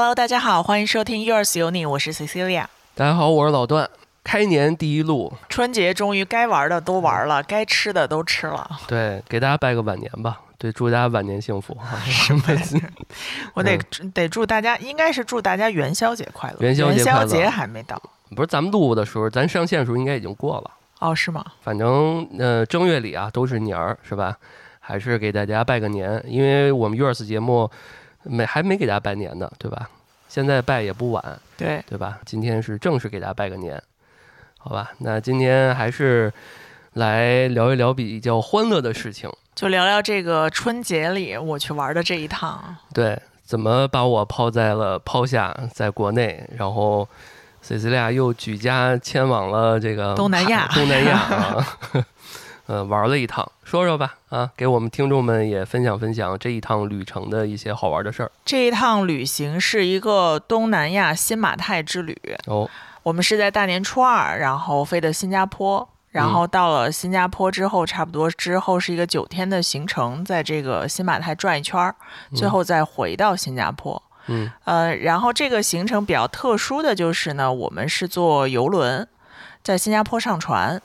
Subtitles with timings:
[0.00, 2.66] Hello，大家好，欢迎收听 Yours 有你，我是 Cecilia。
[2.94, 3.90] 大家好，我是老段。
[4.22, 8.78] 开年第一路，春节终于该玩的都玩了，该吃的都吃了。
[8.86, 10.40] 对，给大家拜个晚年吧。
[10.56, 11.76] 对，祝大家晚年幸福。
[12.04, 12.42] 什么？
[13.54, 13.76] 我得
[14.14, 16.56] 得祝大家，应该是祝大家元宵节快乐。
[16.60, 18.00] 元宵节元宵节还没到，
[18.36, 20.70] 不是咱们录的时候，咱上线的时候应该已经过了。
[21.00, 21.44] 哦，是吗？
[21.60, 24.36] 反正呃，正月里啊都是年儿，是吧？
[24.78, 27.68] 还是给大家拜个年，因为我们 Yours 节目
[28.28, 29.88] 没还没给大家拜年呢，对吧？
[30.28, 32.18] 现在拜也不晚，对对吧？
[32.26, 33.82] 今天是正式给大家拜个年，
[34.58, 34.92] 好吧？
[34.98, 36.30] 那今天还是
[36.92, 42.76] 来聊一聊比较欢乐的事情，就聊聊这个春节里我去玩的这一趟。
[42.92, 47.08] 对，怎么把我抛在了抛下在国内，然后
[47.62, 51.78] C C 俩又举家迁往了这个东南亚，东南亚啊。
[52.68, 58.30] 呃，玩了一趟，说说吧，啊，给我们听众们也分享分享这一趟旅程的一些好玩的事儿。
[58.44, 62.14] 这一趟旅行是一个东南亚新马泰之旅。
[62.46, 62.68] 哦，
[63.02, 71.94] 我们是在大年初二，然后飞的新加坡，然后到了新加坡之后，差不多之后是一个九天的行程，在这个新马泰转一圈儿，
[72.34, 74.02] 最后再回到新加坡。
[74.26, 79.08] 嗯，呃，然后这个行程比较特殊的就是呢，我们是坐游轮，
[79.62, 80.82] 在新加坡上船。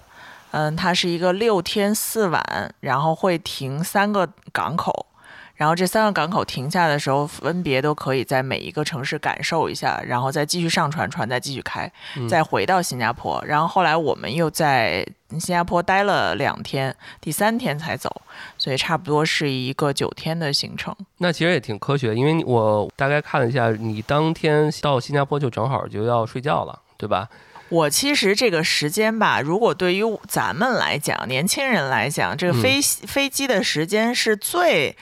[0.54, 5.08] 嗯，它是一个六天四晚，然后会停三个港口，
[5.56, 11.92] 然后这三个港口停下的时候，分别都可以在每一个城市感受一下，然后再继续上船，船再继续开，
[12.30, 13.44] 再回到新加坡。
[13.48, 18.22] 然后后来我们又在新加坡待了两天，第三天才走，
[18.60, 20.96] 所以差不多是一个九天的行程。
[21.18, 27.28] 那其实也挺科学，因为我大概看了一下，你当天到新加坡就正好就要睡觉了，对吧？
[27.74, 34.96] 我其实这个时间吧，如果对于咱们来讲，年轻人来讲，这个飞飞机的时间是最。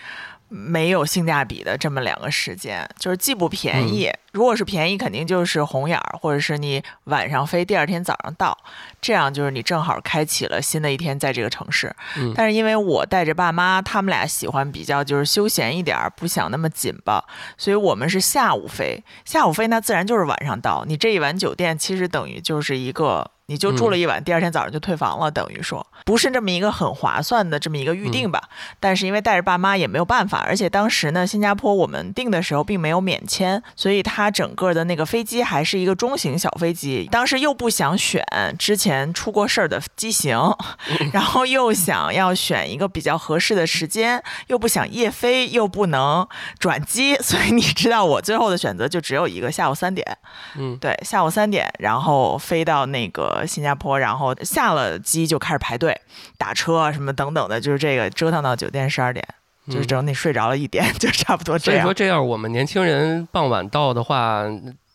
[0.53, 4.11] 没有性价比的这么两个时间，就是既不便宜。
[4.33, 8.57] 如果是便宜，肯定就是红眼儿，或者是你晚上飞，第二天早上到，
[9.01, 11.93] 这样就是你正好开启了新的一天在这个城市。
[12.35, 17.23] 但是因为我带着爸妈，他们俩喜欢比较就是休闲一点儿，不想那么紧吧，
[17.57, 19.01] 所以我们是下午飞。
[19.23, 20.83] 下午飞那自然就是晚上到。
[20.85, 23.31] 你这一晚酒店其实等于就是一个。
[23.51, 28.41] 你就住了一晚，第二天早上就退房了，等于说不是这么一个很划算的这么一个预定吧？
[28.79, 37.09] 但是因为带着爸妈也没有办法，而且当时呢，新加坡我们订的时候并没有免签，所以它整个的那个飞机还是一个中型小飞机。
[37.11, 38.23] 当时又不想选
[38.57, 40.39] 之前出过事儿的机型，
[41.11, 46.25] 然后又想要选一个比较合适的时间，又不想夜飞，又不能
[46.57, 50.07] 转机， 所以你知道我最后的选择就只有一个，下午三点。
[50.55, 53.40] 嗯，对，下午三点，然后飞到那个。
[53.45, 55.99] 新加坡，然后下了机就开始排队
[56.37, 59.25] 打车啊，什么等等的，就是这个折腾到酒店十二点，
[59.67, 61.81] 就是整体睡着了一点， 就差不多这样。
[61.81, 64.43] 所以说，这样我们年轻人傍晚到的话，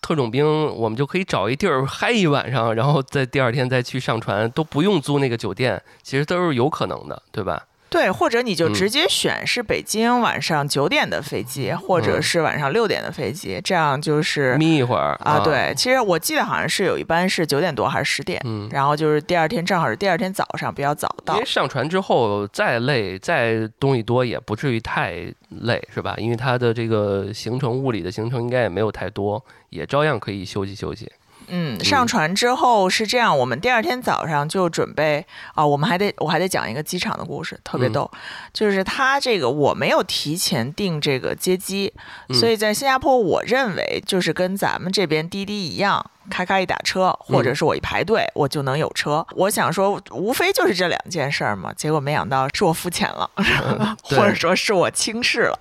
[0.01, 0.47] 特种兵
[0.77, 7.65] 我们就可以找一地儿嗨一晚上，然后在第二天再去上船，都不用租那个酒店，其实都是有可能的，对吧？
[7.89, 15.41] 对，或者你就直接选是北京晚上九点的飞机，或者是晚上六点的飞机，这样就是眯一会儿啊。
[15.41, 21.35] 对，其实我记得好像是有一班是九点多还是十点，然后就是第二天正好是第二天早上比较早到。
[21.35, 26.15] 因为上船之后再累再东西多也不至于太累，是吧？
[26.19, 31.11] 因为它的这个行程物理的行程应该也没有太多，也照样可以休息休息。
[31.49, 35.25] 嗯，上船之后是这样，我们第二天早上就准备
[35.55, 38.11] 啊，我们还得我还得讲一个机场的故事，特别逗，
[38.53, 41.93] 就是他这个我没有提前订这个接机，
[42.33, 46.11] 所以在新加坡，我认为就是跟咱们这边滴滴一样。
[46.31, 49.27] 开开一打车，或者是我一排队，我就能有车。
[49.35, 51.73] 我想说，无非就是这两件事儿嘛。
[51.73, 53.31] 结果没想到是我肤浅了，
[54.03, 55.59] 或者说是我轻视了，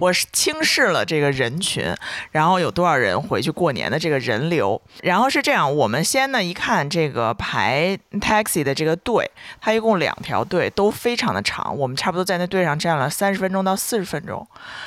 [0.00, 1.94] 我是轻视了这个人群。
[2.30, 4.80] 然后有多少人回去过年的这个人流？
[5.02, 9.30] 然后是这样，我们先呢一看这个排 taxi 的这个队，
[9.60, 11.76] 它一共两条队，都非常的长。
[11.76, 14.46] 我们差不多在那队上站了三十分钟到四十分钟。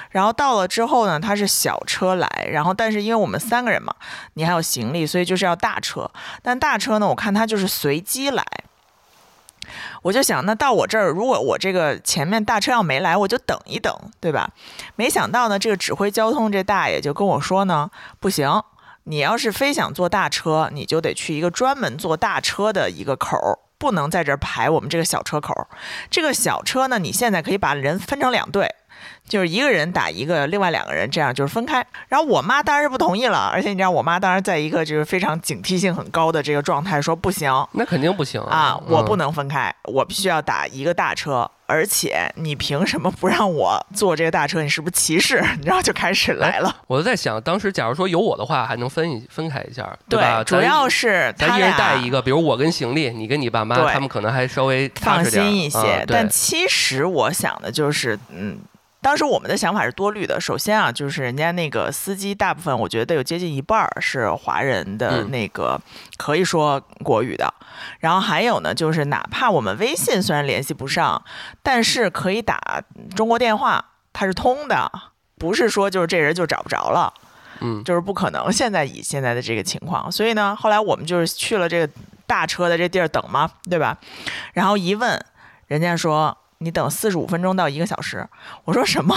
[0.10, 3.94] 然后到了之后呢，它是小车来，然后但是因为我们三个人嘛，
[4.34, 5.19] 你还有行李，所以。
[5.20, 6.10] 所以就是要大车，
[6.42, 8.42] 但大车呢，我看它就是随机来。
[10.02, 14.50] 我就想，那到我这儿，如果我这个前面大车要没来，我就等一等，对吧？
[14.96, 18.64] 没想到呢，这个指挥交通这大爷就跟我说呢，不行，
[19.04, 25.68] 你要是非想坐大车，你就得去一个专门坐大车的一个口儿，不能在这儿排我们这个小车口。
[26.10, 28.74] 这个小车呢，你现在可以把人分成两队。
[29.28, 31.86] 就是一个人打一个，另外两个人这样就是分开。
[32.08, 41.50] 然后我妈当然是不同意了，而且你知道，我妈当时在一个就是非常警惕性很高的这个状态，说不行，那肯定不行啊，我不能分开，我必须要打一个大车。
[41.72, 44.64] 而且你凭什么不让我坐这个大车？
[44.64, 45.36] 你是不是歧视？
[45.64, 46.76] 然后就开始来了。
[46.88, 50.44] 我在想，当时假如说有我的话，还能分一分开一下，对吧？
[50.44, 56.04] 主要是咱一人带一个，比如我跟行李，你跟你爸妈，他们可能还稍微放心一些。
[56.08, 58.58] 但其实我想的就是，嗯。
[59.02, 60.40] 当时我们的想法是多虑的。
[60.40, 65.80] 首先啊，就是人家那个司机，大部分我觉得有接近一半儿是华人的嗯那个，
[66.18, 67.54] 可以说国语的。
[68.00, 71.24] 然后还有呢，就是哪怕我们微信虽然联系不上，
[71.64, 72.84] 但是可以打
[73.16, 74.92] 中国电话，它是通的，
[75.38, 77.14] 不是说就是这人就找不着了。
[77.62, 78.50] 嗯就是不可能。
[78.52, 81.94] 现在以现在的这个情况，所以呢，后来我们就是去了这个
[82.26, 83.98] 大车的这地儿等嘛，对吧？
[84.54, 85.20] 然后一问，
[85.68, 88.26] 人家说你等四十五分钟到一个小时。
[88.66, 89.16] 我说什么？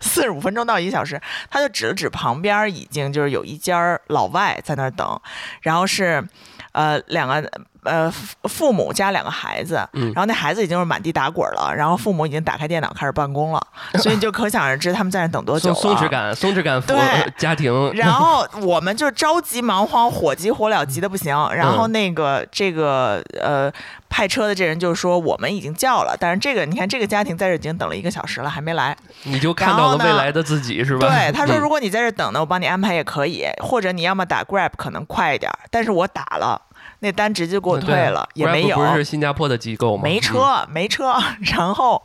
[0.00, 1.20] 四十五分钟到一个小时？
[1.50, 5.20] 他就指了指旁边已经就是有一家老外在那儿等，
[5.62, 6.26] 然后是
[6.72, 7.48] 呃两个。
[7.84, 15.74] 呃，父父母加两个孩子，嗯然后那孩子已经是满地打滚了，然后父母已经打开电脑开始办公了，所以你就可想而知他们在那等多久了。
[15.74, 16.96] 松松弛感，松弛感对
[17.38, 21.34] 家庭，然后我们就着急忙慌，火急火燎，急的不行。
[21.54, 23.70] 然后嗯那个这个呃
[24.08, 28.96] 派车的这人就说我们已经叫了，但是这个你看这个家庭在这已经等了一个小时了，还没来。
[29.24, 31.08] 你就看到了未来的自己，是吧？
[31.08, 36.60] 对，他说嗯如果你在这等呢，我帮你安排也可以，或者你要么打 Grab 可能快一点，但是我打了，
[37.00, 38.76] 那单直接给我退了，也没有。
[38.76, 40.02] 不是新加坡的机构吗？
[40.04, 41.14] 没嗯车，没车。
[41.56, 42.02] 然后，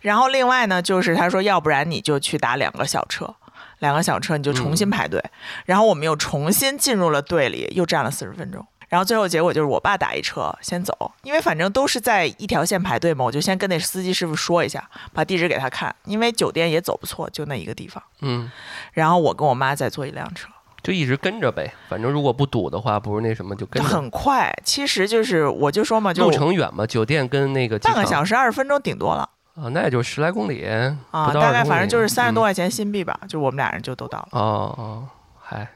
[0.00, 3.34] 然后另外呢，就是他说，要不然你就去打两个小车，
[3.78, 5.22] 两个小车你就重新排队。
[5.66, 8.66] 然后我们又重新进入了队里，又站了四十分钟。
[8.88, 18.02] 然后最后结果就是我爸打一车先走，因为反正都是在一条线排队嘛，我就先跟那司机师傅说一下，把地址给他看，因为酒店也走不错，就那一个地方。
[18.22, 18.50] 嗯，
[18.92, 20.48] 然后我跟我妈再坐一辆车，
[20.82, 21.72] 就一直跟着呗。
[21.88, 23.88] 反正如果不堵的话，不是那什么就跟着。
[23.88, 24.52] 很快。
[24.64, 29.28] 其实就是我就说嘛，就路程远嘛，酒店跟那个半个小时二十分钟顶多了。
[29.54, 30.64] 啊，那也就十来公里
[31.10, 34.28] 啊，不到20大概反正就是三十多嗯块钱新币吧，就我们俩人就都到了。
[34.32, 35.04] 哦哦，
[35.40, 35.68] 还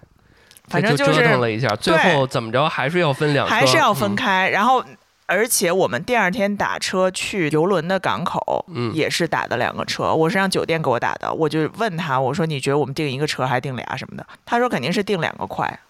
[0.68, 4.84] 反正就折是腾了一下，最后怎么着还是要分两，还是要分嗯开，然后。
[5.26, 10.14] 而且我们第二天打车去游轮的港口，嗯也是打的两个车。
[10.14, 14.26] 我是让酒店给我打的，我就问他，我说你觉得我们订一个车还是订俩什么的？
[14.44, 15.80] 他说肯定是订两个快，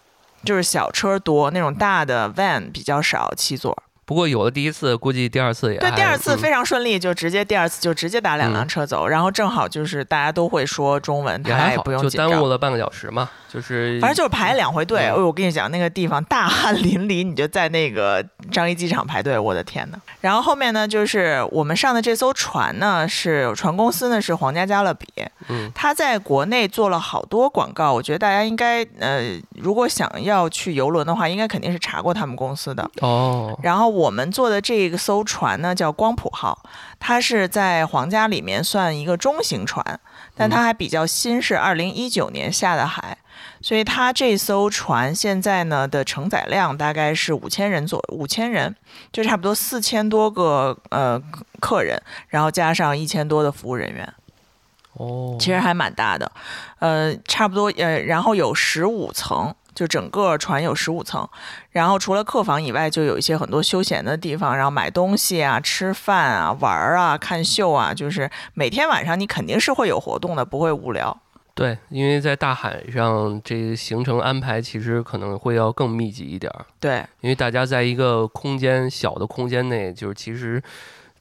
[0.45, 3.77] 就是小车多，那种大的 van 比较少，七座。
[4.05, 12.31] 不过有了第一次，估计第二次也对，第二次嗯非常顺利，就直接第二次就直接打两辆车走，然后正好就是大家都会说中文，大家也不用紧张。
[12.31, 15.01] 耽误了半个小时嘛，就是反正就是排两回队。
[15.01, 19.99] 嗯哎，我跟你讲，那个地方大汗淋漓，你就在那个樟宜机场排队，我的天呐。
[20.21, 25.07] 然后后面呢，就是我们上的这艘船呢，是船公司呢是皇家加勒比，
[25.49, 32.91] 嗯他在国内做了好多广告，我觉得大家应该呃，如果想要去游轮的话，应该肯定是查过他们公司的。
[33.01, 36.63] 哦，然后我们坐的这个艘船呢叫光谱号，
[36.99, 40.01] 它是在皇家里面算一个中型船，
[40.37, 43.17] 但它还比较新，是二零一九年下的海，
[43.61, 48.75] 所以它这艘船现在呢的承载量大概是五千人左五千人，
[49.13, 51.23] 就差不多四千多个呃
[51.61, 54.13] 客人，然后加上一千多的服务人员。
[54.95, 56.31] 哦，其实还蛮大的，
[56.79, 61.29] 呃，差不多呃，然后有十五层，就整个船有十五层，
[61.71, 71.17] 然后除了客房以外，就有一些很多休闲的地方，然后买东西啊、吃饭啊、玩儿啊、看秀啊，就是每天晚上你肯定是会有活动的，不会无聊。
[71.57, 80.61] 对，因为在大海上，这个行程安排其实可能会要更密集一点儿，对因为大家在一个空间小的空间内，就是其实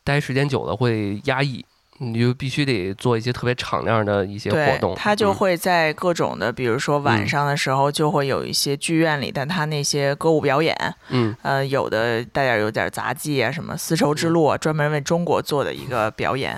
[0.04, 1.64] 待时间久了会压抑，
[2.04, 10.76] 你就必须得做一些特别敞亮的一些活动。，他就嗯会在各种的，比如说晚嗯上的时候，就会有一些剧院里的他那些歌舞表演，
[11.10, 16.56] 嗯呃，有的带点有点杂技啊，什么丝绸之路啊，专门为中国做的一个 表演。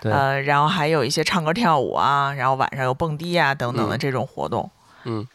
[0.00, 4.70] 对呃，然后还有一些唱歌跳舞啊，然后晚上有蹦迪啊等等的嗯这种活动。
[5.04, 5.26] 嗯，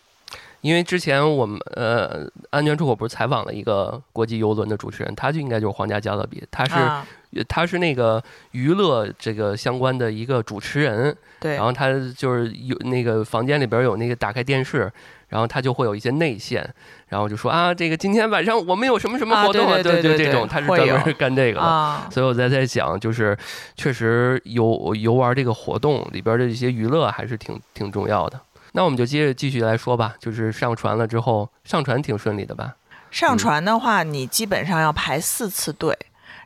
[0.61, 7.05] 因为之前我们呃安全出口不是采访了一个国际游轮的主持人，他就应该就是皇家加勒比，他是、啊，
[7.47, 8.21] 他是那个
[8.51, 14.91] 娱乐这个相关的一个主持人，对然后他就是有那个房间里边有那个打开电视，
[15.29, 16.67] 然后他就会有一些内线，
[17.07, 21.65] 然后就说啊，这个今天晚上我们有什么什么啊活动对对对对对这种，他是专门干这个的。
[21.65, 23.38] 啊，所以我在在想，就是
[23.75, 28.39] 确实游游玩这个活动里边的一些娱乐还是挺挺重要的。
[28.73, 32.75] 那我们就接着继续来说吧，就是上传了之后，上传挺顺利的吧？
[33.09, 35.97] 上传的话，你基本上要排四次队。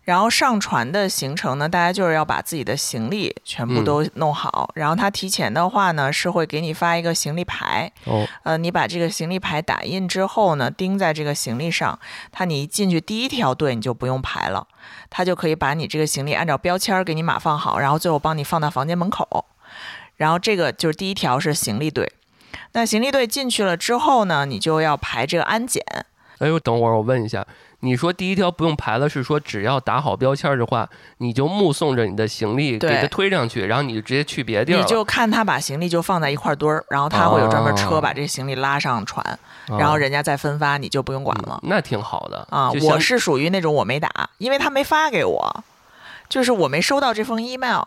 [0.05, 4.69] 然后上船的行程呢，大家就是要把自己的行李全部都弄好。
[4.75, 7.91] 然后他提前的话呢，是会给你发一个行李牌。
[8.05, 11.99] 哦，呃，你把这个行李牌打印之后呢，钉在这个行李上。
[12.31, 14.67] 他你一进去第一条队你就不用排了，
[15.09, 19.45] 他就可以把你这个行李按照标签给你码放好，然后最后帮你放到房间门口。
[20.17, 22.13] 然后这个就是第一条是行李队。
[22.73, 25.83] 那行李队进去了之后呢，你就要排这个安检。
[26.37, 27.45] 哎呦，等会儿我问一下，
[27.85, 30.89] 你说第一条不用排了，是说只要打好标签的话，
[31.19, 39.23] 你就目送着你的行李给它推上去，然后你就直接去别地儿你就看他把行李就放在一块堆儿，然后他会有专门车把这行李拉上船，
[39.67, 41.59] 然后人家再分发，你就不用管了。
[41.61, 42.71] 那挺好的啊！
[42.81, 45.63] 我是属于那种我没打，因为他没发给我，
[46.27, 47.83] 就是我没收到这封 email，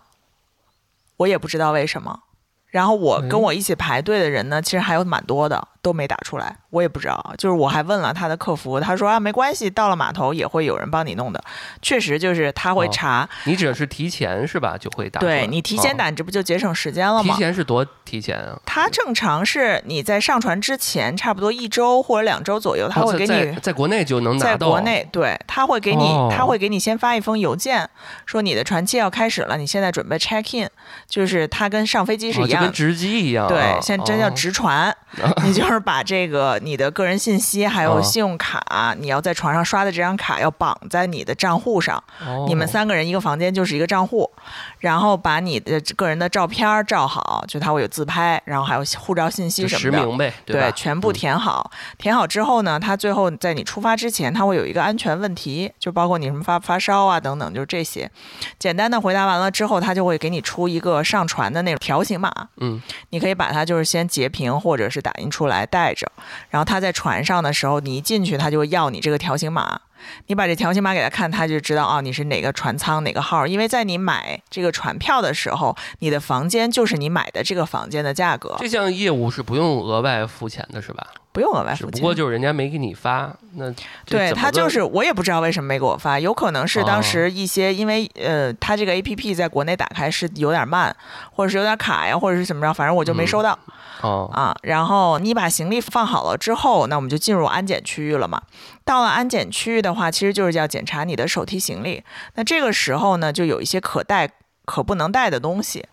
[1.16, 2.20] 我也不知道为什么。
[2.68, 6.54] 然后我跟我一起排队的人呢，其实还有蛮多的，都没打出来。
[6.70, 11.42] 我也不知道，就是我还问了他的客服，他说啊，没关系，到了码头也会有人帮你弄的。
[11.80, 15.18] 确实就是他会查，你只是提前是吧，就会打。
[15.20, 17.34] 对你提前打，这不就节省时间了吗？
[17.34, 18.60] 提前是多提前啊？
[18.66, 24.50] 他正常是你在上船之前，差不多一周或者两周左右，他会给你在国内就能拿到。
[24.50, 27.88] 在国内，对他会给你，他会给你先发一封邮件，
[28.26, 30.68] 说你的船期要开始了，你现在准备 check in，
[31.08, 33.48] 就是他跟上飞机是一样，跟值机一样。
[33.48, 34.94] 对，现在真叫直船，
[35.44, 37.38] 你就是把这个你的个人信。
[37.38, 42.02] 息还有信用卡，你要在床上刷的这张卡要绑在你的账户上。
[42.48, 44.28] 你们三个人一个房间就是一个账户，
[44.80, 51.70] 然后把你的个人的照片照好，就他会有自拍，然后还有护照信息什么的，对，全部填好。
[51.96, 58.10] 填好之后呢，他最后在你出发之前，他会有一个安全问题，就包括你什么发发烧啊等等，就是这些。
[58.58, 62.32] 简单的回答完了之后，他就会给你出一个上传的那种条形码。
[62.56, 66.10] 嗯，你可以把它就是先截屏或者是打印出来来带着，
[66.50, 67.38] 然后他在船上。
[67.38, 69.80] 的时候，你一进去，他就会要你这个条形码。
[70.26, 73.46] 你把这条形码给他看，他就知道啊，你是哪个船舱哪个号。
[73.46, 78.56] 因为在你买这个船票的时候，你的房间就是你买的这个房间的价格。
[78.58, 81.06] 这项业务是不用额外付钱的，是吧？
[81.32, 83.32] 不用额外付钱，不过就是人家没给你发。
[83.54, 83.72] 那
[84.04, 90.94] 对他就是我也不知道为什么没给我发，有可能是当时一些因为呃，他这个 A P P 在国内打开是有点慢，
[91.32, 93.58] 或者是有点卡呀，或者是怎么着，反正我就没收到。
[94.00, 98.40] 哦啊，然后你把行李放好了之后，那我们就进入安检区域了嘛。
[98.84, 102.02] 到了安检区域的话，其实就是要检查你的手提行李。
[102.34, 104.30] 那这个时候呢，就有一些可带
[104.64, 105.84] 可不能带的东西。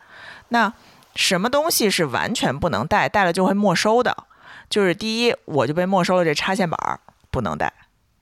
[0.49, 0.71] 那
[1.15, 4.15] 什么东西是完全不能带，带了就会没收的？
[4.75, 6.99] 就是第一，我就被没收了这插线板儿，
[7.31, 7.71] 不能带，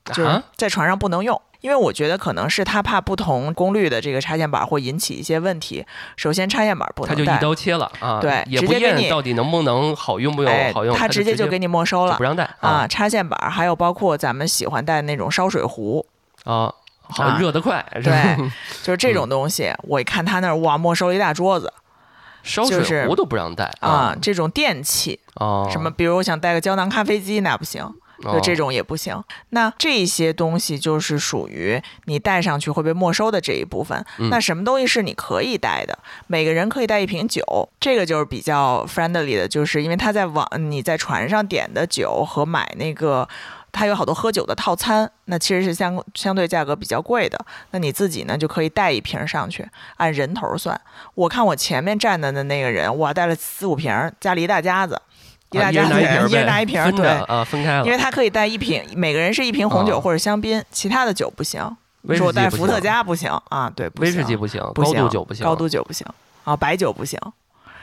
[0.04, 1.42] 就是在船上不能用。
[1.62, 5.84] 因为我觉得可能是他怕不同功率的这个插线板会引起一些问题。
[6.16, 8.20] 首先，插线板不能带，他就一刀切了啊！
[8.20, 12.86] 对，也不验到底能不能好用不用好用，他直接就给你没收了，不让带啊！
[12.86, 16.06] 插线板还有包括咱们喜欢带那种烧水壶
[16.44, 18.36] 啊，好热得快，对，
[18.84, 19.72] 就是这种东西。
[19.82, 21.72] 我一看他那儿哇，没收了一大桌子，
[22.44, 24.14] 烧水壶都不让带啊！
[24.22, 27.92] 这种电器啊，什么比如我想带个胶囊咖啡机，那不行。
[28.22, 34.02] 就这种也不行，那这些东西就是属于你带上去会被没收的这一部分。
[34.30, 35.98] 那什么东西是你可以带的？
[36.28, 37.42] 每个人可以带一瓶酒，
[37.78, 43.28] 这个就是比较 friendly 的，就是因为他在网你在船上点的酒和买那个，
[43.74, 47.38] 他有好多喝酒的套餐，那其实是相相对价格比较贵的。
[47.72, 50.80] 那你自己呢就可以带一瓶上去，按人头算。
[51.14, 54.98] 我看我前面站的的那个人，哇，带了四五瓶，家里一大家子。
[55.50, 57.84] 一大家子人，一人拿一瓶，对啊，分开了。
[57.84, 61.60] 因为他可以带一瓶，每个人是一瓶红酒或者香槟，其他的酒不行。
[62.02, 66.04] 威士忌我带伏特加不行啊，对，威士忌不行，高度酒不行，高度酒不行
[66.42, 67.18] 啊，白酒不行，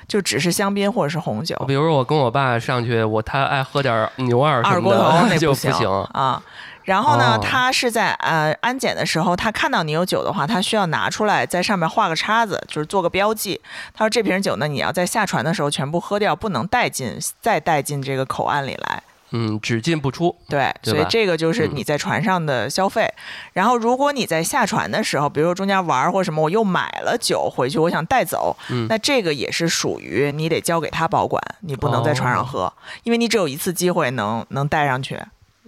[0.08, 1.56] 就只是香槟或者是红酒。
[1.68, 6.42] 比如我跟我爸上去，我他爱喝点牛二二锅头那 就不行啊。
[6.84, 13.62] 然后呢，他是在呃安检的时候，他看到你有酒的话，他需要拿出来在上面画个叉子，就是做个标记。
[13.94, 19.04] 他说这瓶酒呢，你要在下船的时候全部喝掉，不能带进再带进这个口岸里来。
[19.32, 20.36] 嗯，只进不出。
[20.48, 23.12] 对，所以这个就是你在船上的消费。
[23.54, 28.56] 然后如果你在下船的时候，比如说中间玩或什么，我又买了酒回去，我想带走，
[28.90, 32.72] 那这个也是属于你得交给他保管，你不能在船上喝，
[33.04, 35.20] 因为你只有一次机会能能带上去。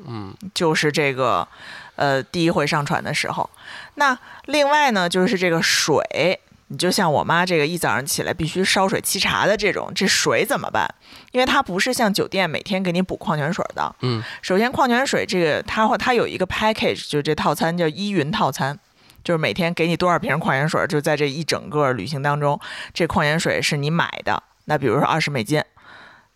[0.05, 1.48] 嗯，就是这个，
[1.96, 3.50] 呃，第一回上船的时候，
[3.96, 6.41] 那另外呢，就是这个水，
[6.74, 10.92] 你就像我妈这个一早上起来必须烧水沏茶的这种，这水怎么办？
[11.32, 13.96] 因为它不是像酒店每天给你补矿泉水的。
[14.01, 18.75] 嗯，首先矿泉水这个它会它有一个 package，就这套餐叫依云套餐，
[19.24, 22.60] 就是每天给你多少瓶矿泉水，就在这一整个旅行当中，
[22.92, 24.42] 这矿泉水是你买的。
[24.65, 25.63] 那比如说二十美金。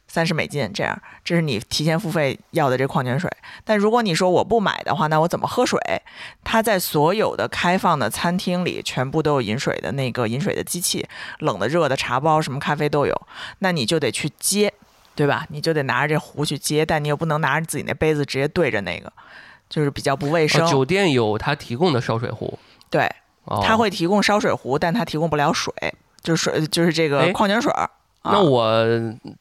[0.08, 3.30] 三十美金这样，这是你提前付费要的这矿泉水。
[3.64, 5.80] 但如果你说我不买的话，那我怎么喝水？
[6.44, 11.06] 它在所有的开放的餐厅里，全部都有饮水的那个饮水的机器，
[11.40, 13.22] 冷的、热的、茶包什么咖啡都有。
[13.60, 14.74] 那你就得去接，
[15.14, 15.46] 对吧？
[15.50, 19.12] 你就得拿着这壶去接，但你又不能拿着自己那杯子直接对着那个，
[19.70, 20.66] 就是比较不卫生。
[20.68, 22.58] 酒店有他提供的烧水壶，
[22.90, 23.10] 对，
[23.64, 25.74] 他会提供烧水壶，但他提供不了水，
[26.22, 27.72] 就是水，就是这个矿泉水。
[28.32, 28.86] 那我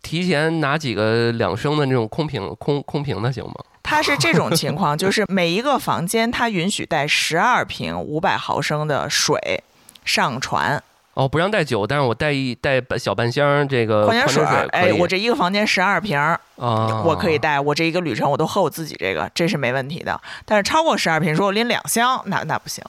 [0.02, 3.54] 提前拿几个两升的那种空瓶空空瓶的行吗？
[3.82, 9.62] 它是这种情况，就是每一个房间它允许带十二瓶五百毫升的水
[10.04, 10.82] 上船。
[11.14, 14.44] 哦，不让带酒，但是我带一带小半箱这个矿泉水。
[14.70, 17.58] 哎，我这一个房间十二瓶儿，我可以带。
[17.58, 20.20] 我这一个旅程我都喝我自己这个，这是没问题的。
[20.44, 22.84] 但是超过十二瓶，说我拎两箱，那那不行。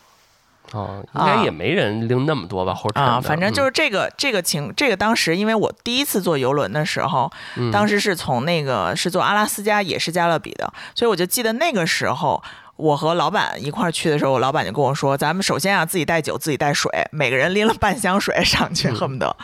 [0.72, 2.74] 哦，应该也没人拎那么多吧？
[2.74, 7.32] 或者啊，反正就是这个这个情，这个当时因为我第一次坐游轮的时候，
[7.72, 12.44] 当时是从那个是坐阿拉斯加，也是加勒比的，所以我就记得那个时候。
[12.78, 19.36] 我和老板一块儿去的时候，我老板就跟我说：“咱们首先啊，自己带酒，自己带水，每个人拎了半箱水上去，恨不得，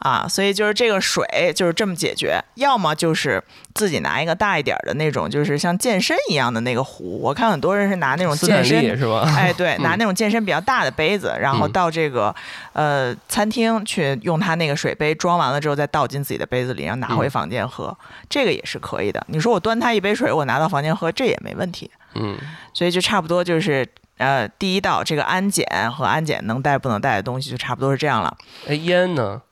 [0.00, 1.24] 啊，所以就是这个水
[1.54, 2.42] 就是这么解决。
[2.56, 7.20] 要么就是自己拿一个大一点的那种，就是像健身一样的那个壶。
[7.22, 9.32] 我看很多人是拿那种健身是吧？
[9.36, 12.34] 哎，对， 拿那种健身比较大的杯子，然后到这个
[12.72, 17.96] 呃餐厅去用他那个水杯装完了之后，再倒进自己的杯子里，然后拿回房间喝，
[18.28, 19.24] 这个也是可以的。
[19.28, 22.36] 你说我端他一杯水，我拿到房间喝，这也没问题。”嗯，
[22.72, 23.86] 所以就差不多就是
[24.18, 28.36] 呃，第一道这个安检和安检能带不能带的东西就差不多是这样了。
[28.68, 29.42] 哎，烟呢？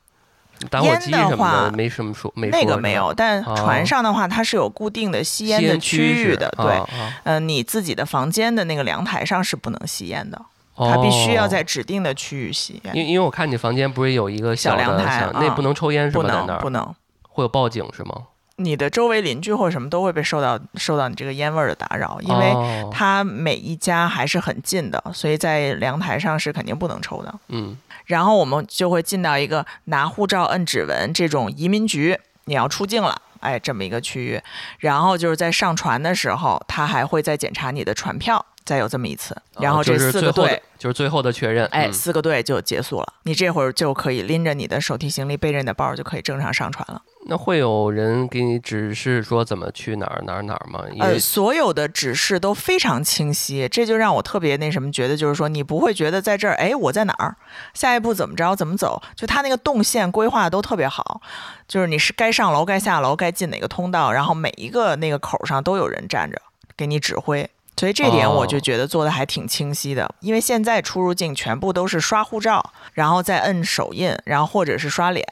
[0.68, 3.14] 打火机什么的没什么说，那个没有。
[3.14, 6.52] 但船上的话，它是有固定的吸烟的区域的。
[6.58, 6.78] 对，
[7.24, 10.38] 嗯，你自己的房间的那个阳台上是不能吸烟的，
[10.76, 12.94] 它必须要在指定的区域吸烟。
[12.94, 18.14] 因因为我看你房间不是有一个小阳台，那不能抽烟是不能不能，会有报警是吗？
[18.62, 22.54] 你的周围邻居或者什么都会被受到受到你这个烟味儿的打扰，因为
[22.92, 27.34] 它每一家还是很近的，所以在阳台上是肯定不能抽的。
[27.48, 34.40] 嗯，然后我们就会进到一个拿护照、摁指纹这种移民局，你要出境了，哎，这么一个区域。
[34.78, 39.36] 然后就是在上船的时候，他还会再检查你的船票，再有这么一次。
[39.58, 43.14] 然后这四个队就是最后的确认，哎，四个队就结束了。
[43.24, 47.02] 你这会儿就可以拎着你的手提行李，背着你的包，就可以正常上船了。
[47.26, 50.82] 那会有人给你指示说怎么去哪儿哪儿哪儿吗？
[51.00, 57.36] 呃，所有的指示都非常清晰，这就让我特别那什么，觉得就是说你不会觉得在这儿，哎，我在哪儿？
[57.74, 58.56] 下一步怎么着？
[58.56, 59.02] 怎么走？
[59.14, 61.20] 就他那个动线规划都特别好，
[61.68, 66.40] 就是你是该上楼、该下楼、该进哪个通道，然后每一个那个口上都有人站着
[66.74, 67.48] 给你指挥，
[67.80, 70.14] 所以这点我就觉得做的还挺清晰的。
[70.20, 75.26] 因为现在出入境全部都是刷护照，然后再摁手印，然后或者是刷脸。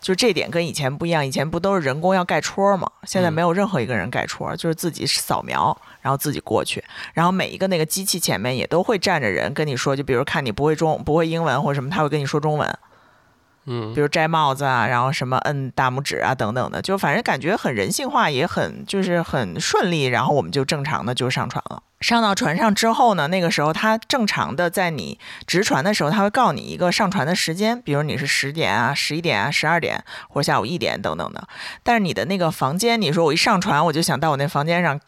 [0.00, 2.88] 就这点跟以前不一样，以前不都是人工要盖戳吗？
[3.02, 12.78] 现在没有任何一个人盖戳，就是自己扫描，然后自己过去，然后每一个那个机器前面也都会站着人跟你说，就比如看你不会中不会英文或者什么，他会跟你说中文，
[13.66, 21.82] 嗯，比如摘帽子啊，然后什么摁大拇指啊等等的，就反正感觉很人性化，也很就是很顺利，然后我们就正常的就上船了。
[22.00, 31.48] 上到船上之后呢，那个时候他正常的在你直船的时候，他会告你一个上船的时间，比如你是十点啊、十一点啊、十二点或者下午一点等等的。
[31.82, 35.00] 但是你的那个房间，你说我一上船我就想到我那房间上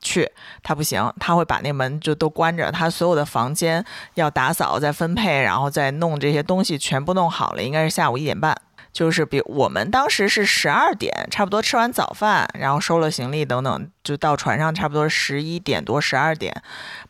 [0.00, 0.30] 去，
[0.62, 8.56] 他不行，他会把那门就都关着，他所有的房间要打扫、再分配，然后再弄这些东西全部弄好了，应该是下午一点半。
[8.90, 16.62] 就是比我们当时是十二点，差不多吃完早饭，然后收了行李等等，就到船上，差不多十一点多、十二点，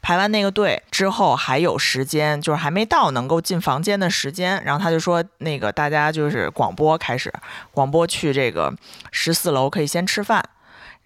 [0.02, 4.62] 排完那个队之后还有时间，就是还没到能够进房间的时间。
[4.64, 7.32] 然后他就说，那个大家就是广播开始，
[7.70, 8.74] 广播去这个
[9.10, 10.44] 十四楼可以先吃饭，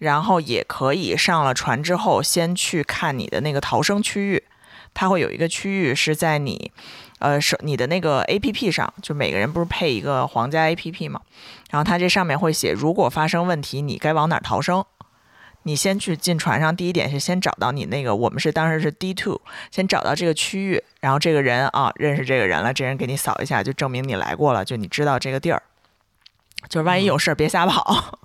[0.03, 4.43] 然后也可以上了船之后先去看你的那个逃生区域，
[4.93, 6.71] 它会有一个区域是在你。
[7.19, 11.21] 呃，是你的那个 A P P 上，就每个人不是配一个皇家 A P P 嘛？
[11.69, 14.83] 然后它这上面会写，如果发生问题，你该往哪儿逃生？
[15.61, 19.39] 你先去进船上，第一点是先找到你那个，我们是当时是 D two，
[19.71, 25.63] 先找到这个区域，然后这个人啊，认识这个人了，这人给你扫一下，就证明你来过了，就你知道这个地儿，
[26.67, 28.19] 就是万一有事儿别瞎跑，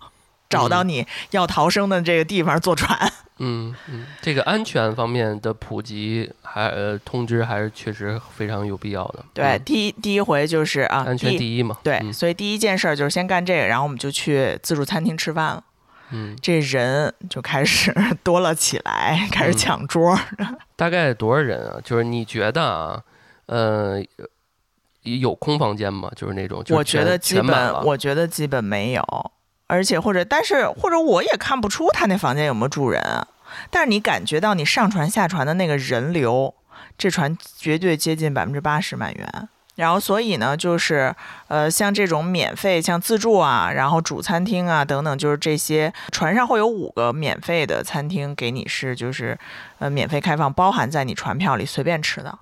[0.49, 2.97] 找到你要逃生的这个地方坐船。
[3.41, 9.25] 嗯嗯，这个安全方面的普及还呃通知还是确实非常有必要的。
[9.33, 11.79] 对，第一第一回就是啊，安全第一嘛。
[11.85, 15.63] 对，所以第一件事就是先干这个，然后我们就去自助餐厅吃饭了。
[16.11, 20.19] 嗯，这人就开始 多了起来，开始抢桌。
[20.75, 21.79] 大概多少人啊？
[21.85, 23.01] 就是你觉得啊，
[23.47, 24.03] 呃，
[25.03, 26.11] 有空房间吗？
[26.17, 29.31] 就是那种，我觉得基本，我觉得基本没有。
[29.69, 33.01] 而且或者但是或者我也看不出他那房间有没有住人，
[33.71, 36.53] 但是你感觉到你上船下船的那个人流，
[36.99, 39.49] 这船绝对接近百分之八十满员。
[39.77, 41.15] 然后，所以呢，就是
[41.47, 49.39] 呃，像这种免费，像自助啊，然后主餐厅啊等等，就是这些船上会有五个免费的餐厅给你是就是
[49.79, 52.41] 呃免费开放，包含在你船票里随便吃的。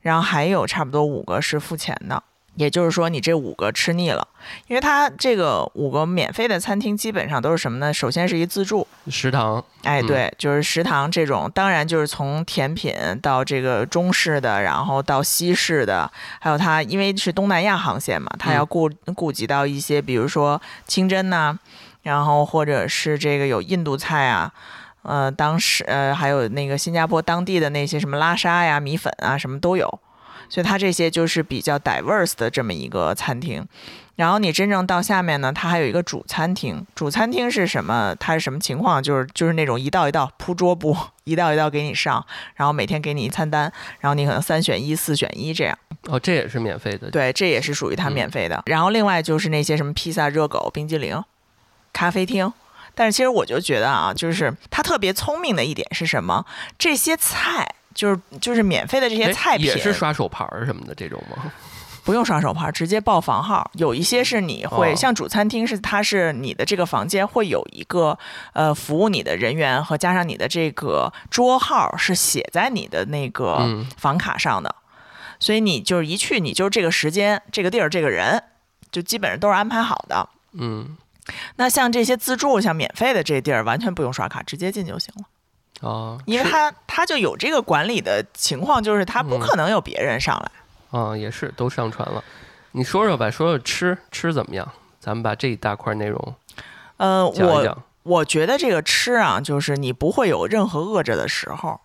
[0.00, 2.20] 然后还有差不多五个是付钱的。
[2.56, 4.26] 也就是说，你这五个吃腻了，
[4.66, 7.92] 因为它这个五个免费的餐厅基本上都是什么呢？
[7.92, 21.56] 首先是一自助食堂，哎，对，就是食堂这种，当然就是从甜品到这个中式的，然后到西式的，还有它因为是东南亚航线嘛，它要顾顾及到一些，比如说清真呐，
[22.02, 24.50] 然后或者是这个有印度菜啊，
[25.02, 30.00] 呃，当时呃还有那个新加坡当地的那些什么拉沙呀、米粉啊，什么都有。
[30.48, 33.66] 所以它这些就是比较 diverse 的这么一个餐厅，
[34.16, 36.86] 然后你真正到下面呢，它还有一个主餐厅。
[36.94, 38.14] 主餐厅是什么？
[38.18, 39.02] 它是什么情况？
[39.02, 45.78] 就是就是那种一道一道铺桌布， 一道一道给你上，然后每天给你一餐单，然后你可能三选一、四选一这样。
[46.04, 47.10] 哦，这也是免费的。
[47.10, 48.62] 对，这也是属于它免费的。
[48.66, 51.22] 然后另外就是那些什么披萨、热狗、冰激凌、
[51.92, 52.52] 咖啡厅。
[52.94, 56.46] 但是其实我就觉得啊，就是它特别聪明的一点是什么？
[56.78, 57.74] 这些菜。
[57.96, 61.50] 就是就是免费的这些菜品也是刷手牌儿什么的这种吗？
[62.04, 63.68] 不用刷手牌，直接报房号。
[63.74, 68.16] 有一些是你会像主餐厅是它是你的这个房间会有一个
[68.52, 74.72] 呃服务你的人员和加上你的这个桌号是写在你的那个房卡上的，
[75.40, 78.40] 所以你就是一去你就是这个时间这个地儿这个人
[78.92, 80.28] 就基本上都是安排好的。
[80.52, 80.96] 嗯，
[81.56, 85.24] 那像这些自助像免费的这地儿完全不用刷卡，直接进就行了。
[85.80, 90.98] 哦，因为他他就有这个管理的情况，就是他不可能有别人上来。
[90.98, 92.22] 啊，也是都上传了。
[92.72, 94.68] 你说说吧，说说吃吃怎么样？
[94.98, 96.34] 咱们把这一大块内容，
[96.96, 101.80] 呃，我我觉得这个吃啊，就是你不会有任何饿着的时候。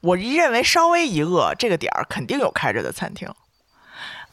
[0.00, 3.28] 我一认为稍微一饿，这个点儿肯定有开着的餐厅。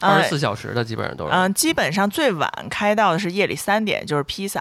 [0.00, 1.30] 二十四小时的基本上都是。
[1.32, 4.60] 嗯，基本上最晚开到的是夜里三点，就是披萨。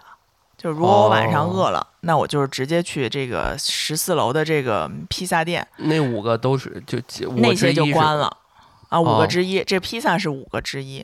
[0.62, 5.68] 就如果我晚上饿了，那我就是直接去这个十四楼的这个披萨店。
[5.78, 7.00] 那五个都是就
[7.38, 8.38] 那些就关了
[8.90, 11.04] 啊，五个之一，这披萨是五个之一。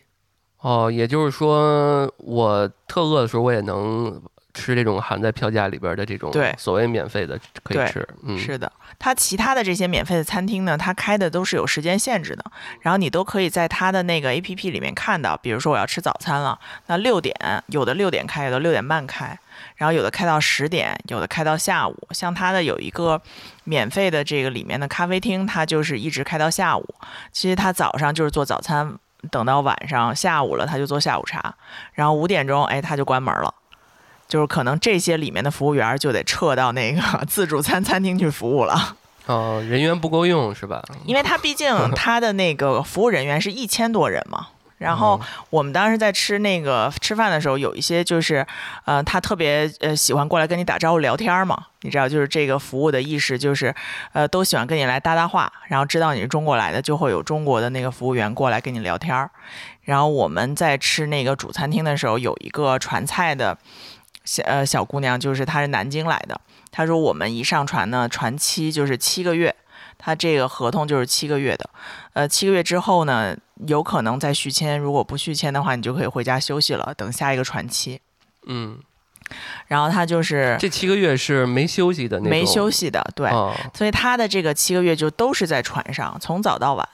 [0.59, 4.21] 哦，也就是说，我特饿的时候，我也能。
[4.53, 8.71] 吃这种含在票价里边的这种对所谓免费的可以吃，嗯，是的。
[8.97, 12.43] 它其他的这些免费的餐厅呢，它开的都是有时间限制的，
[12.81, 15.37] 然后你都可以在它的那个 A P P 里面看到。
[15.37, 17.35] 比如说我要吃早餐了，那六点
[17.67, 19.39] 有的六点开，有的六点半开，
[19.75, 21.95] 然后有的开到十点，有的开到下午。
[22.11, 23.21] 像它的有一个
[23.63, 26.95] 免费的这个里面的咖啡厅，它就是一直开到下午。
[27.31, 28.93] 其实它早上就是做早餐，
[29.31, 31.55] 等到晚上下午了，他就做下午茶，
[31.93, 33.53] 然后五点钟哎他就关门了。
[34.27, 38.97] 就是可能这些里面的服务员就得撤到那个 自助餐餐厅去服务了。
[39.25, 40.83] 哦，人员不够用是吧？
[41.05, 44.47] 因为他毕竟 他的那个服务人员是一千多人嘛。
[44.77, 48.45] 然后我们当时在吃那个吃饭的时候，有一些就是，
[48.85, 51.65] 呃，他特别呃喜欢过来跟你打招呼聊天嘛。
[51.81, 53.73] 你知道，就是这个服务的意识就是，
[54.13, 59.29] 呃，都喜欢跟你来搭搭话，然后知道你是中国来的，就会有中国的那个服务员过来跟你聊天。
[59.81, 63.57] 然后我们在吃那个主餐厅的时候，有一个传菜的。
[64.25, 66.37] 小呃小姑娘就是她是南京来的，
[66.69, 69.55] 她说我们一上船呢，船期就是七个月，
[70.07, 71.69] 她这个合同就是七个月的，
[72.13, 73.35] 呃七个月之后呢，
[73.67, 77.99] 有可能再续签，如果不续签的话，你就可以回家休息了，等下一个船期。
[78.45, 78.79] 嗯，
[79.67, 83.29] 然后他就是这七个月是没休息的那没休息的，对，
[83.73, 86.87] 所以他的这个七个月就都是在船上，从早到晚。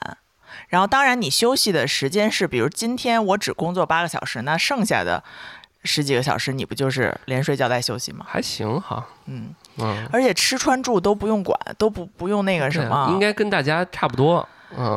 [0.66, 5.22] 然后当然你休息的时间是，比如今天我只工作八个小时，那剩下的。
[5.86, 8.24] 十几个小时，你不就是连睡觉带休息吗？
[8.26, 14.46] 还行哈，嗯嗯，而且吃穿住都不用管，都不不用那个什么，应该跟大家差不多。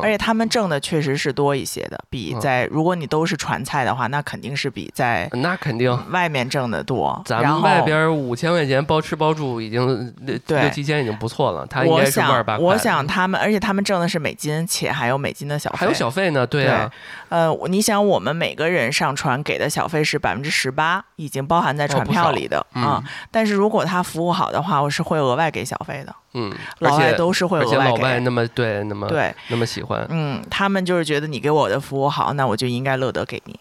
[0.02, 7.22] 而且他们挣的确实是多一些的，比在如果你都是传菜的话，那肯定是比在那肯定外面挣的多。
[7.26, 10.14] 咱们外边五千块钱包吃包住已经
[10.48, 12.66] 六七千已经不错了，他应该是万儿八块。
[12.66, 16.46] 我想他们，而且他们挣的是美金，且还有美金的小费，还有小费呢。
[16.48, 16.92] 对啊，
[17.30, 23.04] 呃，你想我们每个人上船给的小费是百分之十八，已经包含在船票里的啊。
[23.30, 26.16] 但是如果他服务好的话，我是会额外给小费的。
[26.34, 30.06] 嗯，老外都是会额外给，那么对，那么对，那么喜欢。
[30.10, 33.60] 嗯，他们就是觉得你给我的服务好，那我就应该乐得给你。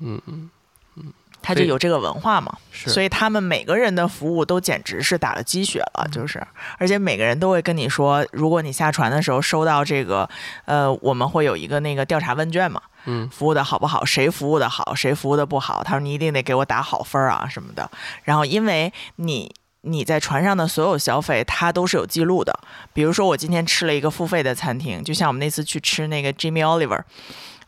[0.00, 0.50] 嗯嗯
[0.96, 6.44] 嗯，他就有这个文化嘛，是，所以他们每个人的服务都简直是打了鸡血了，就是，
[6.78, 10.28] 而且每个人都会跟你说，如果你下船的时候收到这个，
[10.66, 17.90] 呃，我们会有一个那个调查问卷嘛，嗯，服务的好不好，谁服务的好，谁服务的不好，他说你一定得给我打好分儿啊什么的，
[18.24, 19.54] 然后因为你。
[19.88, 22.52] 你在船上的所有消费，它都是有记录的。
[22.92, 27.00] 比如说，我今天吃了一个付费的餐厅，就像我们那次去吃那个 Jimmy Oliver，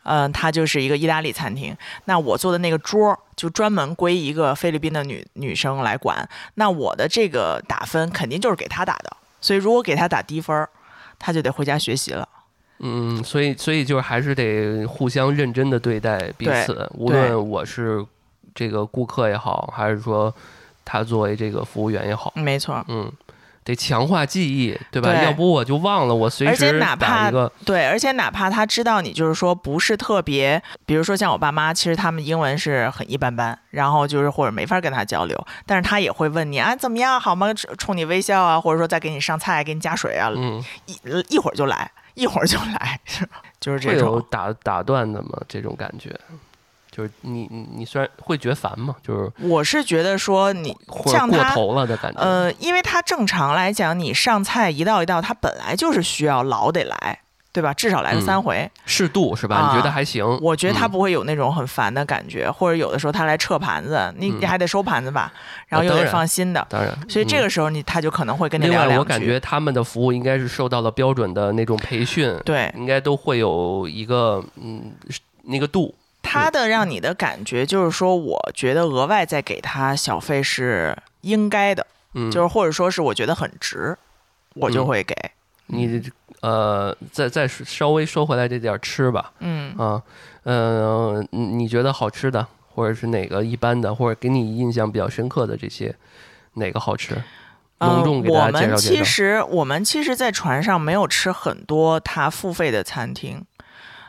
[0.03, 1.77] 嗯、它就是一个意大利餐厅。
[2.05, 6.29] 那我坐的那个桌儿就专门归一个菲律宾的女女生来管。
[6.55, 10.69] 那我的这个打分肯定就是给她打的，所以如果给她打低分儿，
[11.19, 12.29] 她就得回家学习了。
[12.83, 18.05] 嗯，所以所以就是还是得互相认真的对待彼此，无论我是
[18.55, 20.35] 这个顾客也好，还是说
[20.93, 23.09] 他作为这个服务员也好，没错，嗯，
[23.63, 25.13] 得强化记忆，对吧？
[25.13, 27.31] 对要不我就忘了，我随而且时哪怕
[27.65, 37.55] 对，而且哪怕他知道你就是说不是特别，比如说像我爸妈，其实他们英文是很一般般，然后就是或者没法跟他交流，但是他也会问你啊怎么样好吗？
[37.79, 40.99] 冲你微笑啊，或者说再给你上菜，给你加水啊，嗯，一
[41.29, 44.21] 一会儿就来，一会儿就来，是吧就是这种。
[44.29, 45.41] 打打断的嘛？
[45.47, 46.19] 这种感觉，
[46.91, 50.77] 就是你你你虽然会觉烦嘛，就是我是觉得说你
[51.07, 51.51] 像他。
[51.51, 57.19] 头了的感觉，呃，因为他正常来讲，你上菜一道一道，他本来就是需要老得来，
[57.53, 57.75] 对吧？
[57.75, 58.71] 至少来个嗯三回。
[58.87, 59.57] 适度是吧？
[59.57, 60.25] 啊你觉得还行？
[60.41, 65.33] 我觉得他嗯不会有那种很烦的感觉，或者有的时候他来撤盘子，你嗯你还得收盘子吧，
[65.67, 68.99] 然后又得放新的，当然，所以这嗯个时候你他就可能会跟你聊两句。
[68.99, 74.93] 我感觉他们的服务应该是受到了标准的那种培训，对应该都会有一个嗯
[75.43, 75.95] 那个度。
[76.23, 83.97] 他的让你的感觉就是说，我觉得额外再给他小费是应该的，嗯，就是或者说是我觉得很值，
[84.55, 85.15] 我就嗯会给。
[85.67, 86.03] 你
[86.41, 90.03] 呃，再再稍微说回来这点儿吃吧，嗯，啊，
[90.43, 95.95] 呃，你你觉得好吃的，或者是哪个一般的，或者给你印象比较深刻的这些，
[96.55, 97.15] 哪个好吃？
[97.79, 99.05] 隆呃重给我大家介们其绍介绍。
[99.05, 103.45] 实我们其实，在船上没有吃很多他付费的餐厅，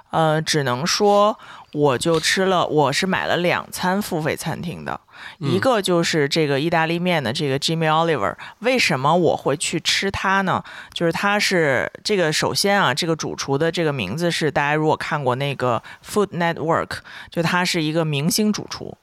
[0.09, 1.37] 呃，只能说
[1.73, 4.99] 我就吃了，我是买了两餐付费餐厅的，
[5.39, 8.35] 一嗯个就是这个意大利面的这个 Jimmy Oliver。
[8.59, 10.63] 为什么我会去吃它呢？
[10.93, 18.97] 就是它是这个首先啊，这个主厨的这个名字是大家如果看过那个 Food Network，就他是一个明星主厨，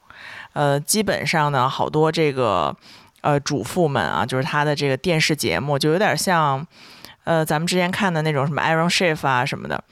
[0.53, 2.75] 呃，基本上呢，好多这个。
[3.21, 6.65] 呃，主妇们啊，就是他的这个电视节目，就有点像，
[7.29, 9.83] 呃，咱们之前看的那种什么 Iron Chef 啊什么的。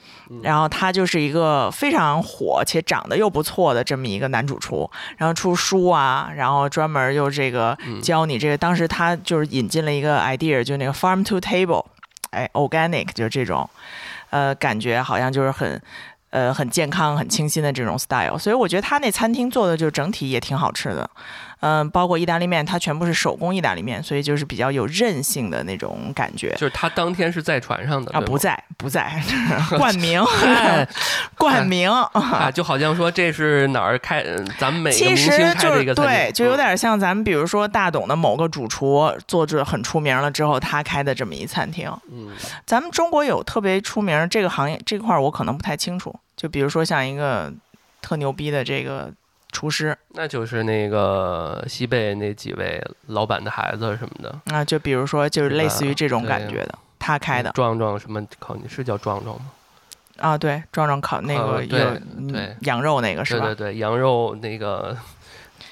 [0.42, 8.58] 然后他就是一个非常火且长得又不错的这么一个男主厨，然后出书啊，然后专门又这个教你这个。
[8.58, 11.84] 当时他就是引进了一个 idea，就那个 farm to table，
[12.30, 13.70] 哎，organic 就是这种，
[14.30, 15.80] 呃，感觉好像就是很。
[16.30, 21.08] 呃，很健康、很清新的这种 style，所以我觉得他那餐厅做的就整体也挺好吃的。
[21.60, 26.50] 嗯、包括意大利面，它全部是手工意大利面，所以就是比较有韧性的那种感觉。
[26.52, 29.20] 就是他当天是在船上的啊，不在，不在，
[29.76, 30.88] 冠名，哎
[31.36, 31.90] 冠名。
[32.12, 41.90] 啊，就好像说这是哪儿开，呃咱们每个其明星实就是对，就有嗯点像咱们比如说大董的某个主厨做这很出名了之后，他开的这么一餐厅。
[42.12, 42.28] 嗯
[42.66, 46.14] 咱们中国有特别出名这个行业这块儿，我可能不太清楚。
[46.36, 47.52] 就比如说像一个
[48.00, 49.10] 特牛逼的这个
[49.50, 59.46] 厨师那就是那个西贝那几位老板的孩子什么的，啊，就比如说就是类似于这种感觉的，他开的壮壮什么烤，你是叫壮壮吗？
[60.18, 63.46] 啊，对，壮壮烤那个呃对对羊肉那个是吧？
[63.46, 64.96] 对对对，羊肉那个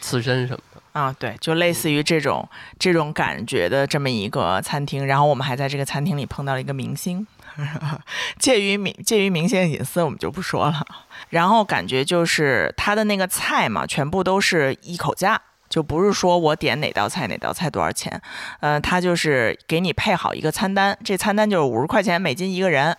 [0.01, 7.27] 刺身什么的，啊，对，就类似于这种这种感觉的这么一个餐厅，然后我们还在这个餐厅里碰到了一个明星，
[8.38, 10.87] 介于明介于明星的隐私我们就不说了。
[11.31, 18.21] 然后感觉就是他的那个菜嘛，全部都是一口价，就不是说我点哪道菜哪道菜多少钱，
[18.61, 22.97] 呃，他就是给你配好一个餐单，这餐单就是五十块钱美金一个人，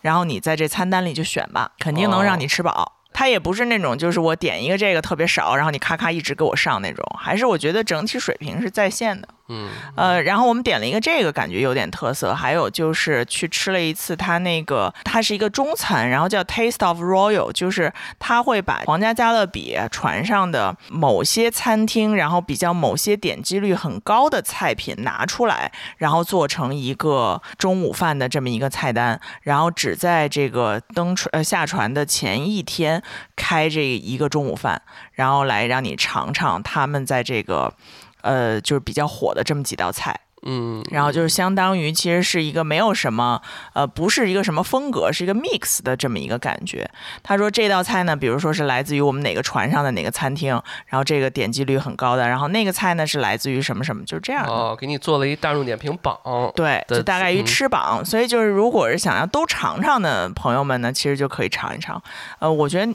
[0.00, 2.98] 然后你在这餐单里就选吧，肯定能让你吃饱。
[3.14, 9.28] 他也不是那种，就是我点一个这个特别少，然后你咔咔一直给我上那种，还是我觉得整体水平是在线的。
[9.52, 12.32] 嗯，呃，然后我们点了一个这个，感觉有点特色。
[12.32, 33.02] 还有就是去吃了一次它那个，它是一个中餐，然后叫 Taste of Royal，就是他会把皇家加勒比船上的某些餐厅，然后比较某些点击率很高的菜品拿出来，然后做成一个中午饭的这么一个菜单，然后只在这个登船呃下船的前一天
[33.36, 34.80] 开这一个中午饭，
[35.12, 37.74] 然后来让你尝尝他们在这个。
[38.22, 43.40] 呃，就是比较火的这么几道菜，嗯，然后就是相当于其实是一个没有什么
[43.74, 46.88] 呃，不是一个什么风格，是一个 mix 的这么一个感觉。
[47.22, 50.50] 他说这道菜呢，比如说是来自于我们哪个船上的哪个餐厅，
[50.86, 54.52] 然后这个点击率很高的，然后那个菜呢是来自于什么什么，就是这样的。
[54.52, 56.18] 哦，给你做了一大众点评榜。
[56.56, 62.02] 对，就大概于嗯吃榜，所以就是如果是想要都尝尝的朋友们呢，其实就可以尝一尝。
[62.40, 62.92] 呃，我觉得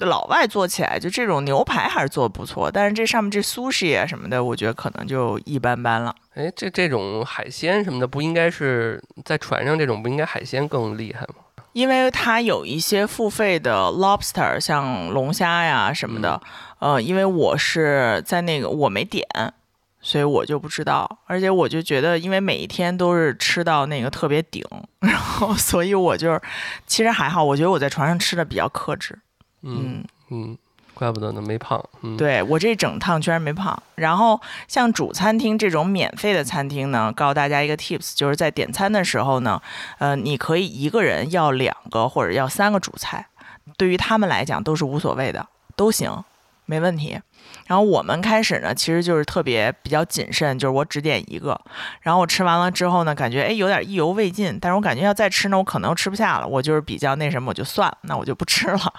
[0.00, 6.14] 老外做起来就这种牛排还是做的不错，但是这上面这 sushi 啊什么的，我觉得可能就一般般了。
[6.34, 11.36] 哎，这这种海鲜什么的，不应该是在船上这种不应该海鲜更厉害吗？
[11.72, 16.40] 因为它有一些付费的 lobster，像龙虾呀什么的，
[16.78, 19.26] 呃，因为我是在那个我没点，
[20.00, 21.18] 所以我就不知道。
[21.26, 24.64] 而且我就觉得，因为每一天都是吃到那个特别顶，
[25.00, 26.40] 然后所以我就是
[26.86, 29.18] 其实还好，我觉得我在船上吃的比较克制。
[29.62, 30.58] 嗯嗯，嗯，
[30.94, 31.82] 怪不得呢，没胖。
[32.02, 33.80] 嗯，，对我这整趟居然没胖。
[33.96, 39.60] 然后像主餐厅这种免费的餐厅呢，告诉大家一个 tips，就是在点餐的时候呢，
[39.98, 43.26] 呃，你可以一个人要两个或者要三个主菜，
[43.76, 46.24] 对于他们来讲都是无所谓的，都行，
[46.64, 47.20] 没问题。
[47.66, 51.58] 然后我们开始呢，其实就是特别比较谨慎，就是我只点一个，
[52.00, 58.92] 然后我吃完了之后呢，感觉哎有点意犹未尽，但是我感觉要再吃呢，我可能又吃不下了，我就是比较那什么，我就算了，那我就不吃了。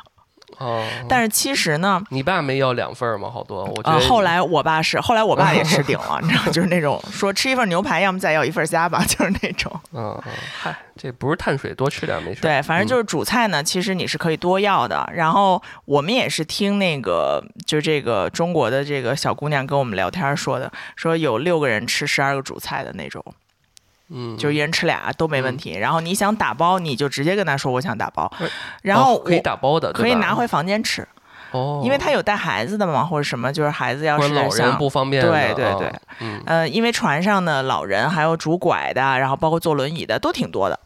[0.57, 3.29] 哦，但是其实呢，你爸没要两份儿吗？
[3.29, 4.07] 好多，我觉呃，得。
[4.07, 9.71] 后来我爸是，后来我爸也吃顶了， 你知道，就是那种说吃一份牛排，要么再要一份虾吧，就是那种。
[9.93, 12.41] 嗯嗯，嗨，这不是碳水，多吃点没事。
[12.41, 15.07] 对，反正就是主菜呢，其实你是可以多要的。
[15.13, 23.23] 然后我们也是听那个，就这个中国的这个小姑娘跟我们聊天说的，说有六个人吃十二个主菜的那种，
[24.09, 25.77] 嗯，就一人吃俩都没问题。
[25.77, 28.47] 然后你想打包，你就直接跟他说我想打包哎，
[28.81, 31.07] 然后哦可以打包的，可以拿回房间吃，
[31.51, 40.79] 哦，因为他有带孩子的嘛，或者什么，就是孩子要是或者老人想不方便对对对，嗯，呃，因为船上的老人还有拄拐的，然后包括坐轮椅的都挺多的，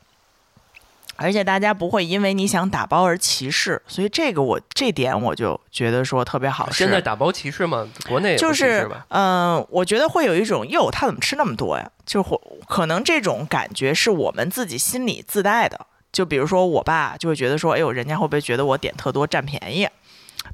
[1.22, 6.70] 而且大家不会因为你想打包而歧视，所以这个我这点我就觉得说特别好。
[6.72, 7.88] 现在打包歧视吗？
[8.08, 8.90] 国内就是？
[9.10, 11.90] 嗯、我觉得会有一种哟，他怎么吃那么多呀？
[12.06, 15.86] 就会可能这种感觉是我们自己心里自带的。
[16.12, 19.88] 就比如说我爸就会觉得说，哎呦，人家会不会觉得我点特多占便宜？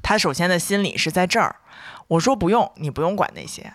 [0.02, 1.56] 他首先的心理是在这儿。
[2.08, 3.72] 我说不用，你不用管那些。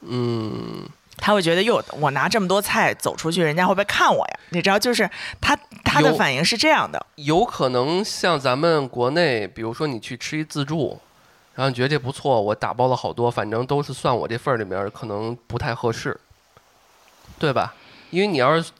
[0.00, 4.38] 嗯，他会觉得哟，我拿这么多菜走出去，人家会不会看我呀？
[4.50, 5.08] 你知道，就是
[5.40, 10.98] 他他的反应是这样的，有可能像咱们国内，比如说你去吃一自助，
[11.54, 16.18] 然后你觉得这不错，我打包了好多，反正都是算我这份儿里面，可能不太合适，
[17.38, 17.74] 对吧？
[18.10, 18.70] 因为你要是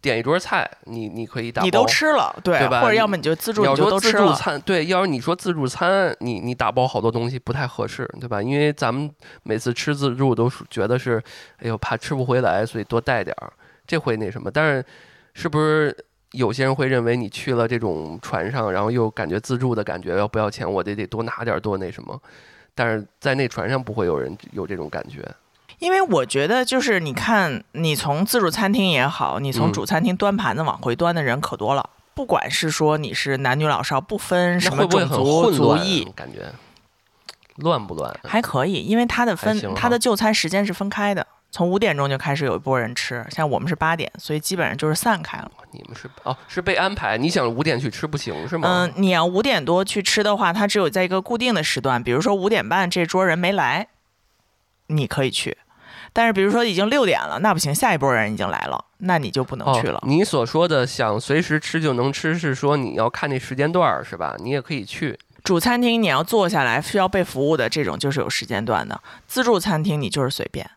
[0.00, 4.34] 点一桌菜，你你可以打包，你都吃了，对，对吧或者要么你就自助，就说自助都吃了。
[4.34, 8.42] 餐，对，要是你说自助餐，你你打包好多东西不太合适，对吧？
[8.42, 9.10] 因为咱们
[9.42, 11.22] 每次吃自助都是觉得是，
[11.58, 13.52] 哎呦怕吃不回来，所以多带点儿，
[13.86, 14.50] 这会那什么。
[14.50, 14.84] 但是
[15.34, 15.96] 是不是
[16.32, 22.20] 有些人会认为你去了这种船上，然后又感觉自助的感觉要不要钱，我得得多拿点儿多那什么？
[22.72, 25.22] 但是在那船上不会有人有这种感觉，
[25.80, 31.90] 因为我觉得就是你看，你从自助餐厅也好，你从嗯主餐厅端盘子往回端的人可多了。
[32.14, 35.50] 不管是说你是男女老少，不分那什么会不会很种族？
[35.50, 36.52] 族裔，感觉
[37.56, 38.14] 乱不乱？
[38.22, 45.50] 还可以，因为它的分它的就餐时间是分开的，从五点钟就开始有一波人吃，像我们是八点，所以基本上就是散开了。
[45.72, 47.16] 你们是哦是被安排？
[47.16, 48.68] 你想五点去吃不行是吗？
[48.68, 53.88] 嗯，你要五点多去吃的话，它只有在一个固定的时段，比如说五点半这桌人没来，
[54.88, 55.56] 你可以去。
[56.12, 59.98] 但是比如说已经六点了，那不行，下一波人已经来了，那你就不能去了。
[59.98, 60.02] 哦。
[60.06, 64.36] 你所说的想随时吃就能吃，是说你要看那时间段儿是吧？
[64.40, 65.18] 你也可以去。
[65.42, 70.68] 主餐厅你要坐下来需要被服务的这种就是有时间段的，自助餐厅你就是随便，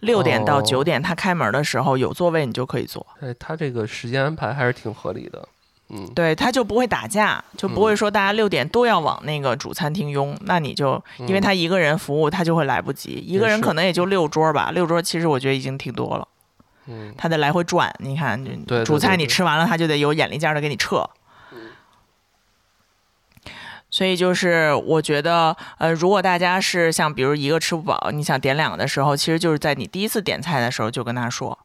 [0.00, 3.06] 六点到哦九点他开门的时候有座位你就可以坐。
[3.20, 5.48] 哎，他这个时间安排还是挺合理的。
[5.94, 16.26] 嗯，对，他就不会打架，就不会说大家六点都要往那个主餐厅拥，那你就因为他一个人服务，他就会来不及，一个人可能也就六桌吧，六桌其实我觉得已经挺多了，
[16.86, 21.08] 嗯，他得来回转，你看，对对主菜你吃完了，他就得有眼力见儿的给你撤。
[23.90, 31.58] 所以就是我觉得，呃，如果大家是像比如一个吃不饱，你想点两个的时候，其实就是在你第一次点菜的时候就跟他说，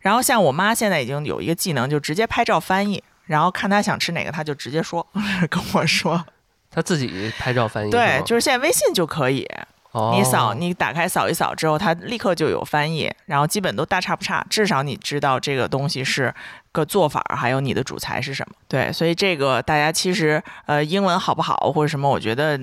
[0.00, 5.06] 然后像我妈现在已经有一个技能，就直接拍照翻译，然后看她想吃哪个，她就直接说
[5.50, 6.24] 跟我说。
[6.70, 7.90] 她自己拍照翻译。
[7.90, 9.48] 对，就是现在微信就可以，
[9.92, 16.34] 哦你扫你打开扫一扫之后，它立刻就有翻译，然后基本都大差不差，至少你知道这个东西是
[16.72, 18.54] 个做法，还有你的主材是什么。
[18.68, 22.60] 对，所以这个大家其实呃英文好不好或者什么，我觉得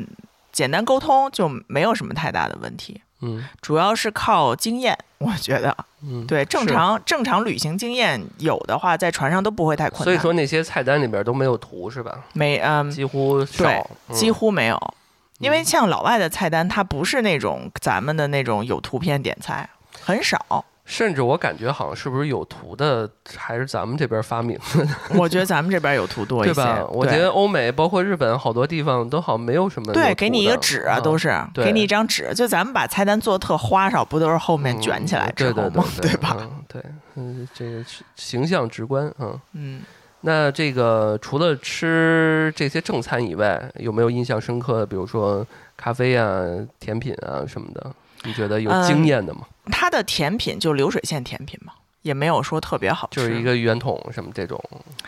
[0.52, 3.02] 简单沟通就没有什么太大的问题。
[3.24, 5.76] 嗯主要是靠经验，我觉得。
[6.06, 10.04] 嗯，对，正常正常旅行经验有的话，在船上都不会太困难。
[10.04, 12.20] 所以说那些菜单里边都没有图是吧？
[12.34, 14.94] 没嗯，几乎少，几乎没有。
[15.40, 19.70] 因为像老外的菜单，它不是那种咱们的那种有图片点菜，
[20.02, 20.66] 很少。
[20.86, 26.86] 甚至我感觉好像是不是有图的还是咱们这边发明的， 我觉得咱们这边有图多一些，对吧？
[26.92, 35.86] 我觉得欧美包括日本好多地方都好像没有什么对，给你一个纸都是对给你一张纸，就咱们把菜单做特花哨，不都是后面卷起来嗯对之后吗？
[36.02, 36.38] 对对吧？
[36.40, 36.84] 嗯对，
[37.16, 37.84] 嗯，这个
[38.16, 39.40] 形象直观，啊。
[39.54, 39.82] 嗯，
[40.22, 44.86] 那这个除了吃这些正餐以外，有没有印象深刻的？
[44.86, 45.46] 比如说
[45.78, 46.44] 咖啡啊、
[46.80, 47.92] 甜品啊什么的，
[48.24, 49.42] 你觉得有经验的吗？
[49.72, 54.62] 它的甜品就流水线甜品嘛，也没有说特别好吃，就是一个圆筒什么这种，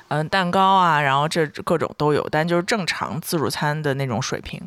[0.07, 4.59] 嗯蛋糕啊，然后这各种都有，但就是正常自助餐的那种水平。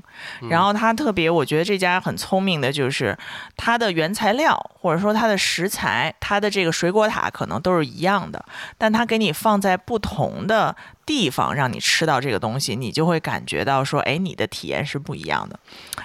[0.42, 3.16] 嗯然后它特别，我觉得这家很聪明的，就是
[3.56, 8.44] 它的原材料或者说它的食材，它的这个水果塔可能都是一样的，
[8.76, 10.76] 但它给你放在不同的
[11.06, 15.58] 地方，让你吃到这个东西，你就会感觉到说，哎，你的体验是不一样的。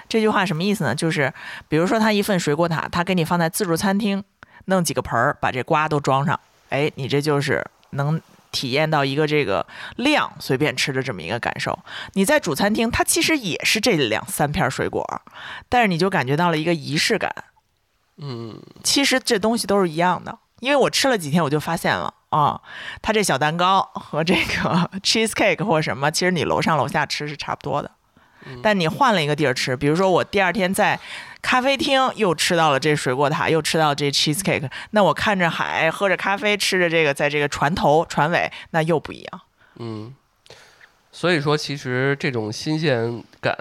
[0.07, 0.95] 这句话什么意思呢？
[0.95, 1.33] 就是
[1.67, 4.23] 比如说它一份水果塔，它给你放在自助餐厅，
[4.65, 6.39] 弄几个盆儿，把这瓜都装上，
[6.69, 8.21] 哎，你这就是能。
[8.53, 11.79] 体验到一个这个量随便吃的这么一个感受，
[12.11, 15.03] 你在主餐厅，它其实也是这两三片水果，
[15.67, 17.33] 但是你就感觉到了一个仪式感。
[18.17, 22.61] 嗯，其实这东西都是一样的，因为我吃了几天，我就发现了啊，
[23.01, 27.89] 它这小蛋糕和这个 cheesecake 或者什么，其实你楼上楼下吃是差不多的。
[28.61, 30.99] 但你换了一个地儿吃，比如说我第二天在
[31.43, 39.41] 咖啡厅又吃到了这水果塔，又吃到这 cheesecake，那我看着海，喝着咖啡，吃着这个，在这个船头船尾，那又不一样。
[39.75, 40.15] 嗯，
[41.11, 43.55] 所以说其实这种新鲜感，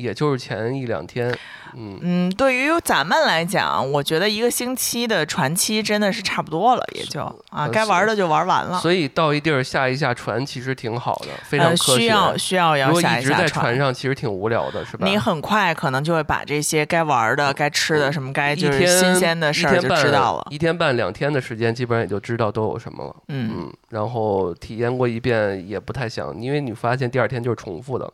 [0.00, 1.30] 也就是前一两天，
[1.76, 8.78] 嗯，嗯，对于咱们来讲，我觉得一个星期的船期真的是差不多了，也就啊，呃该玩的就玩完了。
[8.80, 12.00] 所以到一地儿下一下船其实挺好的，非常呃，科学。
[12.00, 15.06] 需要需要如要下果一直在一下船船上，其实挺无聊的，是吧？
[15.06, 20.46] 你很快可能就会把这些该玩的、该吃的、什么该就是新鲜的事儿就知道了。
[20.50, 23.16] 一天半两天的时间，基本上也就知道都有什么了。
[23.28, 28.10] 嗯，嗯，然后体验过一遍也不太想，因为你发现第二天就是重复的，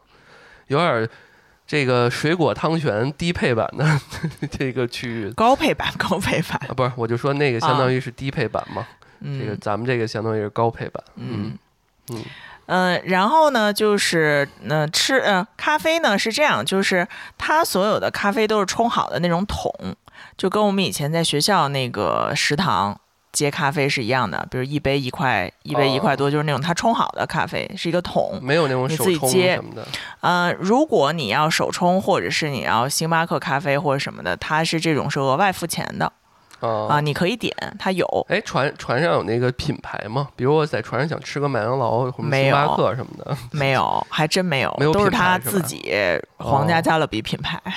[0.67, 1.09] 有点儿
[1.67, 4.01] 这个水果汤泉低配版的
[4.51, 5.31] 这个区域。
[5.33, 6.61] 高配版，高配版。
[6.69, 8.87] 啊，不是，我就说那个相当于是低配版嘛，
[9.23, 11.03] 这个嗯咱们这个相当于是高配版。
[11.17, 11.59] 嗯。
[12.11, 12.25] 嗯。
[12.69, 17.07] 嗯，然后呢，就是呃吃呃咖啡呢是这样，就是
[17.39, 19.73] 它所有的咖啡都是冲好的那种桶，
[20.37, 23.01] 就跟我们以前在学校那个食堂
[23.37, 28.39] 接咖啡是一样的，比如一杯一块，一杯一块多，就是那种它冲好的咖啡是一个桶。
[28.43, 29.87] 没有那种你手冲自己接什么的。
[30.21, 36.11] 呃，如果你要手冲，或者是你要星巴克咖啡或者什么的，它是这种是额外付钱的
[36.61, 38.07] 啊、啊，你可以点，它有。
[38.31, 40.29] 哎，船船上有那个品牌吗？
[40.35, 43.37] 比如我在船上想吃个麦当劳或者星巴克什么的。
[43.51, 45.93] 没有，还真没有，没有都是他自己
[46.39, 47.61] 皇家加勒比品牌。
[47.67, 47.73] 哦，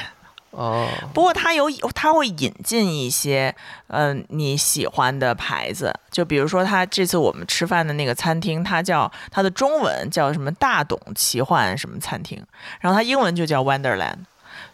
[1.13, 3.55] 不过它有，它会引进一些，
[3.87, 5.93] 嗯、你喜欢的牌子。
[6.11, 12.43] 就比如说，它这次我们吃饭的那个餐厅，它叫它的中文叫什么大董奇幻什么餐厅，
[12.79, 14.17] 然后它英文就叫 Wonderland。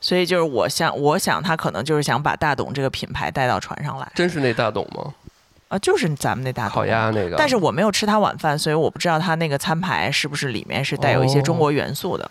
[0.01, 5.13] 所以就是我想，我想他可能就是想把大董这个品牌带到船上来真是那大董吗？
[5.67, 7.35] 啊，就是咱们那大董烤鸭那个。
[7.35, 12.29] 但是我没有吃他晚饭，所以我不知道他那个餐牌是不是里面是带有一些中国元素的。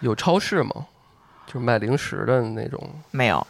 [0.00, 0.86] 有超市吗？
[1.46, 2.90] 就是卖零食的那种。
[3.10, 3.46] 没有。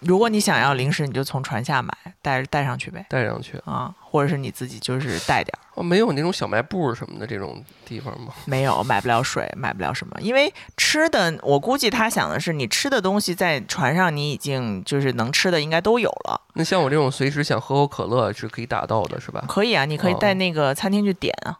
[0.00, 1.92] 如果你想要零食，你就从船下买，
[2.22, 3.04] 带带上去呗。
[3.08, 5.58] 带上去啊，或者是你自己就是带点儿。
[5.74, 8.32] 哦，没有那种小卖部什么的这种地方吗？
[8.44, 16.40] 没有，买不了水，买不了什么，因为吃的，我估计他想的是，你吃的东西在船上你已经就是能吃的应该都有了。
[16.52, 19.44] 那像我这种随时想喝口可乐是可以打到的，是吧？
[19.48, 21.56] 可以啊，你可以哦带那个餐厅去点啊，哦，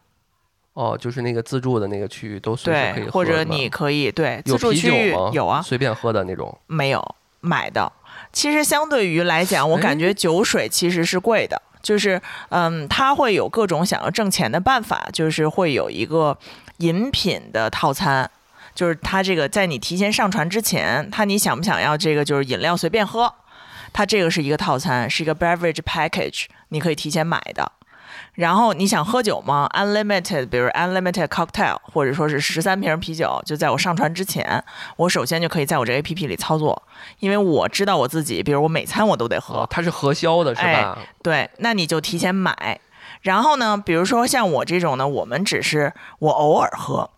[1.01, 5.15] 就是那个自助的那个区域都随时可以对，喝，或者你可以对自助区域？
[5.33, 6.57] 有啊，随便喝的那种。
[6.67, 7.03] 没有
[7.41, 7.91] 买的。
[8.33, 12.21] 其实相对于来讲，我感觉酒水其实是贵的，就是
[12.51, 16.37] 嗯，它会有各种想要挣钱的办法，就是会有一个
[16.79, 18.31] 饮品的套餐。
[18.75, 23.33] 就是它这个，在你提前上船之前，他你想不想要这个就是饮料随便喝，
[23.91, 27.73] 它这个是一个套餐，是一个 beverage package，你可以提前买的。
[28.37, 34.63] 然后你想喝酒吗？Unlimited，比如 Unlimited cocktail，或者说是十三瓶啤酒，就在我上传之前，
[34.97, 36.83] 我首先就可以在我这 A P P 里操作，
[37.19, 40.99] 因为我知道我自己，比如我每餐我都得喝，哦，它是核销的，是吧？
[41.23, 42.79] 对，那你就提前买。
[43.23, 47.11] 然后呢，比如说像我这种呢，我们只是我偶尔喝，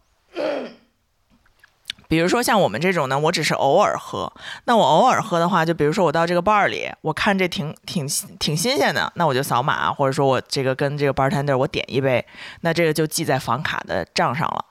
[2.08, 4.32] 比如说像我们这种呢，我只是偶尔喝。
[4.64, 12.24] 那我偶尔喝的话，就比如说我到这个 bar 里，我看这挺挺挺新鲜的，那我就扫码，或者说我这个跟这个 bartender 我点一杯，
[12.62, 14.64] 那这个就记在房卡的账上了。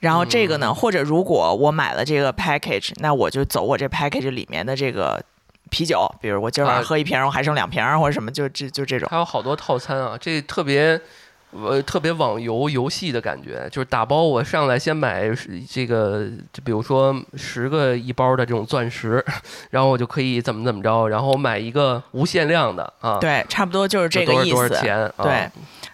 [0.00, 5.24] 然后这个呢，或者如果我买了这个 package，那我就走我这 package 里面的这个
[5.70, 9.08] 啤酒，比如我今儿晚上喝一瓶，我还剩两瓶或者什么，就这就这种。
[9.10, 11.00] 还有好多套餐啊，这特别。
[11.52, 15.24] 呃，特别网游游戏的感觉，就是打包，我上来先买
[15.70, 19.22] 这个，就比如说十个一包的这种钻石，
[19.70, 23.18] 然后我就可以怎么怎么着，然后我买一个无限量的啊。
[23.20, 24.54] 对，差不多就是这个意思。
[24.54, 25.12] 多少钱？
[25.18, 25.50] 对，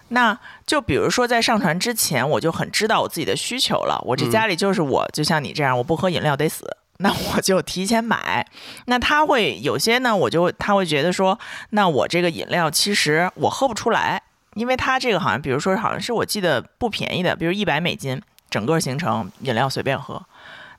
[0.07, 4.01] 那就比如说在上传之前，我就很知道我自己的需求了。
[4.05, 6.65] 我这家里就是我，就像你这样，我不喝饮料得死，
[6.99, 8.47] 那我就提前买。
[8.85, 11.37] 那他会有些呢，我就他会觉得说，
[11.71, 14.21] 那我这个饮料其实我喝不出来。
[14.59, 20.21] 因为它这个好像，比如说，好像是我记得不便宜的，比如一百美金整个行程饮料随便喝。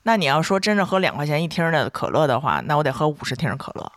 [0.02, 3.90] 那你要说真正喝两块钱一听的可乐的话，那我得喝五十听可乐，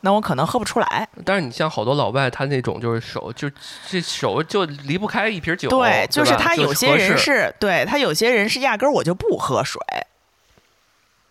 [0.00, 1.06] 那我可能喝不出来。
[1.26, 3.50] 但是你像好多老外，他那种就是手就
[3.86, 9.78] 这手就离不开一瓶酒，对，就是他有些人是对他有些人是压根儿我就不喝水。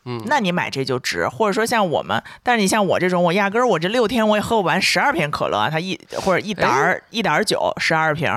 [0.06, 8.32] 嗯，那你买这就值，或者说像我们，但是你像我这种，我压根儿我这六天我也喝不完十二瓶可乐，他一或者一打儿一打儿酒十二瓶，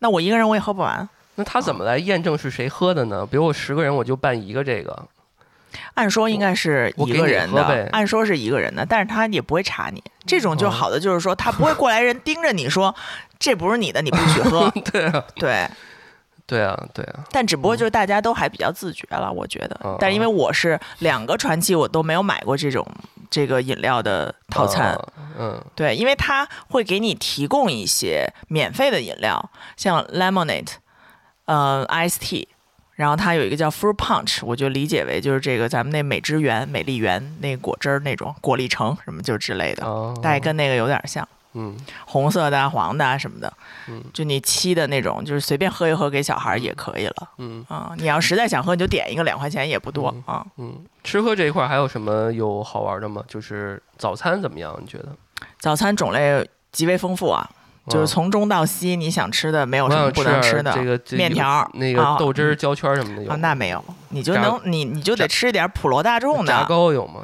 [0.00, 1.08] 那我一个人我也喝不完。
[1.36, 3.24] 那他怎么来验证是谁喝的呢？
[3.24, 5.06] 比如我十个人我就办一个这个，
[5.94, 10.02] 按说应该是一个人的，按说是一个人的，但是他也不会查你。
[10.26, 12.94] 这种就好的就是说他不会过来人盯着你说
[13.38, 14.70] 这不是你的，你不许喝。
[14.92, 15.68] 对啊，对。
[16.52, 19.96] 对啊，对啊，但只不过就是大家都还比较自觉了，我觉得。
[19.98, 22.86] 但因为我是两个传奇，我都没有买过这种
[23.30, 24.94] 这个饮料的套餐。
[25.38, 30.72] 嗯，对，因为它会给你提供一些免费的饮料，像 lemonade，
[31.46, 32.46] 呃，ice tea，
[32.96, 39.82] 然后它有一个叫 fruit punch，我就理解为就是这个咱们那美汁源、美丽源那果汁儿那种果粒橙什么就之类的，
[40.22, 41.26] 大概跟那个有点像。
[41.54, 41.76] 嗯，
[42.06, 43.52] 红色的、黄的啊什么的，
[43.88, 47.28] 嗯，就你沏的那种，就是随便喝一喝给小孩也可以了。
[47.38, 50.44] 嗯啊，你要实在想喝，你就点一个，两块钱也不多啊。
[50.56, 53.22] 嗯，吃喝这一块还有什么有好玩的吗？
[53.28, 54.74] 就是早餐怎么样？
[54.80, 55.08] 你觉得？
[55.58, 57.48] 早餐种类极为丰富啊，
[57.88, 60.72] 就是从中到西，你想吃的没有什么不能吃的。
[60.72, 63.36] 这个面条、那个豆汁儿、焦圈什么的有？
[63.36, 66.52] 那没有，你就能你你就得吃一点普罗大众的。
[66.52, 67.20] 炸糕有吗？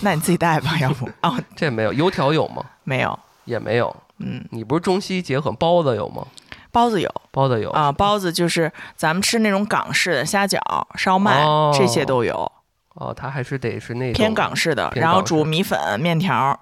[0.00, 1.92] 那你自己带吧，要不哦，这没有。
[1.92, 2.64] 油条有吗？
[2.84, 3.18] 没有，
[3.48, 3.94] 也没有。
[4.18, 6.26] 嗯，你不是中西结合，包子有吗？
[6.70, 10.58] 包子有，包子有啊，包子就是咱们吃那种港式的虾饺、
[10.96, 11.42] 烧麦
[11.72, 12.50] 这些都有。
[12.94, 16.58] 哦，它还是得是那偏港式的，然后煮米粉、面条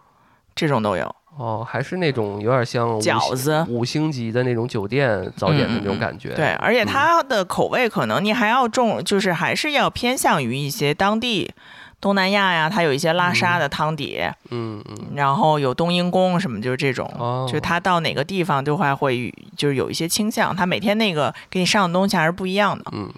[0.54, 1.14] 这种都有。
[1.38, 6.30] 哦，还是那种有点像饺子五星级的那种酒店早点的那种感觉。
[6.34, 11.52] 对，而且它的口味可能你还要重，就是还是要偏向于一些当地。
[12.06, 17.04] 东南亚呀，它有一些拉沙的汤底，嗯嗯，然后有冬阴功什么，就是这种，
[17.48, 22.84] 就是它到哪个地方就会会就是有一些倾向，它每天那个给你上的东西还是不一样的。
[22.92, 23.12] 嗯，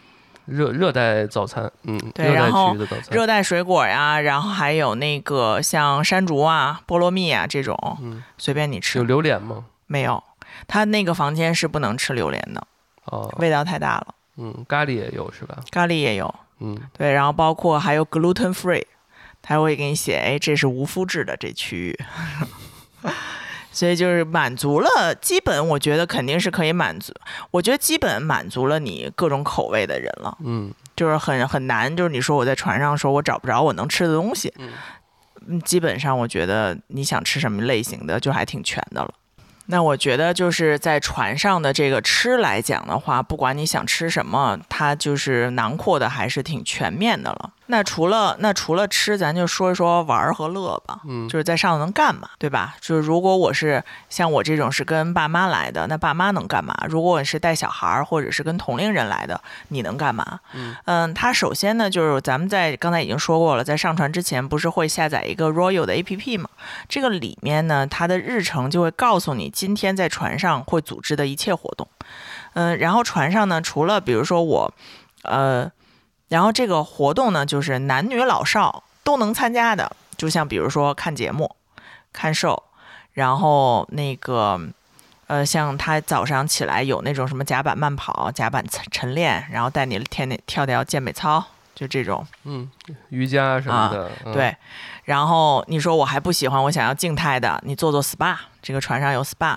[0.47, 2.74] 热热带早餐，嗯，对，然后
[3.11, 8.99] 热带水果呀，然后还有那个像山竹啊、菠萝蜜啊这种，嗯，随便你吃。
[8.99, 9.66] 有榴莲吗？
[9.86, 10.24] 没有，
[10.66, 12.66] 他那个房间是不能吃榴莲的，
[13.05, 14.14] 哦，味道太大了。
[14.39, 15.59] 嗯，咖喱也有是吧？
[15.70, 16.34] 咖喱也有。
[16.61, 18.85] 嗯，对，然后包括还有 gluten free，
[19.41, 21.99] 他会给你写，哎，这是无麸质的这区域，
[23.71, 27.13] 所以就是满足了基本，我觉得肯定是可以满足，
[27.51, 34.53] 我觉得基本满足了你各种口味的人了，嗯，就是很很难，就是你说我在船上说我找不着我能吃的东西，
[35.47, 39.15] 嗯，基本上我觉得你想吃什么类型的就还挺全的了。
[39.71, 47.53] 那我觉得就是在船上的这个吃来讲的话，不管你想吃什么，它就是囊括的还是挺全面的了。
[47.71, 51.01] 那除了那除了吃，咱就说一说玩和乐吧。
[51.07, 52.75] 嗯，就是在上头能干嘛，对吧？
[52.81, 56.75] 就是如果我是像我这种是跟爸妈来的，那爸妈能干嘛？
[56.89, 59.39] 如果我是带小孩儿或者是跟同龄人来的，
[59.69, 60.41] 你能干嘛？
[60.55, 66.49] 嗯嗯，他首先呢，就是咱们在刚才已经说过了，在上传之前不是会下载一个 Royal 的 APP 嘛？
[66.89, 71.87] 这个里面呢，它的日程就会告诉你今天在船上会组织的一切活动。
[72.55, 74.73] 嗯，然后船上呢，除了比如说我，
[75.25, 75.71] 呃。
[76.29, 81.57] 然后这个活动呢，就是男女老少都能参加的，就像比如说看节目、
[82.12, 82.62] 看 show，
[83.14, 84.61] 然后那个
[85.26, 91.43] 呃，像他早上起来有那种什么甲板慢跑、甲板晨练，然后带你天天跳跳健美操，
[91.74, 92.70] 就这种，嗯，
[93.09, 94.55] 瑜伽什么的，对。
[95.05, 99.57] 然后你说我还不喜欢，我想要静态的，你做做 SPA，这个船上有 SPA，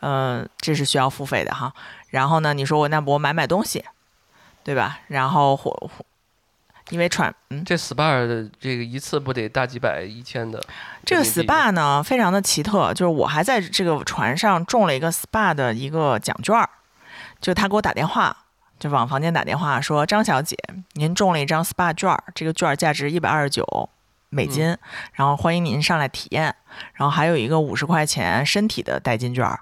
[0.00, 1.72] 嗯，这是需要付费的哈。
[2.08, 3.84] 然后呢，你说我那我买买东西。
[4.64, 4.98] 对吧？
[5.06, 5.70] 然后或
[6.90, 10.62] 因为船，嗯，这 SPA 的这个一次不得大几百、一千的？
[11.04, 16.68] 这个 SPA 呢非常的奇特，就是我还在这个船上中了一个 SPA 的一个奖券儿，
[17.40, 18.34] 就他给我打电话，
[18.78, 20.56] 就往房间打电话说张小姐，
[20.94, 23.90] 您中了一张 SPA 券儿，这个券儿价值一百二十九
[24.30, 24.76] 美金，
[25.12, 26.54] 然后欢迎您上来体验，
[26.94, 29.60] 然后还有一个五十块钱身体的代金券儿，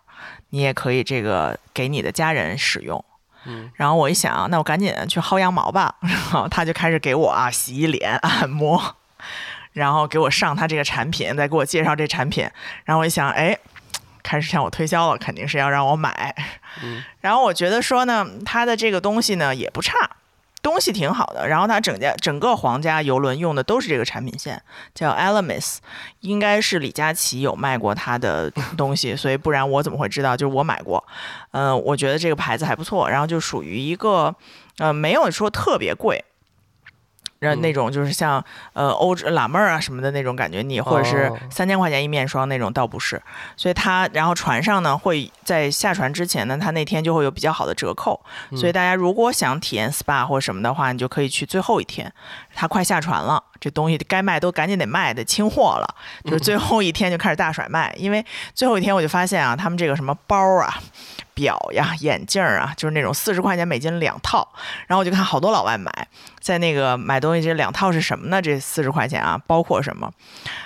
[0.51, 3.05] 你也可以这个给你的家人使用。
[3.47, 5.95] 嗯，然后我一想，那我赶紧去薅羊毛吧。
[6.03, 8.97] 然后他就开始给我啊洗脸、按摩，
[9.73, 12.49] 然后给我上他这个产品，再给我介绍这产品。
[12.85, 13.57] 然后我一想，哎，
[14.23, 16.35] 开始向我推销了，肯定是要让我买。
[16.83, 19.95] 嗯，然后我觉得说呢，他的这个东西呢也不差。
[20.67, 24.61] 东西挺好的，然后它整家整个皇家游轮用的都是这个产品线，
[24.93, 25.77] 叫 Elemis，
[26.23, 30.37] 应该是李佳琦有卖过他的东西，所以不然我怎么会知道？
[30.37, 31.07] 就是我买过，
[31.53, 34.35] 嗯，我觉得这个牌子还不错，然后就属于一个，
[34.79, 36.25] 呃，没有说特别贵。
[37.55, 43.23] 那种就是像呃欧拉妹儿啊什么的那种感觉，你或者是三千块钱一面霜那种倒不是，
[43.57, 48.21] 所以它然后船上呢会在下船之前呢，它那天就会有比较好的折扣，
[48.57, 52.13] 所以大家如果想体验 SPA 或什么的话，你就可以去最后一天，
[52.55, 55.95] 它快下船了，这东西该卖都赶紧得卖，得清货了，
[56.25, 58.25] 就是最后一天就开始大甩卖，因为
[58.55, 60.75] 最后一天我就发现啊，他们这个什么包啊。
[61.37, 64.49] 表呀，眼镜啊，就是那种四十块钱美金两套，
[64.87, 65.93] 然后我就看好多老外买，
[66.41, 68.41] 在那个买东西，这两套是什么呢？
[68.41, 70.11] 这四十块钱啊，包括什么？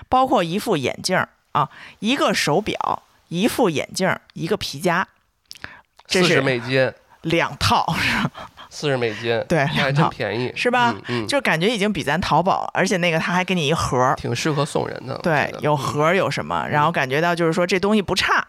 [0.08, 1.68] 包括一副眼镜啊，
[1.98, 5.08] 一个手表，一副眼镜，一个皮夹，
[6.06, 6.92] 四十美金
[7.22, 8.30] 两套是，
[8.70, 10.94] 四十美金，对，还真便宜，是吧？
[11.08, 18.46] 嗯，就感觉已经比咱淘宝，而且那个他还给你一盒，挺适合送人的，对，有盒有什么，然后感觉到就是说这东西不差。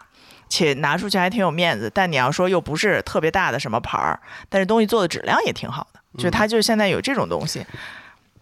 [0.52, 7.64] 且拿出去还挺有面子，但你要说又不是特别大的什么牌儿，但是东西做的质量也挺好的，就它就是现在有这种东西，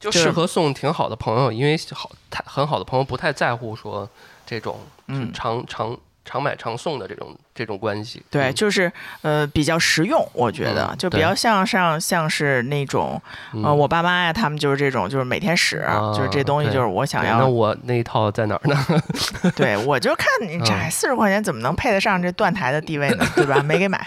[0.01, 4.11] 就适合送挺好的朋友，因为好太很好的朋友不太在乎说
[4.45, 5.33] 这种嗯。
[5.33, 5.97] 长长。
[6.31, 8.91] 常买常送的这种这种关系，对，就是
[9.23, 13.21] 呃比较实用，我觉得就比较像上像是那种
[13.65, 17.41] 呃我爸妈呀，他们就是这种，就是每天使，就是这东西就是我想要。
[17.41, 19.03] 那我那一套在哪儿呢？
[19.57, 23.27] 对，我就看你这四十块钱怎么能配得上这断台的地位呢？
[23.35, 23.61] 对吧？
[23.61, 24.01] 没给买。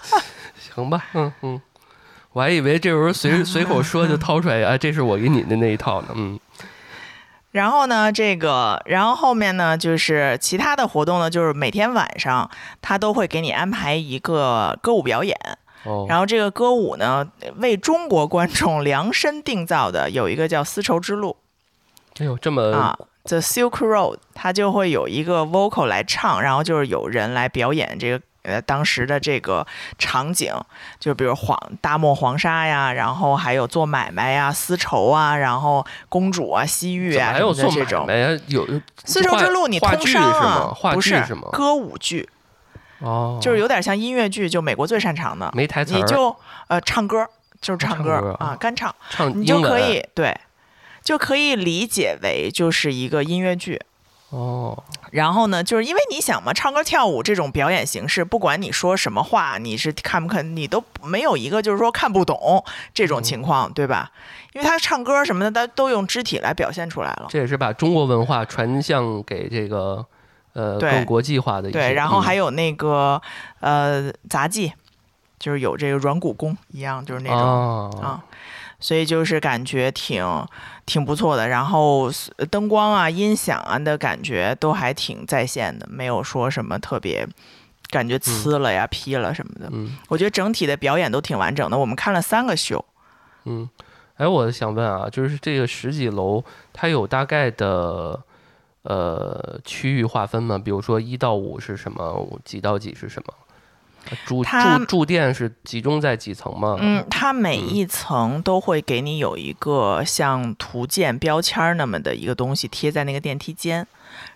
[0.56, 1.60] 行吧，嗯嗯，
[2.32, 6.39] 我还以为这时候随随口说就掏出来啊，这是我给你的那一套呢，嗯。
[7.50, 12.48] 然后呢，这个，然后后面呢，就是其他的活动呢，就是每天晚上
[12.80, 15.36] 他都会给你安排一个歌舞表演。
[15.84, 16.06] 哦。
[16.08, 17.26] 然后这个歌舞呢，
[17.56, 21.36] 为中国观众量身定造的，有一个叫《丝绸之路》。
[22.22, 22.98] 哎呦，这么啊，
[23.28, 28.20] 《The Silk Road》，它就会有一个 vocal 来唱，然后就是有人来表演这个。
[28.42, 29.66] 呃，当时的这个
[29.98, 30.54] 场景，
[30.98, 38.06] 就比如黄大漠黄沙呀，然后还有做买卖呀、丝绸啊，然后公主啊、西域啊什么的这种。
[38.46, 38.66] 有
[39.04, 40.74] 丝绸之路，你通商啊？
[40.94, 41.22] 不是
[41.52, 42.28] 歌舞剧。
[43.00, 43.38] 哦。
[43.42, 45.50] 就是有点像音乐剧，就美国最擅长的。
[45.54, 45.92] 没台词。
[45.94, 46.34] 你就
[46.68, 47.26] 呃唱歌，
[47.60, 48.94] 就是唱歌啊，干唱。
[49.10, 50.34] 唱你就可以对，
[51.02, 53.80] 就可以理解为就是一个音乐剧。
[54.30, 54.82] 哦。
[55.12, 62.64] 然后呢，就是因为你想嘛，唱歌跳舞这种表演形式，不管你说什么话，你是看不看，你都没有一个就是说看不懂
[62.94, 64.10] 这种情况，对吧？
[64.52, 67.26] 因为他唱歌什么的，他都用肢体来表现出来了。
[67.28, 70.04] 这也是把中国文化传向给这个
[70.52, 71.72] 呃更国际化的一。
[71.72, 73.20] 对，然后还有那个
[73.60, 74.72] 呃杂技，
[75.38, 78.22] 就是有这个软骨功一样，就是那种啊。
[78.80, 80.24] 所以就是感觉挺
[80.86, 82.10] 挺不错的，然后
[82.50, 87.28] 灯光啊、音响啊的感觉都还挺在线的，没有说什么特别
[87.90, 89.68] 感觉呲了呀、劈了什么的。
[89.72, 91.76] 嗯，我觉得整体的表演都挺完整的。
[91.76, 92.84] 我们看了三个秀。
[93.44, 93.68] 嗯，
[94.16, 98.18] 哎，我想问啊，就是这个十几楼，它有大概的
[98.82, 100.58] 呃区域划分吗？
[100.58, 103.34] 比如说一到五是什么，几到几是什么？
[104.26, 106.76] 住住住店是集中在几层吗？
[106.80, 113.86] 嗯，它每一层都会给你有一个像图鉴标签那么的一个东西贴在那个电梯间，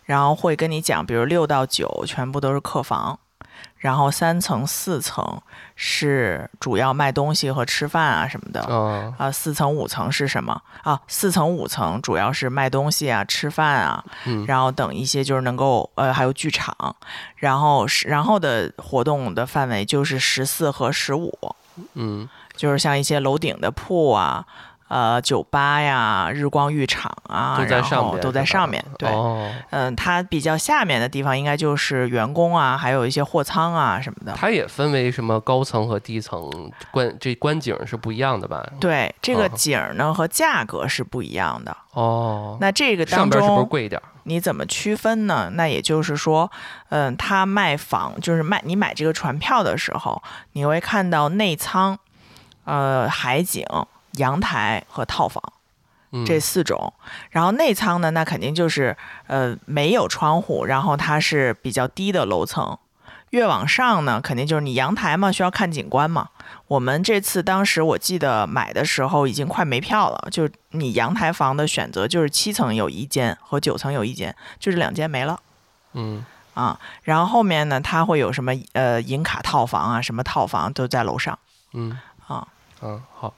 [0.04, 3.18] 然后会跟你讲，比如六到九全部都是客房。
[3.84, 5.42] 然后三层、四层
[5.76, 8.62] 是主要卖东西和吃饭啊什么的。
[9.18, 10.98] 啊，四层、五层是什么啊？
[11.06, 14.02] 四层、五层主要是卖东西啊、吃饭啊。
[14.24, 14.46] 嗯。
[14.46, 16.74] 然后等一些就是能够呃，还有剧场。
[17.36, 21.30] 然后是然后的活动的范围就是十四和十五。
[21.92, 22.26] 嗯。
[22.56, 24.46] 就是像一些楼顶的铺啊，
[24.94, 28.84] 呃酒吧呀、日光浴场啊，都在上面，都在上面。
[28.96, 34.32] 对，哦，嗯，它比较下面的地方应该就是员工啊，还有一些货仓啊什么的。
[34.36, 36.48] 它也分为什么高层和低层，
[36.92, 38.64] 观这观景是不一样的吧？
[38.78, 41.76] 对，这个哦景儿呢和价格是不一样的。
[41.94, 44.00] 哦，那这个当上边是不是中贵一点？
[44.22, 45.50] 你怎么区分呢？
[45.54, 46.48] 那也就是说，
[46.90, 50.22] 嗯，他卖房就是卖你买这个船票的时候，
[50.52, 51.98] 你会看到内舱、
[52.64, 53.66] 呃海景、
[54.16, 55.42] 阳台和套房
[56.12, 56.92] 嗯，这四种。
[57.30, 58.96] 然后内舱呢，那肯定就是
[59.26, 62.78] 呃没有窗户，然后它是比较低的楼层。
[63.30, 66.28] 越往上呢，肯定就是你阳台嘛，需要看景观嘛。
[66.68, 75.40] 我们这次当时我记得买的时候已经快没票了，就是你阳台房的选择就是七层有一间和九层有一间，就是两间没了
[75.94, 76.78] 嗯，啊。
[77.02, 81.36] 然后后面呢，它会有什么呃银卡套房啊，什么套房都在楼上
[81.72, 81.98] 嗯
[82.28, 82.46] 啊。
[82.82, 83.34] 嗯，好，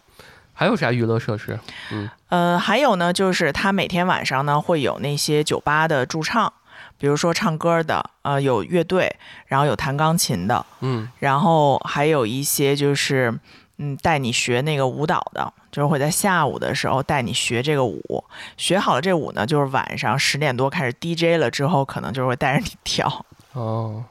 [0.58, 1.60] 还有啥娱乐设施？
[1.92, 6.50] 嗯呃，还有呢，就是他每天晚上呢会有那些酒吧的驻唱，
[6.98, 9.14] 比如说唱歌的，呃，有乐队，
[9.46, 13.38] 然后有弹钢琴的，嗯然后还有一些就是，
[13.76, 18.24] 嗯，带你学那个舞蹈的，就是会在下午的时候带你学这个舞。
[18.56, 23.26] 学好了这舞呢，就是晚上十点多开始 DJ 了之后，可能就会带着你跳。
[23.52, 24.02] 哦，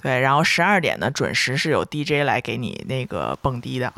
[0.00, 3.92] 对，然后十二点呢准时是有 DJ 来给你那个蹦迪的，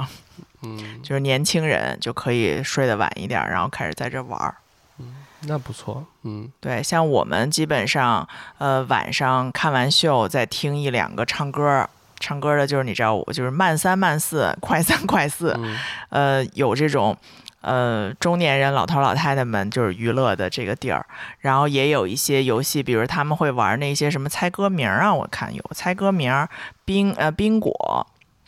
[0.63, 4.55] 嗯，就是年轻人就可以睡得晚一点，然后开始在这玩儿。
[4.99, 6.05] 嗯那不错。
[6.23, 11.89] 嗯对，像我们基本上，呃，晚上看完秀再听一两个唱歌，
[12.19, 15.77] 唱歌的就是你知道我就是慢三慢四，快三快四，嗯
[16.11, 17.17] 呃，有这种。
[17.63, 21.05] 呃，中年人、老头老太太们就是娱乐的这个地儿，
[21.41, 26.49] 然后也有一些游戏，比如他们会玩那些什么猜歌名儿啊，我看有猜歌名儿、
[26.87, 28.07] 宾呃冰果，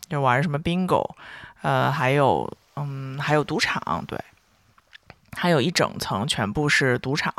[0.09, 1.07] 就玩什么 bingo，
[1.63, 4.19] 呃，还有嗯还有赌场，对，
[5.37, 7.33] 还有一整层全部是赌场，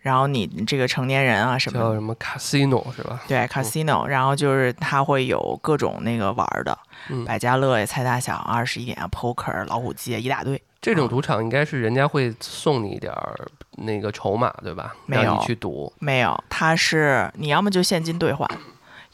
[0.00, 3.20] 然后你这个成年人啊什么的叫什么 casino 是吧？
[3.28, 6.78] 对 casino，然后就是它会有各种那个玩的，
[7.08, 10.60] 嗯百家乐呀、猜大小、二十一点啊、poker、老虎机啊，一大堆。
[10.80, 13.38] 这种赌场应该是人家会送你一点儿
[13.72, 14.94] 那个筹码，对吧？
[15.04, 15.92] 没有让你去赌。
[15.98, 18.48] 没有，它是你要么就现金兑换，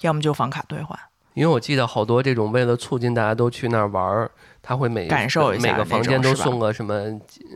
[0.03, 0.97] 要么就房卡兑换。
[1.37, 4.30] 因为我记得好多这种为了促进大家都去那儿玩儿，
[4.62, 6.95] 他会每感受一下每个房间都送个什么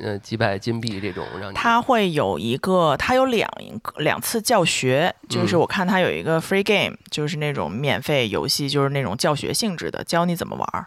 [0.03, 3.51] 呃几百金币这种，让你它会有一个，他有两
[3.97, 5.61] 两次教学，就是嗯。
[5.61, 10.87] 我看他有一个 free game，就是那种免费游戏，就是那种教学性质的，教你怎么玩儿，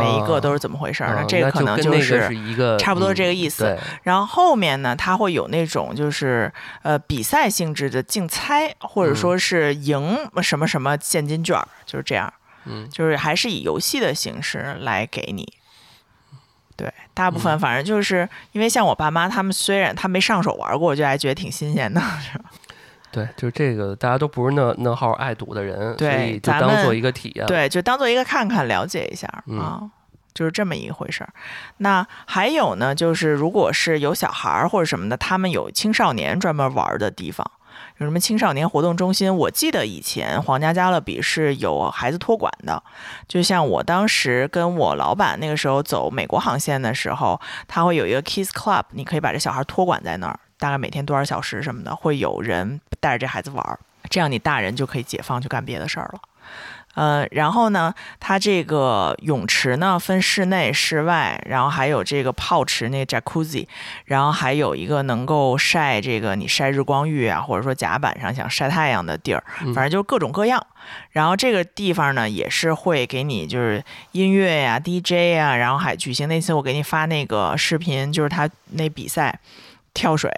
[0.00, 3.64] 每一个都是怎么回事那这个可能就是是一个差不多嗯这个意思。
[3.64, 6.52] 对，然后后面呢，它会有那种就是
[6.82, 12.32] 呃比赛性质的竞猜，或者说是赢什么什么现金券儿，就是这样。
[12.64, 15.52] 嗯就是还是以游戏的形式来给你。
[16.76, 22.00] 对，大部分反正就是因为像我爸妈他们，虽然他没上手玩过，我就还觉得挺新鲜的。
[23.12, 29.90] 对，就是这个，大家都不是那那号爱赌的人，对所以就当做一个体验。，对，就当做一个看看了解一下嗯啊。
[30.34, 31.30] 就是这么一回事儿。
[31.76, 37.46] 那还有呢，就是如果是有小孩儿或者什么的，他们有青少年专门玩儿的地方，
[37.98, 39.36] 有什么青少年活动中心？
[39.36, 42.82] 我记得以前皇家加勒比是有孩子托管的，
[43.28, 47.38] 就像我当时跟我老板那个时候走美国航线的时候，
[47.68, 53.76] 他会有一个 Kids Club，你可以把这小孩托管在那儿，大概每天多少小时什么的，会有人带着这孩子玩儿，
[54.08, 56.20] 这样你大人就可以解放去干别的事儿了。
[56.94, 63.66] 呃，然后呢，它这个泳池呢分室内、室外，然后还有这个泡池那 jacuzzi，
[64.04, 70.64] 然后还有一个能够晒这个你晒日光浴啊，或者说甲板上想晒太阳的地儿，嗯反正就是各种各样。
[71.10, 73.82] 然后这个地方呢也是会给你就是
[74.12, 79.40] 音乐呀、DJ 呀，然后还举行那次我给你发那个视频，就是他那比赛
[79.94, 80.30] 跳水。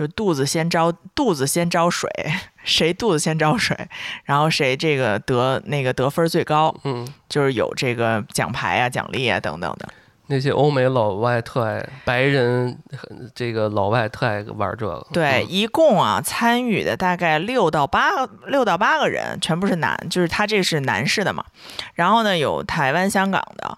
[0.00, 2.10] 就肚子先招肚子先招水，
[2.64, 3.76] 谁肚子先招水，
[4.24, 9.86] 然后谁这个得那个得分最高，嗯，就是有这个奖牌啊、奖励啊等等的。
[10.28, 12.78] 那些欧美老外特爱，白人
[13.34, 15.06] 这个老外特爱玩这个。
[15.12, 21.44] 对，嗯一共啊参与的大概六到八六到八个人，全部是男，就是他这是男士的嘛。
[21.92, 23.76] 然后呢，有台湾、香港的，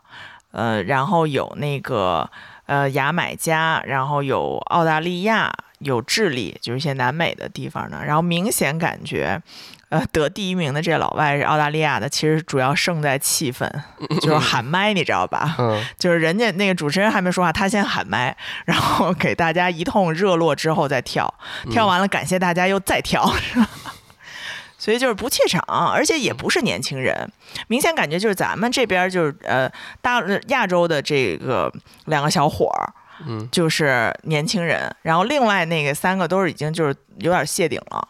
[0.52, 2.30] 呃，然后有那个
[2.66, 5.50] 呃牙买加，然后有澳大利亚，
[5.84, 8.04] 有智利，就是一些南美的地方的。
[8.04, 9.42] 然后明显感觉。
[9.88, 13.70] 呃，得第一名的这老外是澳大利亚的，其实主要胜在气氛，
[14.22, 15.54] 就是 喊麦，你知道吧？
[15.58, 21.34] 嗯， 就是人家那个主持人还没说话，他先喊麦，然后给大家一通热络之后再跳，
[21.70, 23.68] 跳完了感谢大家又再跳，是吧？
[24.78, 25.62] 所以就是不怯场，
[25.92, 27.30] 而且也不是年轻人，
[27.68, 29.70] 明显感觉就是咱们这边就是呃
[30.00, 31.70] 大亚洲的这个
[32.06, 32.88] 两个小伙儿，
[33.26, 38.08] 嗯就是年轻人，然后另外那个三个都是已经就是有点谢顶了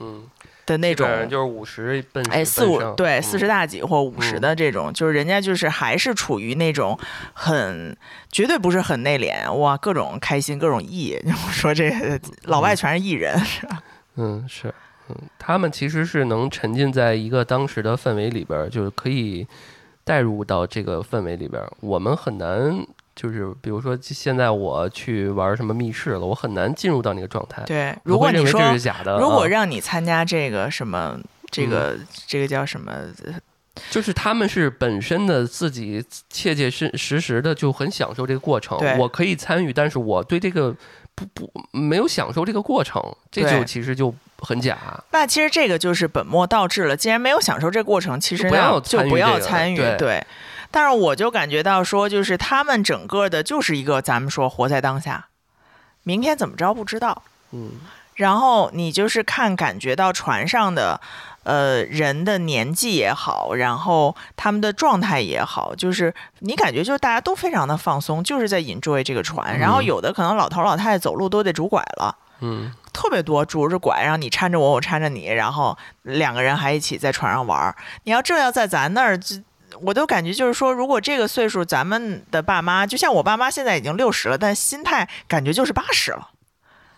[0.00, 0.24] 嗯，
[0.66, 6.98] 的那种就是五十奔哎，四五对四十大，几或五十嗯的这种，就是人家就是还是处于那种
[7.32, 7.96] 很
[8.30, 11.18] 绝对不是很内敛哇，各种开心各种艺。
[11.24, 13.82] 我说这个老外全是艺人是吧，
[14.16, 14.72] 嗯是。
[15.10, 19.46] 嗯，他们其实是能沉浸在一个当时的氛围里边儿，就是可以
[20.02, 21.70] 带入到这个氛围里边儿。
[21.80, 22.86] 我们很难，
[23.16, 27.62] 就是比如说现在我去玩什么密室了，我很难进入到那个状态。
[27.64, 31.18] 对，如果你说这是假的，如果啊让你参加这个什么。
[31.50, 31.96] 这个
[32.26, 32.92] 这个叫什么？
[33.88, 40.74] 就是他们是本身的自己切切实实实的就很享受这个过程，我可以参与，但是我对这个
[41.14, 43.00] 不不没有享受这个过程，
[43.30, 44.76] 这就其实就很假。
[45.12, 46.96] 那其实这个就是本末倒置了。
[46.96, 49.76] 既然没有享受这个过程，其实就不要就不参与这个要参与。
[49.76, 50.26] 对对，
[50.74, 55.28] 但是我就感觉到说，就是他们整个的就是一个咱们说活在当下，
[56.02, 57.22] 明天怎么着不知道。
[57.52, 57.70] 嗯
[58.16, 61.00] 然后你就是看感觉到船上的，
[61.44, 69.56] 呃，人的年纪也好，然后他们的状态也好，就是你感觉就是大家都非常的放松，就是在 enjoy 这个船。
[69.58, 72.16] 然后嗯有的可能老头老太太走路都得拄拐了。
[72.40, 77.74] 嗯特别多，拄着拐，然后你搀着我，我搀着你，然后两个人还一起在船上玩儿。
[78.04, 79.42] 你要这要在咱那儿，这
[79.82, 86.30] 我都感觉就是说，如果这个岁数，咱们的爸妈，就像我爸妈现在已经六十了，但心态感觉就是八十了。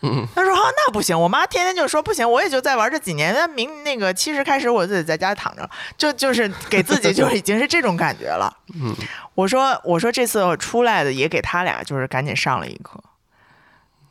[0.03, 8.55] 嗯他说：“啊，那不行，我妈天天就说不行，我也就再玩这几年，那明那个七十开始我自己在家躺着，就就是给自己就已经是这种感觉了。
[8.79, 8.95] 嗯
[9.35, 13.03] 我说我说这次我出来的也给他俩就是赶紧上了一课，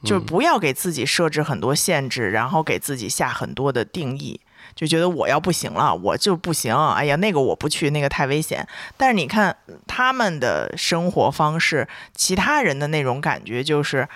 [0.03, 4.41] 就嗯不要给自己设置很多限制，然后给自己下很多的定义，
[4.75, 6.75] 就觉得我要不行了，我就不行。
[6.75, 8.67] 哎呀，那个我不去，那个太危险。
[8.97, 9.55] 但是你看
[9.87, 14.07] 他们的生活方式，其他人的那种感觉就是。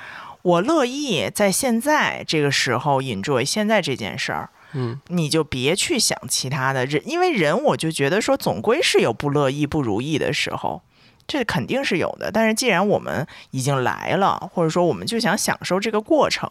[0.41, 10.81] 我乐意在现在这个时候 enjoy 现在这件事儿，嗯你就别去想其他的人，因为人我就觉得说总归是有不乐意、不如意的时候，
[11.27, 12.31] 这肯定是有的。
[12.31, 16.49] 但是既然我们已经来了，或者说我们就想享受这个过程，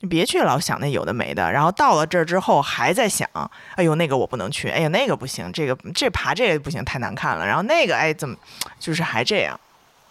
[0.00, 3.28] 你别去老想那有的没的，然后到了这儿之后还在想，
[3.74, 8.36] 哎呦那个我不能去，哎呀那个不行，这个这爬这个不行太难看了，然后那个哎怎么
[8.78, 9.58] 就是还这样，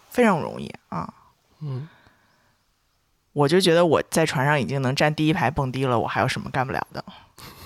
[0.09, 1.13] 非常容易啊。
[1.61, 1.87] 嗯
[3.33, 7.05] 我就觉得我在船上已经能站第一排蹦迪了，我还有什么干不了的？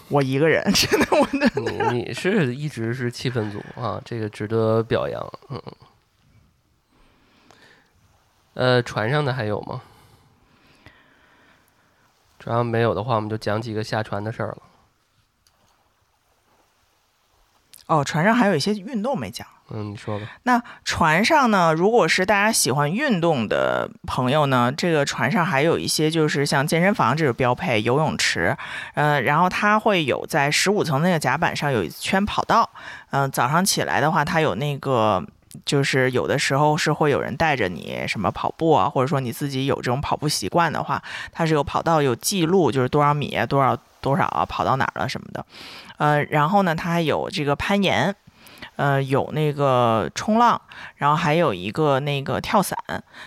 [0.10, 1.50] 我一个人， 真的，我的
[1.92, 5.34] 你你是一直是气氛组啊，这个值得表扬。
[5.48, 5.62] 嗯，
[8.56, 9.82] 呃，船上的还有吗？
[12.42, 14.58] 船上没有的话，我们就讲几个下船的事儿了。
[17.86, 19.46] 哦，船上还有一些运动没讲。
[19.70, 20.26] 嗯，你说吧。
[20.42, 28.58] 那船上呢，如果是大家喜欢运动的朋友呢，这个船上还有一些就是像健身房这种标配，游泳池，
[28.96, 32.68] 呃，然后它会有在十五层那个甲板上有一圈跑道，
[33.12, 35.24] 嗯、早上起来的话，它有那个。
[35.66, 45.46] 就是有的时候是会有人带着你什么跑步啊，或者说你自己有这种跑步习惯的话，它是有跑道有记录，就是多少米，多少多少啊，跑到哪儿了什么的。
[45.98, 48.16] 呃，然后呢，它还有这个攀岩，
[48.82, 50.60] 呃，有那个冲浪，
[50.96, 52.76] 然后还有一个那个跳伞。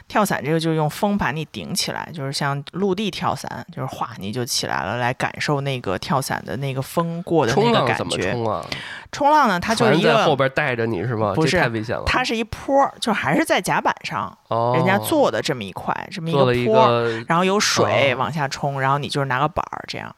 [0.09, 8.32] 跳伞这个就是用风把你顶起来，就是像陆地跳伞，就是哗你就起来了，来感受那个跳伞的那个风过的那个感冲浪怎么觉。
[8.32, 8.66] 冲啊？
[9.12, 11.32] 冲浪呢，它就是一个，在后边带着你是吗？
[11.36, 12.02] 不是太危险了。
[12.05, 20.12] 它是一坡儿，就还是在甲板上，哦，人家做的这么一块，这么一个坡然后有水哦往下冲，然后你就是拿个板儿这样。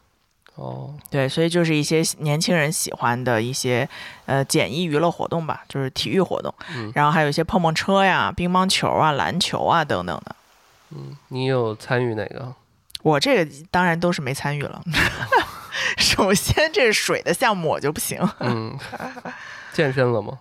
[0.57, 3.89] 哦，对，所以就是一些年轻人喜欢的一些
[4.25, 10.37] 呃简易娱乐活动吧，就是体育活动，嗯然后还有一些碰碰车呀、乒乓球啊、篮球啊等等的。
[10.91, 12.55] 嗯，你有参与哪个？
[13.03, 14.83] 我这个当然都是没参与了。
[15.99, 18.77] 首先，这是水的项目我就不行，嗯，
[19.75, 20.39] 健身了吗？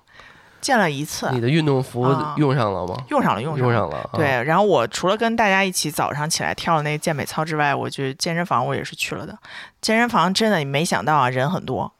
[0.65, 2.97] 见了一次，你的运动服啊用上了吗？
[3.09, 3.71] 用上了，用上了。
[3.71, 3.97] 用上了。
[3.97, 9.37] 啊，对，然后我除了跟大家一起早上起来跳那个健美操之外，我去健身房我也是去了的。
[9.79, 11.93] 健身房真的你没想到啊，人很多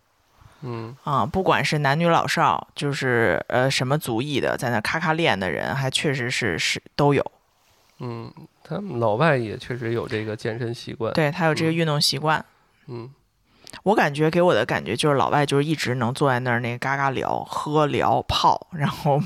[0.64, 7.24] 嗯啊，不管是男女老少，就是呃什么族裔的，在那咔咔练的人，还确实是是都有。
[8.00, 11.14] 嗯，他们老外也确实有这个健身习惯。
[11.14, 12.44] 对他有这个嗯运动习惯。
[12.88, 13.12] 嗯
[13.84, 19.20] 我感觉给我的感觉就是老外就是一直能坐在那儿那嘎嘎聊、喝聊、泡，然后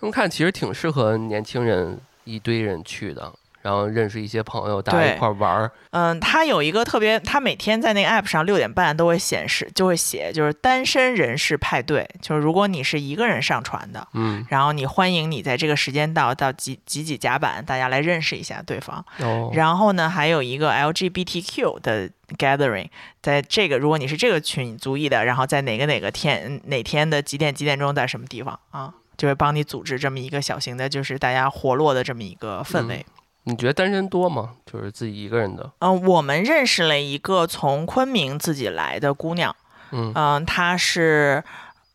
[0.00, 3.32] 他们看其实挺适合年轻人一堆人去的，
[3.66, 5.72] 然后认识一些朋友，大家一块儿玩儿。
[5.90, 19.04] 嗯，他有一个特别，他每天在那个 app 上六点半都会显示，就会写，就是单身人士派对，就是如果你是一个人上传的，嗯，然后你欢迎你在这个时间到到几几几甲板，大家来认识一下对方。
[19.18, 22.08] 哦，然后呢，还有一个 LGBTQ 的
[22.38, 22.88] gathering，
[23.20, 33.04] 在这个如果你是这个群族裔的，然后在哪个哪个天哪天的几点几点钟在什么地方啊，就会帮你组织这么一个小型的，就是大家活络的这么一个氛围。
[33.48, 34.50] 你觉得单身多吗？
[34.70, 35.70] 就是自己一个人的。
[35.78, 39.54] 嗯、我们认识了一个从昆明自己来的姑娘，
[39.92, 41.44] 嗯嗯、她是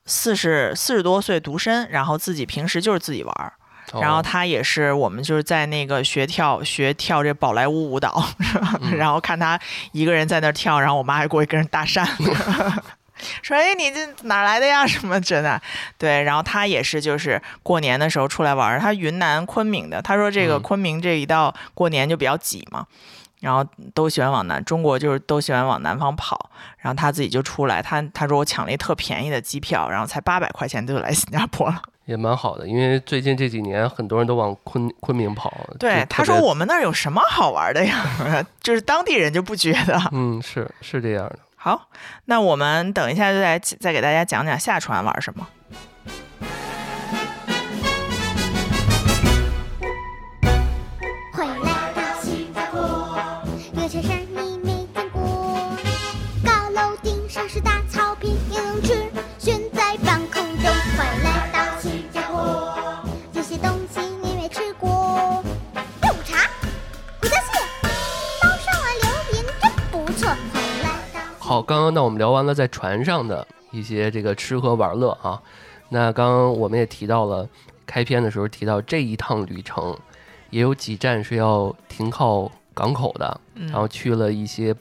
[0.05, 3.51] 四十四十多岁独身，然后自己平时就是自己玩儿。
[3.99, 8.23] 然后哦她也是我们就是在那个学跳学跳这宝莱坞舞蹈，
[8.93, 9.59] 然后看她
[9.91, 12.07] 一个人在那儿跳，然后我妈还过去跟人搭讪，
[13.41, 14.85] 说：“哎，你这哪儿来的呀？
[14.87, 15.61] 什么真的？”
[15.97, 22.85] 对，然后他也是就是过年的时候出来玩儿，她云南昆明的，他说这个嗯昆明这一到过年就比较挤嘛。
[23.41, 23.65] 然后
[23.95, 26.51] 都喜欢往南，中国就是都喜欢往南方跑。
[26.77, 31.81] 然后他自己就出来，他他说我抢了一特便宜的机票，然后才八百块钱就来新加坡了。
[32.05, 35.51] 也蛮好的，因为最近这几年很多人都往昆昆明跑。
[35.79, 38.05] 对，他说我们那儿有什么好玩的呀？
[38.61, 39.99] 就是当地人就不觉得。
[40.11, 41.39] 嗯，是是这样的。
[41.63, 41.89] 好，
[42.25, 45.47] 那我们等一下就再再给大家讲讲下船玩什么。
[71.93, 75.41] 那我们聊完了在船上的一些这个吃喝玩乐啊，
[75.89, 77.47] 那刚刚我们也提到了，
[77.85, 79.97] 开篇的时候提到这一趟旅程
[80.49, 84.75] 也有几站是要停靠港口的，嗯然后去了一些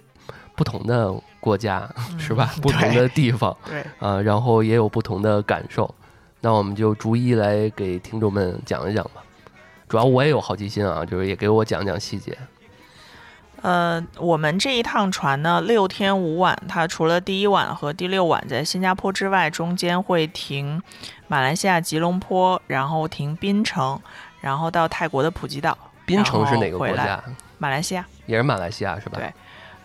[0.57, 1.89] 不同的国家，
[2.19, 2.51] 是吧？
[2.57, 5.93] 嗯 不同的地方对，啊，然后也有不同的感受。
[6.41, 9.23] 那我们就逐一来给听众们讲一讲吧。
[9.89, 12.37] 主要我也有好奇心啊，就是也给我讲讲细节。
[13.63, 20.83] 呃，我们这一趟船呢，六天五晚，它除了第一晚和第六晚在新加坡之外，中间会停
[21.29, 24.01] 马来西亚吉隆坡，然后停槟城，
[24.41, 25.77] 然后到泰国的普吉岛。
[26.07, 27.23] 槟城是哪个国家？
[27.59, 28.05] 马来西亚。
[28.27, 29.19] 也是马来西亚是吧？
[29.19, 29.33] 对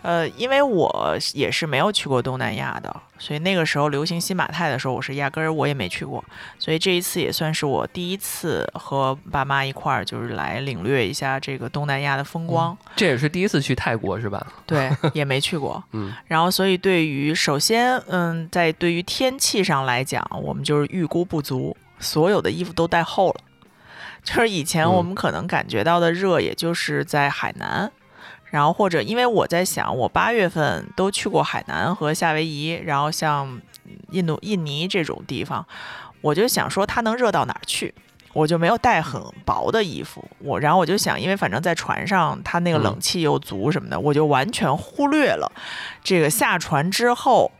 [0.06, 6.24] 呃，因为我也是没有去过东南亚的，所以那个时候流行新马泰的时候，我是压根儿我也没去过，
[6.60, 12.78] 所以这一次也算是我第一次和爸妈一块儿，就是来领略一下这个东南亚的风光。
[12.94, 14.46] 这也是第一次去泰国是吧？
[14.64, 15.82] 对， 也没去过。
[15.90, 23.40] 嗯，然后所以对于首先，嗯，在对于天气上来讲，我们就是预估不足，所有的衣服都带厚了。
[24.22, 27.90] 就是以前我们可能感觉到的热，也就是在海南，
[28.50, 33.60] 然后或者因为我在想，我八月份都去过海南和夏威夷，然后像
[34.10, 35.66] 印度、印尼这种地方，
[36.20, 37.94] 我就想说它能热到哪儿去。
[38.32, 45.50] 我就没有带很薄的衣服，我然后我就想，因为反正在船上，它那个嗯冷气又足什么的，我就完全忽略了
[46.04, 47.50] 这个下船之后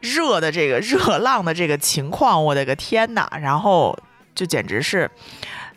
[0.00, 3.28] 热的这个热 浪的这个情况，我的个天呐！
[3.38, 3.94] 然后
[4.34, 5.10] 就简直是，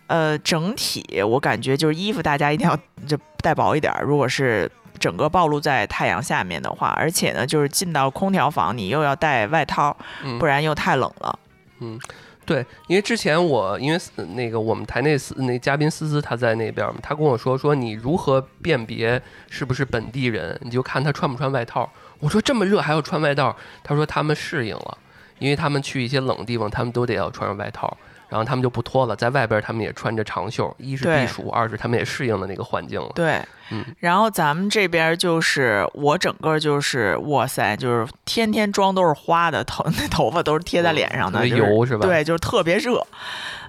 [0.08, 2.74] 呃，整体我感觉就是衣服大家一定要
[3.06, 4.70] 就带薄一点儿，如果是。
[5.00, 11.38] 整个暴露在太阳下面的话，而且呢，就是进到空调房，你又要带外套，嗯不然又太冷了。
[11.82, 12.00] 嗯
[12.48, 19.22] 对，因为之前我因为呃那个我们台内思那嘉宾思思他在那边嘛，他跟我说说你如何辨别
[19.52, 21.88] 是不是本地人，你就看他穿不穿外套。
[22.18, 24.98] 我说这么热还要穿外套，他说他们适应了，
[25.38, 27.96] 因为他们去一些冷地方，他们都得要穿上外套，
[28.30, 33.10] 然后他们就不脱了，在外边他们也穿着长袖，一是避暑，二是他们也适应了那个环境了。
[33.16, 43.06] 对，嗯然后咱们这边就是我整个就是哇塞，就是天天妆都是花的，头那头发都是贴在脸上的，油是吧对，就是特别热。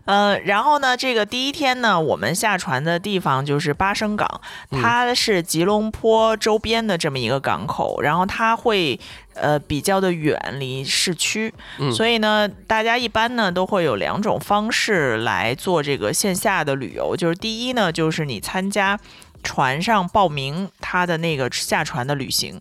[0.05, 4.41] 呃，然后呢，这个第一天呢，我们下船的地方就是巴生港，
[4.71, 8.99] 嗯它是吉隆坡周边的这么一个港口，然后它会
[9.41, 18.99] 呃比较的远离市区，嗯所以呢，大家一般呢都会有两种方式来做这个线下的旅游，就是第一呢，就是你参加
[19.43, 22.61] 船上报名他的那个下船的旅行。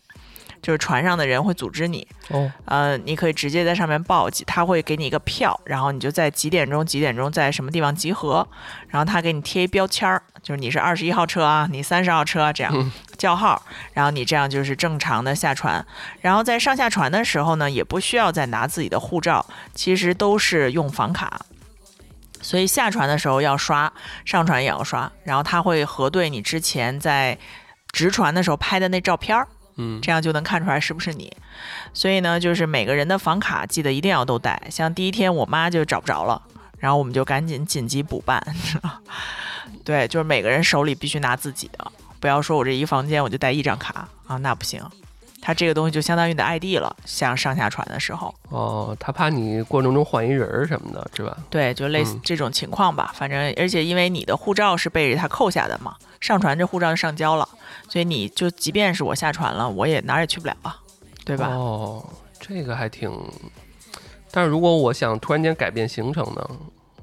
[0.61, 8.47] 就是船上的人会组织你，哦，呃，你可以直接在上面报，他会给你一个票，然后你就在几点钟几点钟在什么地方集合，
[8.87, 13.61] 然后他给你贴一标签儿，就是你是二十一号车啊，你三十号车啊这样叫号，
[13.93, 15.85] 然后你这样就是正常的下船，
[16.21, 21.41] 然后在上下船的时候呢，也不需要再拿自己的护照，其实都是用房卡。
[22.39, 23.91] 所以下船的时候要刷，
[24.23, 27.35] 上船也要刷，然后他会核对你之前在
[27.91, 29.47] 直船的时候拍的那照片儿，
[29.78, 31.32] 嗯，这样就能看出来是不是你。
[31.93, 34.61] 所以呢，就是每个人的房卡记得一定要都带。
[34.69, 36.41] 像第一天我妈就找不着了，
[36.78, 38.45] 然后我们就赶紧紧急补办。
[39.84, 44.84] 对，就是每个人手里必须拿自己的，不要说我这一房间我就带一张卡啊，那不行。
[45.39, 51.38] 它这个东西就相当于你的 ID 了，像上下船的时候，哦，他怕你过程中换一人儿什么的，是吧？
[51.49, 53.13] 对，就类似嗯这种情况吧。
[53.15, 57.47] 反正而且因为你的护照是被他扣下的嘛，上船这护照就上交了，
[57.97, 60.79] 所以你就即便是我下船了，我也哪儿也去不了啊，
[61.25, 61.47] 对吧？
[61.47, 62.05] 哦，
[62.39, 63.11] 这个还挺。
[64.29, 66.47] 但是如果我想突然间改变行程呢，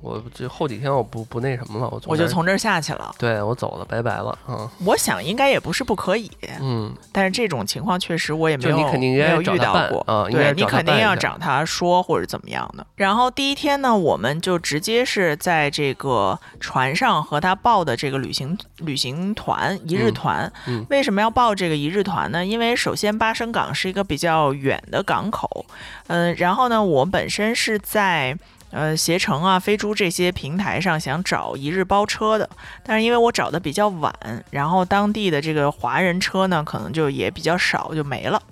[0.05, 3.14] 我这后几天我不不那什么了，我我就从这儿下去了。
[3.18, 4.70] 对我走了，拜拜了啊。
[4.84, 6.30] 我想应该也不是不可以，
[6.61, 10.05] 嗯，但是这种情况确实我也没有你肯定有遇到过。
[10.05, 12.86] 办啊，对你肯定要找他说或者怎么样的。
[12.96, 20.52] 然后第一天呢，我们就直接是在这个船上和他报的这个旅行旅行团一日嗯团。
[20.66, 22.44] 嗯为什么要报这个一日团呢？
[22.44, 25.64] 因为首先巴生港是一个比较远的港口，
[26.09, 28.36] 嗯、然后呢，我本身是在。
[28.75, 32.51] 呃，携程啊、飞猪这些平台上想找一日包车的，
[32.83, 34.12] 但是因为我找的比较晚，
[34.51, 38.43] 然后当地的这个华人车呢，可能就也比较少，就没了。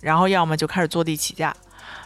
[0.00, 1.54] 然后要么就开始坐地起价。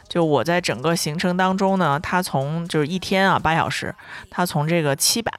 [0.08, 3.94] 就我在整个行程当中呢，他从就是一天啊八小时，
[4.28, 5.32] 他从这个七百、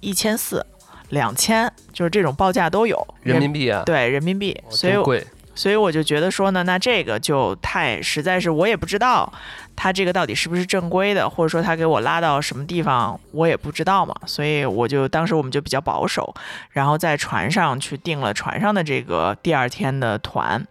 [0.00, 0.66] 一千四、
[1.10, 5.24] 两千，就是这种报价都有人民币啊，对人民币，哦所以贵。
[5.54, 9.32] 所以我就觉得说呢，那这个就太实在是我也不知道
[9.76, 16.34] 他这个到底是不是正规的，或者说他给我拉到什么地方我也不知道嘛，所以我就当时我们就比较保守，
[16.70, 20.66] 然后在船上去订了船上的这个第二天的团。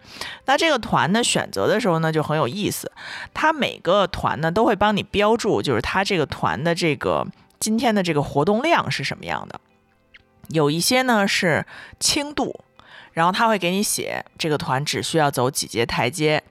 [0.45, 2.91] 那这个团呢选择的时候呢就很有意思，
[3.33, 7.25] 它每个团呢都会帮你标注，就是它这个团的这个
[7.59, 9.59] 今天的这个活动量是什么样的，
[10.49, 11.65] 有一些呢是
[11.99, 12.59] 轻度。
[13.13, 16.43] 然后他会给你写这个团只需要走几节台阶，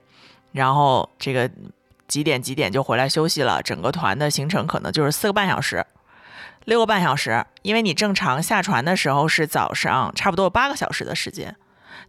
[0.51, 1.49] 然后这个
[2.07, 3.61] 几点几点就回来休息了。
[3.61, 5.85] 整个团的行程可能就是四个半小时、
[6.65, 11.55] 六个半小时，因为你正常下船的时候是早上差不多有八个小时的时间，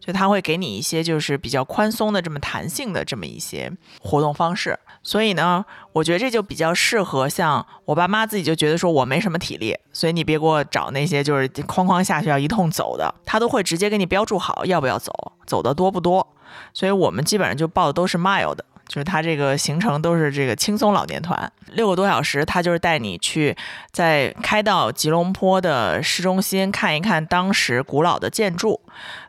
[0.05, 4.78] 就他会给你一些就是比较宽松的这么弹性的这么一些活动方式。
[5.02, 15.12] 所以呢，我觉得这就比较适合像我爸妈自己就觉得说我没什么体力，所以你别给我找那些就是哐哐下去要一通走的，他都会直接给你标注好要不要走，
[15.46, 16.26] 走的多不多。
[16.72, 23.57] 所以我们基本上就报的都是 mile 的，就是他这个行程都是这个轻松老年团，六个多小时，他就是带你去
[23.91, 28.80] 在开到吉隆坡的市中心看一看当时古老的建筑，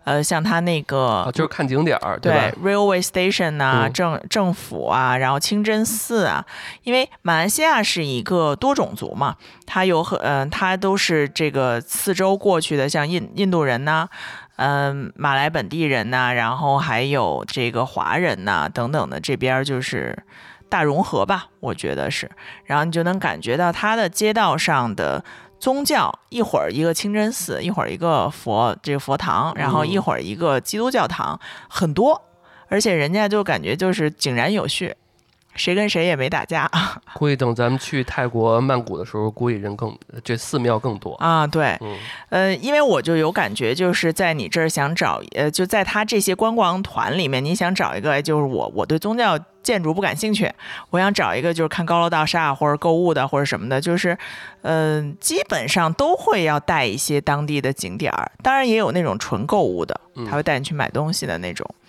[0.04, 3.94] 呃，像他那个啊，就是看景点儿，对吧？railway station 呐、嗯。
[3.94, 6.46] 政政府啊，然后清真寺啊，
[6.84, 9.36] 因为马来西亚是一个多种族嘛，
[9.66, 14.08] 它有很嗯、它都是这个四周过去的，像印印度人呐、
[14.58, 20.18] 嗯、马来本地人呐、然后还有这个华人呐、等等的，这边儿就是
[20.70, 22.30] 大融合吧，我觉得是，
[22.66, 25.24] 然后你就能感觉到它的街道上的。
[25.58, 31.40] 宗教一会儿一个清真寺，一会儿一个佛这个佛堂，然后一嗯会儿一个基督教堂，
[31.70, 32.22] 很多，
[32.68, 34.94] 而且人家就感觉就是井然有序，
[35.56, 36.70] 谁跟谁也没打架
[37.16, 41.14] 估计等咱们去泰国曼谷的时候，估计人更这寺庙更多。
[41.16, 41.48] 啊。
[41.48, 41.96] 对，嗯
[42.30, 50.52] 呃，因为我就有感觉，就是在你这儿想找，呃，就在他这些观光团里面，你想找一个，就是我我对宗教建筑不感兴趣，
[50.90, 54.18] 我想找一个就是看高楼大厦或者购物的或者什么的，就是，
[54.64, 61.66] 嗯、基本上都会要带一些当地的景点儿，当然也有那种纯购物的，嗯他会带你去买东西的那种。
[61.70, 61.85] 嗯、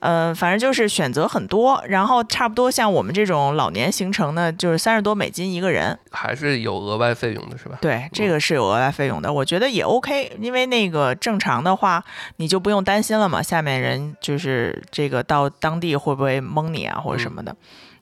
[0.00, 7.78] 反正就是选择很多，然后差不多像我们这种老年行程呢，就是三十多美金一个人，还是有额外费用的，是吧？
[7.80, 12.04] 对，这个是有额外费用的，我觉得也 OK，因为那个正常的话，
[12.36, 13.42] 你就不用担心了嘛。
[13.42, 17.56] 下面人就是这个到当地会不会蒙你啊，或者什么的，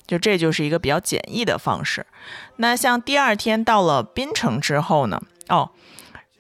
[0.06, 2.04] 就这就是一个比较简易的方式。
[2.56, 5.70] 那像第二天到了槟城之后呢，哦。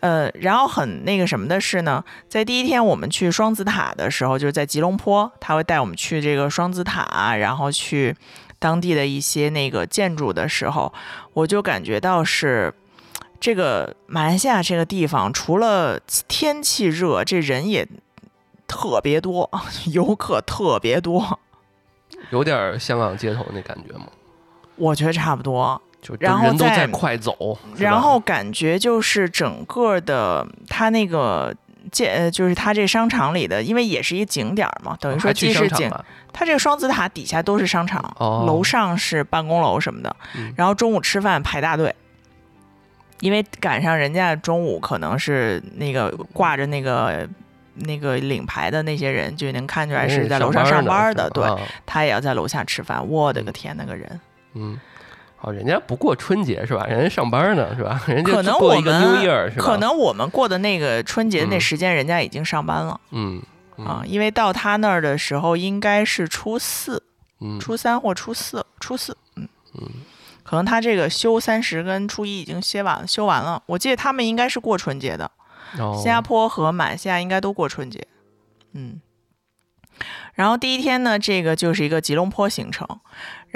[0.00, 8.14] 呃，然后很那个什么的是呢，在第一天我们去双子塔的时候，就是在吉隆坡，他会带我们去这个双子塔，然后去
[8.58, 10.92] 当地的一些那个建筑的时候，
[11.32, 12.72] 我就感觉到是
[13.40, 17.88] 这个马来西亚这个地方，除了天气热，这人也
[18.68, 19.50] 特别多，
[19.92, 21.40] 游客特别多，
[22.30, 24.06] 有点香港街头那感觉吗？
[24.76, 25.80] 我觉得差不多。
[26.14, 31.54] 就然后再人都在快走，然后感觉就是整个的它那个
[31.90, 41.94] 建，呃，就是它这商场里的，因为也是一个景点儿嘛，等于说既是景，商场吧它这个双子塔底下都是商场，哦楼上是办公楼什么的，嗯然后中午吃饭排大队，
[43.20, 47.26] 因为赶上人家中午可能是那个挂着那个
[47.74, 53.06] 那个领牌的那些人，就能看出来是在楼上上班的，对，啊他也要在楼下吃饭。
[53.08, 54.20] 我的个天，那个人，
[54.54, 54.78] 嗯，
[55.46, 56.84] 好，人家不过春节是吧？
[56.86, 58.02] 人家上班呢是吧？
[58.08, 59.64] 人家可能我过一个 New 们 Year 是吧？
[59.64, 63.40] 可能我们过的那个春节那嗯时间，人家已经上班了、嗯
[63.78, 67.00] 嗯啊，因为到他那儿的时候应该是初四、
[67.40, 69.88] 嗯初三或初四、初四，嗯嗯
[70.42, 73.62] 可能他这个休三十跟初一已经歇完了休完了。
[73.66, 75.30] 我记得他们应该是过春节的，
[75.78, 78.04] 哦新加坡和马来西亚应该都过春节，
[78.72, 79.00] 嗯。
[80.34, 82.86] 然后第一天呢，这个就是一个吉隆坡行程，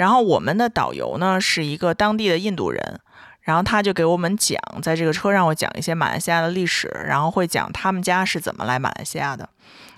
[0.01, 2.99] 然后我们的导游呢是一个当地的印度人，
[3.41, 9.47] 然后他就给我们讲，在这个车上会讲一些马来西亚的历史，然后会讲他们家是怎么来马来西亚的，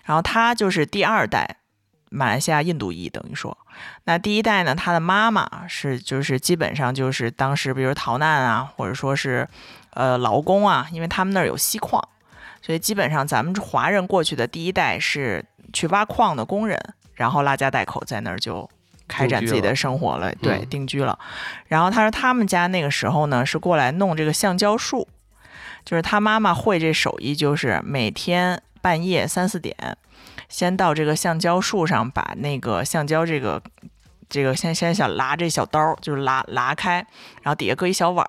[0.04, 1.56] 然后他就是第二代
[2.10, 3.58] 马来西亚印度裔，等于说，
[4.04, 9.48] 那第一代呢，他的妈妈是就是基本上就是当时比如逃难啊，或者说是
[9.92, 12.06] 呃劳工啊，因为他们那儿有锡矿，
[12.62, 16.78] 所以基本上咱们华人过去的第一代是去挖矿的工人，
[17.14, 18.70] 然后拉家带口在那儿就
[19.08, 21.18] 开展自己的生活了，对，嗯定居了。
[21.68, 25.08] 然后他说他们家那个时候呢是过来弄这个橡胶树，
[25.86, 29.76] 就是他妈妈会这手艺，就是每天半夜三四点，
[30.50, 33.62] 先到这个橡胶树上把那个橡胶这个。
[34.30, 36.96] 这个先先想拉这小刀儿，就是拉拉开，
[37.44, 38.28] 然后底下搁一小碗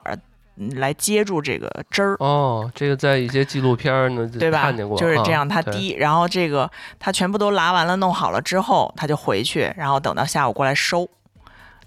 [0.77, 4.63] 来接住这个汁儿，哦，这个在一些纪录片儿呢对吧？
[4.63, 5.75] 看见过，就是这啊样，他对。
[5.75, 11.09] 滴，然后这个他全部都拉完了，弄好了之后，他就回去，然后等到下午过来收。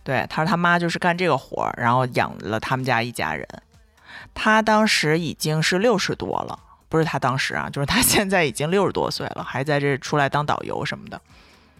[0.04, 3.48] 对，他说他妈就是干这个活儿，然后养了他们家一家人。
[4.34, 11.20] 他当时已经是六十多了，不是他当时啊，就是他现在已经六十多岁了，还在这出来当导游什么的。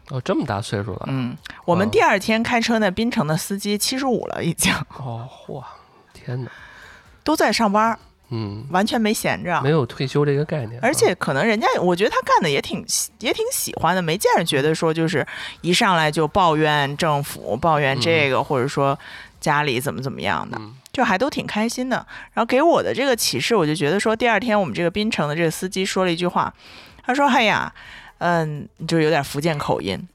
[0.10, 4.74] 哦，这么大岁数了，嗯，我们哦第二天开车那槟城的司机七十五了，已经。
[4.98, 5.64] 哦，嚯，
[6.14, 6.50] 天哪，
[7.28, 8.00] 都在上班儿，
[8.30, 9.62] 嗯，完全没闲着。
[9.62, 12.86] 没有退休这个概念，而且可能人家，我觉得他干的也挺
[13.20, 15.28] 也挺喜欢的，没见着觉得说就是
[15.60, 18.98] 一上来就抱怨政府、抱怨这个，或者说
[19.42, 21.98] 家里怎么怎么样的，嗯就还都挺开心的。
[22.34, 26.54] 然后给我的这个启示，我就觉得说，第二天我们这个槟城的这个司机说了一句话，
[27.06, 27.74] 他说：“哎呀，
[28.20, 30.08] 嗯，就有点福建口音。”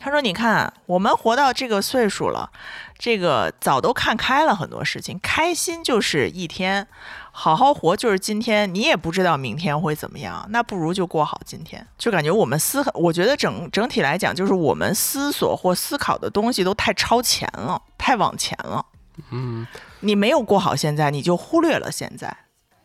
[0.00, 2.50] 他说：“你看，我们活到这个岁数了，
[2.98, 6.86] 这个早都看开了很多事情，开心就是一天，
[7.30, 8.74] 好好活就是今天。
[8.74, 11.86] 你也不知道明天会怎么样，那不如就过好今天。
[11.98, 18.84] 就感觉我们思，我觉得整整体来讲，就是我们思索或思考的东西都太超前了，太往前了。
[19.30, 19.66] 嗯
[20.00, 22.34] 你没有过好现在，你就忽略了现在。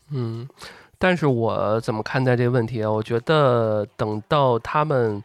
[0.09, 0.47] 嗯，
[0.97, 2.91] 但是我怎么看待这个问题啊？
[2.91, 5.23] 我觉得等到他们。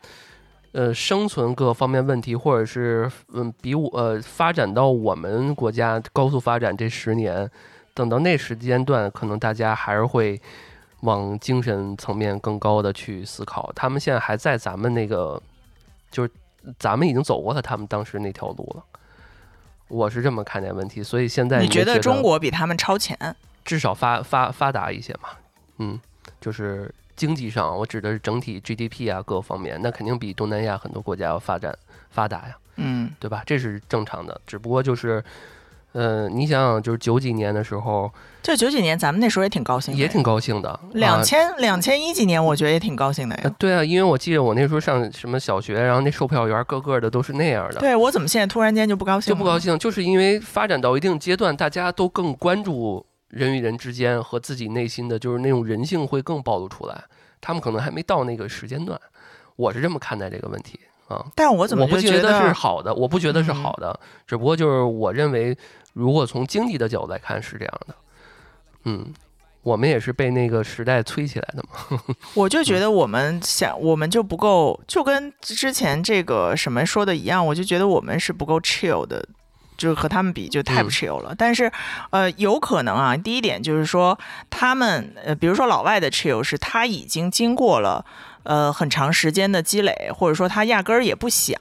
[0.76, 7.50] 呃，生存各方面问题，或者是嗯，比我呃发展到我们国家高速发展这十年，
[7.94, 10.38] 等到那时间段，可能大家还是会
[11.00, 13.72] 往精神层面更高的去思考。
[13.74, 15.42] 他们现在还在咱们那个，
[16.10, 16.30] 就是
[16.78, 18.84] 咱们已经走过了他们当时那条路了。
[19.88, 23.16] 我是这么看待问题，所以现在你觉觉得中国比他们超前？
[23.64, 25.30] 至少发发发达一些嘛，
[25.78, 25.98] 嗯，
[26.38, 31.76] 就是经济上，我指的是整体 GDP 啊各方面，那肯定比东南亚很多国家要发展
[32.10, 33.42] 发达呀，嗯对吧？
[33.46, 35.24] 这是正常的，只不过就是，
[35.92, 38.12] 呃，你想想，就是九几年的时候
[38.42, 43.40] 就九几年，咱们那时候也挺高兴的，也挺高兴的，啊两千两千一几年，我觉得也挺高兴的呀。
[43.44, 49.32] 呃对啊，因为我记得我那时候上什么小学，然后那售票员个个的都是那样的，对我怎么现在突然间就不高兴？
[49.32, 49.58] 就不高。
[49.58, 57.04] 兴，就是因为发展到一定阶段，大家都更关注人与人之间和自己内心的，就是那种人性会更暴露出来。
[57.40, 58.98] 他们可能还没到那个时间段，
[59.56, 61.24] 我是这么看待这个问题啊。
[61.34, 65.56] 但我怎么我不觉觉得是好的，我不觉得是嗯好的，只不过就是我认为，
[65.92, 67.94] 如果从经济的角度来看是这样的，
[68.84, 69.12] 嗯，
[69.62, 72.00] 我们也是被那个时代催起来的嘛。
[72.34, 79.24] 我就觉得我们想，我们就不够，就跟之前这个什么说的一样，我就觉得我们是不够 chill 的。
[79.76, 81.70] 就是和他们比就太不嗯 chill 了，但是，
[82.10, 83.16] 呃，有可能啊。
[83.16, 84.18] 第一点就是说，
[84.50, 88.04] 他们呃，比如说老外的 chill 是他已经经过了
[88.42, 91.56] 呃很长时间的积累，或者说他压根儿也不想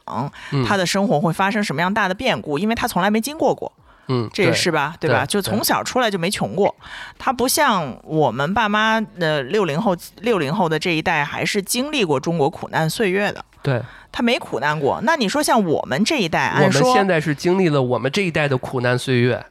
[0.52, 3.72] 嗯他的生活会发生什么样大的变故，因为他从来没经过过。
[4.08, 4.96] 嗯，这个是吧？
[5.00, 5.26] 对吧？
[5.26, 6.76] 对就从小出来就没穷过，
[7.18, 13.44] 他不像我们爸妈的六零后、六零后的这一代，还是经历过中国苦难岁月的。
[13.66, 13.82] 对，
[14.12, 15.02] 他没苦难过。
[15.04, 19.46] 那你说像我们这一代，我们现在是经历了我们这一代的苦难岁月，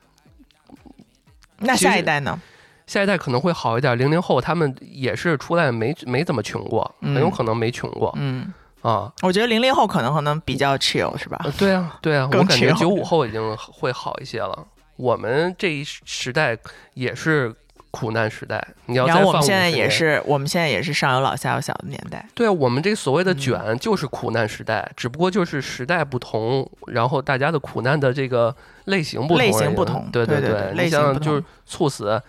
[1.59, 2.41] 那下一代呢？
[2.87, 3.99] 下一代可能会好一点。
[3.99, 9.11] 零零后他们也是出来没没怎么穷过，很有嗯可能没穷过嗯，啊。
[9.23, 11.41] 我觉得零零后可能可能比较 chill 是吧？
[11.45, 14.67] 呃对啊，对啊，我感觉九五后已经会好一些了。
[14.97, 16.57] 我们这一时代
[16.93, 17.53] 也是
[17.95, 18.61] 苦难时代。
[18.87, 22.27] 你要然再放后我们现在也是，我们现在也是上有老下有小的年代。
[22.35, 28.55] 对啊，我们这个所谓的嗯卷就是苦难时代，只不过就是时代不同，然后大家的苦难的这个
[28.87, 32.21] 类型不同类型不同对对对对对类你型不像就是猝死，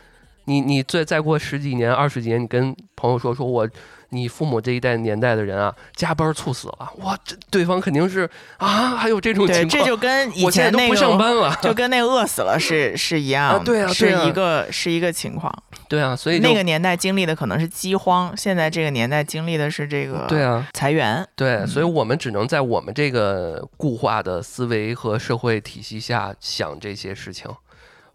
[0.45, 3.67] 你你再再过十几年、二十几年，你跟朋友说说我。
[4.09, 15.53] 你父母这一代年代的人啊，加班猝死了，哇，这对方肯定是啊，还有这种对，情况，这就跟以我现在都不前那个上班了，就跟那个饿死了是 是一样的，啊对啊是一个是一个情况。
[15.87, 21.25] 对啊，所以那个年代经历的可能是饥荒，现在这个年代经历的是这个对啊，裁员。
[21.35, 27.49] 对，所以嗯我们只能在我们这个固化的思维和社会体系下想这些事情，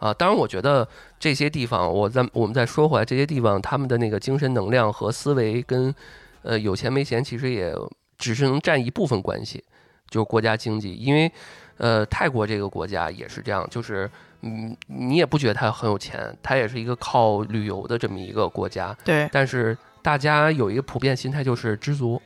[0.00, 0.86] 啊，当然我觉得
[1.18, 5.94] 这些地方，我在我们再说回来，这些地方他们的那个精神能量和思维跟
[6.42, 7.72] 呃有钱没钱其实也
[8.18, 9.62] 只是能占一部分关系，
[10.08, 11.30] 就是国家经济，因为
[11.76, 14.10] 呃泰国这个国家也是这样，就是
[14.40, 22.20] 嗯你也不觉得它很有钱，它也是一个靠旅游的这么一个国家，对，但是大家有一个普遍心态就是知足。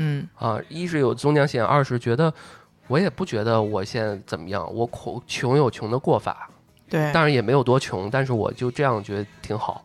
[0.00, 2.32] 嗯，啊，一是有宗教信仰，二是觉得
[2.86, 6.48] 我也不觉得我现在怎么样，我苦穷有穷的过法，
[6.88, 9.84] 对，当然也没有多穷，但是我就这样觉得挺好。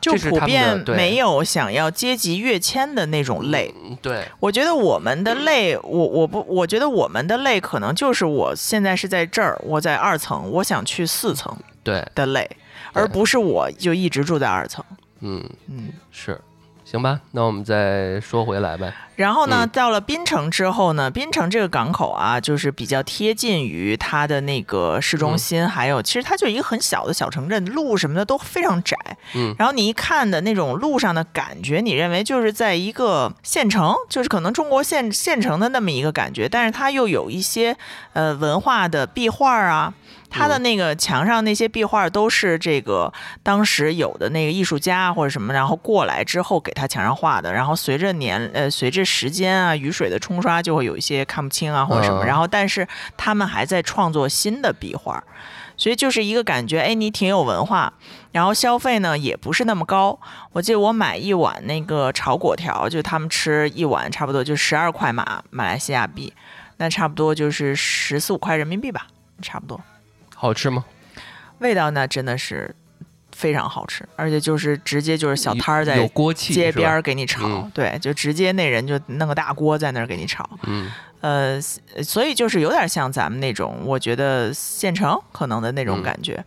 [0.00, 3.74] 就普遍没有想要阶级跃迁的那种累。
[3.82, 12.50] 嗯，对，我觉得我们的累，我我不，我觉得我们的累可能就是我现在是在这儿，我在二层，我想去四层对，的累，
[12.92, 14.84] 而不是我就一直住在二层。
[15.20, 16.38] 嗯，嗯，是，
[16.84, 18.92] 行吧，那我们再说回来呗。
[19.16, 28.96] 然后呢，嗯到了槟城之后呢，槟城这个港口啊，就是比较贴近于它的那个市中心，还有其实它就一个很小的小城镇，路什么的都非常窄。
[29.34, 37.76] 嗯然后你一看的那种路上的感觉，你认为就是在一个县城，就是可能中国县县城的那么一个感觉，但是它又有一些
[38.12, 39.94] 呃文化的壁画啊。
[40.34, 43.12] 它的那个墙上那些壁画都是这个
[43.42, 52.86] 当时有的那个艺术家或者什么，然后过来之后给他墙上画的，然后随着年呃随着时间啊雨水的冲刷，就会有一些看不清啊或者什么，嗯然后但是
[53.16, 55.22] 他们还在创作新的壁画，
[55.76, 57.92] 所以就是一个感觉，哎，你挺有文化，
[58.32, 60.18] 然后消费呢也不是那么高。
[60.52, 66.32] 我记得我买一碗那个炒粿条，就他们吃一碗差不多就十二块马马来西亚币，
[66.78, 69.06] 那差不多就是十四五块人民币吧，
[69.40, 69.80] 差不多。
[70.44, 70.84] 好吃吗？
[71.60, 72.74] 味道呢真的是
[73.32, 77.70] 非常好吃，而且就是直接就是小摊儿在街边儿给你炒，嗯。
[77.72, 80.92] 对，就直接那人就弄个大锅在那儿给你炒，嗯。
[81.22, 81.58] 呃，
[82.02, 86.02] 所以就是有点像咱们那种，我觉得县城可能的那种嗯。
[86.02, 86.44] 感觉，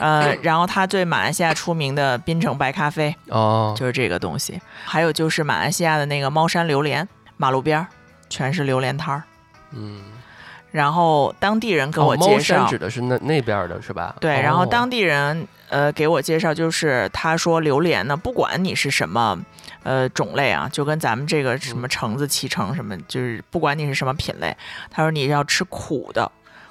[0.00, 7.86] 呃，然后它对马来西亚出名的槟城白咖啡哦，就是这个东西，还有就是马来西亚的那个猫山榴莲，马路边儿
[8.28, 9.22] 全是榴莲摊儿，
[9.70, 10.02] 嗯，
[10.70, 14.14] 然后当地人给我介绍，山指的是那那边儿的是吧？
[14.20, 19.38] 对，然后哦当地人呃给我介绍，就是他说榴莲呢，不管你是什么
[19.82, 24.54] 呃种类啊，就跟咱们这个什么橙子、脐橙什么，就是不管你是什么品类，
[24.90, 26.30] 他说你要吃苦的，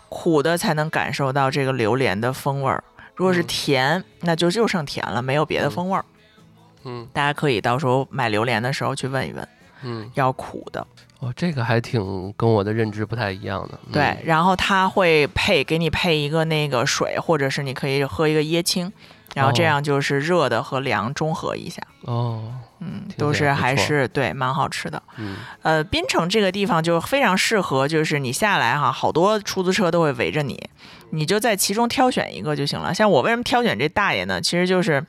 [0.09, 2.83] 苦的才能感受到这个榴莲的风味儿。
[3.15, 6.05] 如果是嗯甜，那就就剩甜了，没有别的嗯风味儿。
[6.83, 9.47] 嗯大家可以到时候买榴莲的时候去问一问，
[9.81, 10.85] 嗯，要苦的。
[11.19, 13.79] 哦，这个还挺跟我的认知不太一样的。
[13.87, 18.91] 嗯对，然后它会配给你配一个那个水，或者是你可以喝一个椰青，
[19.33, 21.81] 然后这哦样就是热的和凉中和一下。
[22.01, 25.01] 哦，嗯，都是还是对蛮好吃的。
[25.17, 30.69] 嗯呃，槟城这个地方就非常适合，就是你下来哈，好多出租车都会围着你，
[31.11, 32.93] 你就在其中挑选一个就行了。
[32.93, 34.41] 像我为什么挑选这大爷呢？
[34.41, 35.03] 其实就是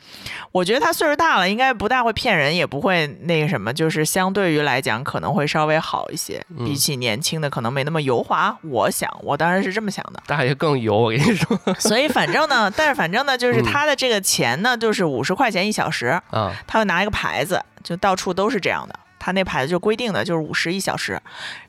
[0.52, 8.56] 我觉得他岁数大了，应该不大会骗人，也不会那个什么，就是相对于来讲可能会稍微好一些，嗯比起年轻的可能没那么油滑。
[8.62, 10.22] 我想，我当然是这么想的。
[10.26, 16.20] 大爷更油，我跟你说 所以反正呢，但是反正呢，就是嗯他的这个钱呢，就是五十块钱一小时。
[16.32, 18.98] 嗯，他会拿一个牌子，就到处都是这样的。
[19.18, 21.20] 他那牌子就规定的就是五十一小时，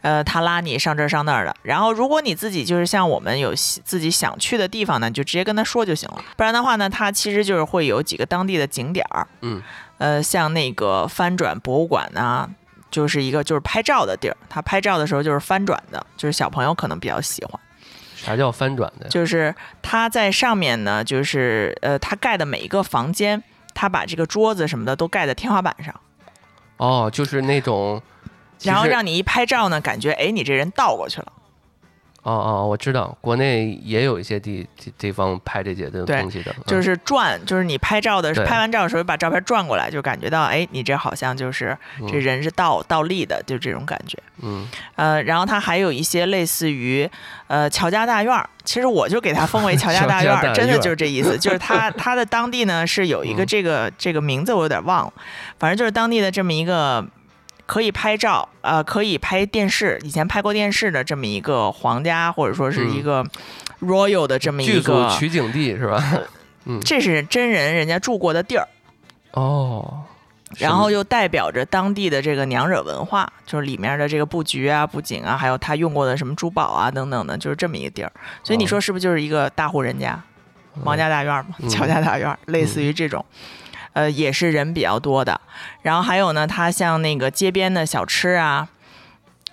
[0.02, 1.56] 呃，他拉你上这儿上那儿的。
[1.64, 6.24] 然后如果你自己就是像我们有自己想去的地方呢，你就直接跟他说就行了。
[6.38, 9.62] 不然的话呢，他其实就是会有几个当地的景点儿，嗯，
[9.98, 12.50] 呃，像那个翻转博物馆呐、
[12.92, 14.38] 就是一个就是拍照的地儿。
[14.50, 17.60] 他拍照的时候就是翻转的，就是小朋友可能比较喜欢。
[18.16, 19.08] 啥叫翻转的？
[19.08, 23.42] 就是他在上面呢，就是呃，他盖的每一个房间，
[23.74, 25.94] 他把这个桌子什么的都盖在天花板上。
[26.80, 28.02] 哦，就是那种，
[28.64, 31.32] 然后让你一拍照呢，感觉哎，你这人倒过去了。
[32.24, 36.64] 哦哦，我知道，国内也有一些地地地方拍这些的对东西的，嗯。
[36.68, 41.76] 就是转，就是你拍照的时候，拍完照的时候把照片转过来，就感觉到，哎，你这好像就是
[42.08, 44.18] 这嗯人是倒倒立的，就这种感觉。
[44.42, 44.68] 嗯。
[44.96, 47.10] 呃，然后它还有一些类似于
[47.48, 53.48] 呃乔家大院儿，其实我就给它封为乔家大院 真的就是这意思，就是它 它的当地呢是有一个嗯。
[53.48, 55.14] 这个、这个名字我有点忘了，
[55.58, 57.06] 反正就是当地的这么一个。
[57.70, 63.24] 可以拍照，呃，可以拍电视，以前拍过电视的这么一个皇家或者说是一个
[63.80, 66.04] royal 的这么剧组一个，取景地是吧？
[66.66, 68.68] 嗯，这是真人人家住过的地儿，
[69.34, 70.02] 哦，
[70.58, 78.12] 然后又代表着当地的这个娘惹文化，就是里面的这个布局啊、布景啊，还有他用过的什么珠宝啊等等的，就是这么一个地儿。
[78.44, 80.20] 所以你说是不是就是一个大户人家，
[80.84, 81.70] 王家大院嘛，嗯。
[81.70, 83.24] 乔家大院，类似于这种，
[83.94, 85.40] 呃，也是人比较多的。
[85.82, 88.70] 然后还有呢，它像那个街边的小吃啊。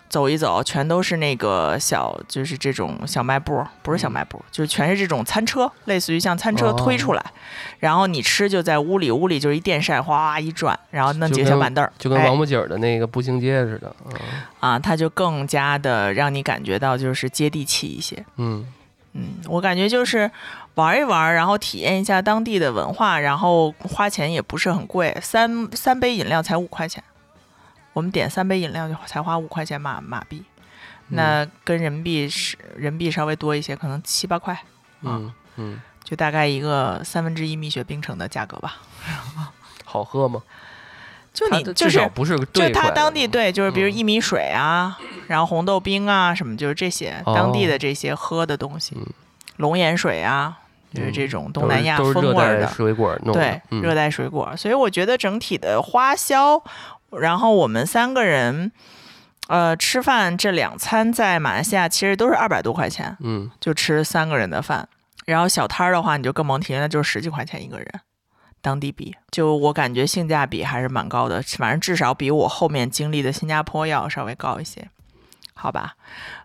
[0.08, 7.32] 走一走，全都是那个小，就是这种小卖部，不是小卖部，就是全是这种餐车，类似于像餐车哦推出来，
[7.80, 14.12] 然后你吃就在屋里，屋里就是一电扇，哗一转，然后弄几个小板凳就跟王府井儿的那个步行街似的，嗯
[14.60, 18.24] 啊，它就更加的让你感觉到就是接地气一些。
[18.36, 18.64] 嗯
[19.12, 20.30] 嗯，我感觉就是
[20.76, 27.02] 玩一玩，然后体验一下当地的文化，然后花钱也不是很贵，三三杯饮料才五块钱，
[27.92, 30.44] 我们点三杯饮料就才花五块钱马马币，
[31.08, 34.56] 那跟人民币是人民币稍微多一些，可能七八块，
[35.00, 38.76] 嗯嗯，就大概一个三分之一蜜雪冰城的价格吧。
[39.84, 40.42] 好喝吗？
[41.32, 43.92] 就你就是不是就兑回来它当地对，就是比如嗯。
[43.92, 47.70] 薏米水啊，然后红豆冰啊什么，就是这些当地哦。
[47.70, 48.94] 的这些喝的东西。
[48.96, 49.06] 嗯，
[49.56, 50.58] 龙眼水啊，
[50.96, 54.52] 就是嗯这种东南亚风味儿的，水果对，嗯热带水果。
[54.56, 56.62] 所以我觉得整体的花销，
[57.10, 58.72] 然后我们三个人，
[59.48, 64.88] 呃，吃饭这两餐在马来西亚其实都是二百多块钱，嗯就吃三个人的饭。
[65.26, 67.86] 然后小摊儿的话，你就更甭提了，那就是十几块钱一个人。
[68.62, 74.88] 当地比，就我感觉性价比还是蛮高的，反正至少比我后面经历的新加坡要稍微高一些，
[75.58, 75.94] 好吧？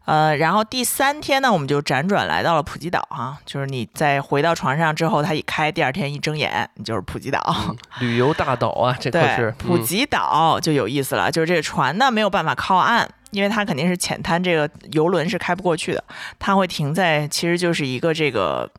[0.06, 7.40] 呃，然后第三天呢，我们就辗转来到了普吉岛哈、就是你在回到床上之后，它一开，第二天一睁眼，你就是普吉岛。
[7.68, 16.04] 嗯旅游大岛啊，这可是，嗯普吉岛就有意思了，就是这个船呢没有办法靠岸，因为它肯定是浅滩，这个游轮是开不过去的，
[16.40, 18.70] 它会停在其实就是一个这个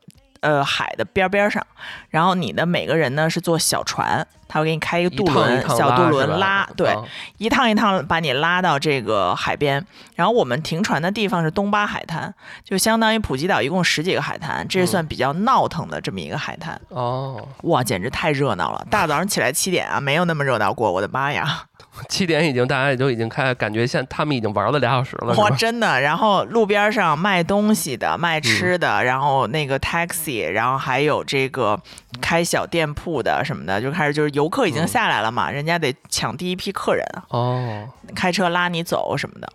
[0.42, 1.66] 呃海的边儿边儿上，
[2.10, 7.02] 然后你的每个人呢是坐小船，他会给你开一个渡一趟轮，一趟小渡轮拉，对，啊
[7.38, 12.32] 一趟一趟把你拉到这个海边，然后我们停船的地方是东巴海滩，
[12.62, 16.78] 就相当于普吉岛一共十几个海滩，这是算比较闹腾的这么一个海滩。
[16.88, 18.86] 哦，哇，简直太热闹了！
[18.90, 21.64] 大早上起来七点啊，没有那么热闹过，我的妈呀！
[22.08, 26.00] 七点已经大家也都已经开，感觉现他们已经玩了俩小时了，哇，真的。
[26.00, 31.78] 然后路边上卖东西的、卖嗯吃的，然后那个 taxi，然后还有这个
[32.20, 39.52] 开小店铺的什么的，就开始就是游客已经嗯下来了嘛，人家得抢第一批客人啊，哦，开车拉你走什么的。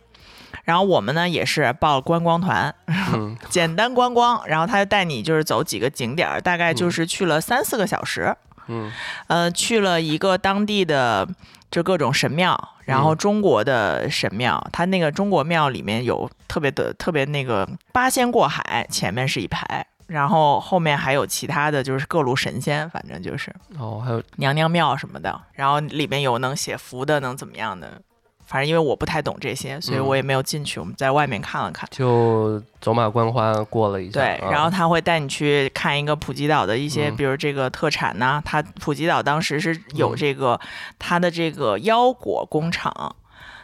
[0.64, 2.74] 然后我们呢也是报观光团，
[3.14, 8.36] 嗯简单观光，然后他就带你就是走几个景点，大概就是去了三四个小时。
[8.70, 8.92] 嗯
[9.28, 11.26] 呃，去了一个当地的
[11.70, 19.86] 就各种神庙，然后嗯中国的神庙，它那个中国庙里面有特别的特别那个八仙过海，前面是一排。
[20.08, 25.38] 然后后面还有其他的就是各路神仙，反正就是哦，还有娘娘庙什么的。
[25.52, 28.02] 然后里面有能写符的，能怎么样的。
[28.48, 30.80] 反正因为我不太懂这些，所以我也没有进去。
[30.80, 31.88] 我们在外面看了看。
[31.92, 40.58] 就走马观花过了一下，对，啊然后他会带你去看一个普吉岛的一些，嗯比如这个特产呐、它普吉岛当时是有嗯这个
[40.98, 43.16] 它的这个腰果工厂，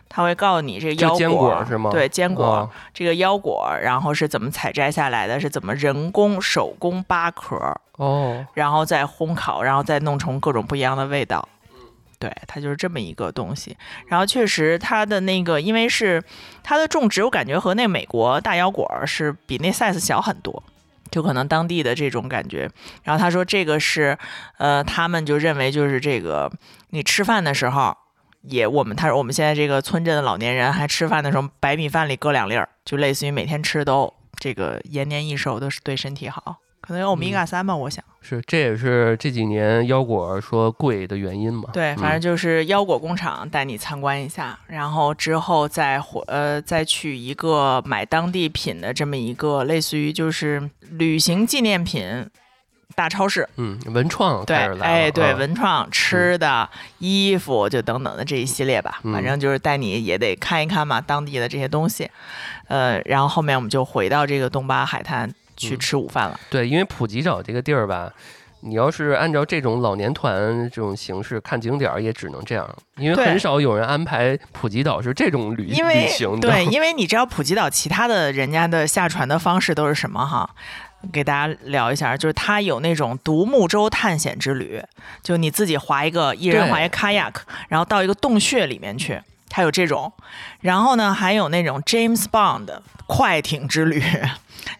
[0.09, 7.55] 他会告诉你这个腰果是吗对，坚果、哦这个腰果，然后是怎么采摘下来的，是怎么人工手工扒壳，
[7.97, 11.47] 哦，然后再烘烤，然后再弄成各种不一样的味道。
[12.23, 13.75] 对，它就是这么一个东西。
[14.07, 16.23] 然后确实，它的那个因为是
[16.63, 20.63] 它的种植，我感觉和那美国大腰果是比那 size 小很多，
[21.11, 22.69] 就可能当地的这种感觉。
[23.03, 24.17] 然后他说这个是，
[24.57, 26.49] 呃，他们就认为就是这个
[26.91, 27.97] 你吃饭的时候。
[28.43, 36.57] 也，我们他说我们现在这个村镇的老年人还吃饭的时候，白米饭里搁两粒儿，就类似于每天吃都这个延年益寿，都是对身体好。
[36.85, 38.03] 可能有欧米伽三吧，我想。
[38.21, 41.69] 是这也是这几年腰果说贵的原因嘛？
[41.73, 52.29] 对，反正嗯就是腰果工厂带你参观一下，然后之后再回呃再去一个买当地品的这么一个类似于就是旅行纪念品
[52.95, 56.69] 大超市，嗯，文创对哎，对，啊文创、吃的、
[56.99, 62.09] 衣服，就等等的这一系列吧，嗯反正就是带你也得看一看嘛，当地的这些东西。
[62.69, 66.39] 呃，然后后面我们就回到这个东巴海滩去嗯吃午饭了。
[66.49, 68.11] 对，因为普吉岛这个地儿吧，
[68.61, 72.67] 你要是按照这种老年团这种形式看景点儿，也只能这样，
[72.97, 76.39] 因为很少有人安排普吉岛是这种旅旅因为行。
[76.39, 80.49] 对， 因为你知道普吉岛其他的人家的下船的方式都是什么哈？
[81.11, 84.81] 给大家聊一下，就是它有那种独木舟探险之旅，
[85.21, 87.33] 就你自己划一个，一人划一个 kayak，
[87.67, 89.21] 然后到一个洞穴里面去，
[89.53, 90.11] 它有这种。
[90.61, 92.67] 然后呢，还有那种 James Bond
[93.05, 94.03] 快艇之旅。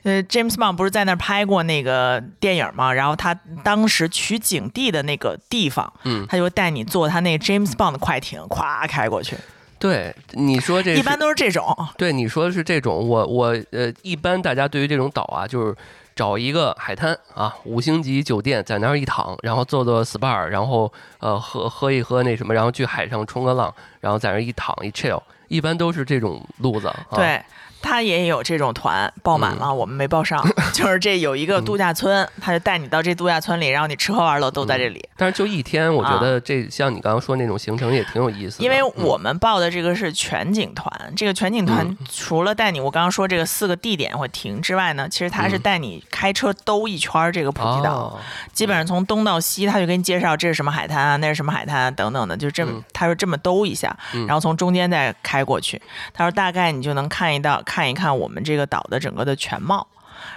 [0.01, 2.91] 呃，James Bond 不是在那儿拍过那个电影吗？
[2.91, 3.33] 然后他
[3.63, 9.37] 当时取景地的那个地方，嗯他就带你坐他那 James Bond 的快艇，咵开过去。
[9.77, 15.75] 对，你说这一般都是这种，对你说的是这种，我我呃，一般大家对于这种岛啊，就是
[16.15, 26.88] 找一个海滩啊，五星级酒店，在那儿一躺，然后做做 SPA，然后呃喝喝一喝那什么，然后去海上冲个浪，然后在那儿一躺一 chill，一般都是这种路子。
[26.88, 27.41] 啊、，对。
[27.84, 30.43] 他也有这种团报满了，我们没报上。
[30.73, 35.07] 就是这有一个度假村，他就带你到这度假村里，然后你吃喝玩乐都在这里。
[35.18, 38.64] 但是就一天，我觉啊得这像你刚刚说那种行程也挺有意思的。
[38.64, 47.93] 因为嗯我们报的这个是全景团，这个全景团嗯除了带你我刚刚说这个四个地点会停之外呢，其实他是嗯带你开车兜一圈儿这个普吉岛。
[47.93, 48.19] 哦
[48.53, 55.81] 基本上从东到西，他就给你介绍这是什么海滩啊，那是什么海滩啊，等等的，就这么、嗯他说这么兜一下，嗯然后从中间再开过去。
[56.14, 59.87] 他说大概你就能看一到看一看我们这个岛的整个的全貌。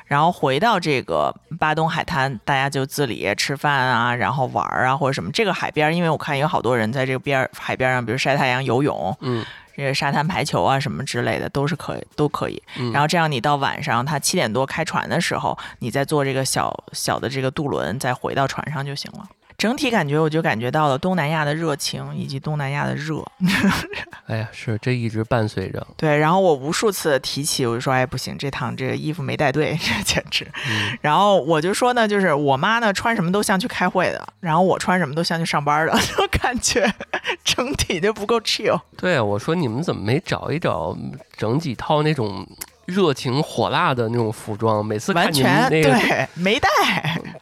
[0.07, 5.31] 然后回到这个巴东海滩，大家就自理吃饭啊，然后玩儿啊或者什么。
[5.33, 9.45] 这个海边，因为我看有好多人在这个边海边上，比如晒太阳、游泳，嗯
[9.77, 12.63] 这个沙滩排球啊什么之类的都是可以，都可以。
[12.79, 19.29] 嗯，然后这样你到晚上，他七点多开船的时候，你再坐这个小小的这个渡轮，再回到船上就行了。
[19.59, 23.25] 整体感觉我就感觉到了东南亚的热情以及东南亚的热，
[24.27, 25.87] 哎呀，是这一直伴随着。
[25.97, 26.17] 对。
[26.19, 30.47] 然后我无数次提起，我就说，哎，不行，这趟这个衣服没带对， 这简直。
[30.69, 36.93] 嗯然后我就说呢，就是我妈呢穿什么都像去开会的，然后我穿什么都像去上班的， 就感觉
[37.45, 38.81] 整体就不够 chill。
[38.97, 40.97] 对啊，我说你们怎么没找一找
[41.37, 42.47] 整几套那种
[42.87, 44.85] 热情火辣的那种服装？
[44.85, 46.69] 每次看完你们全那个对，没带。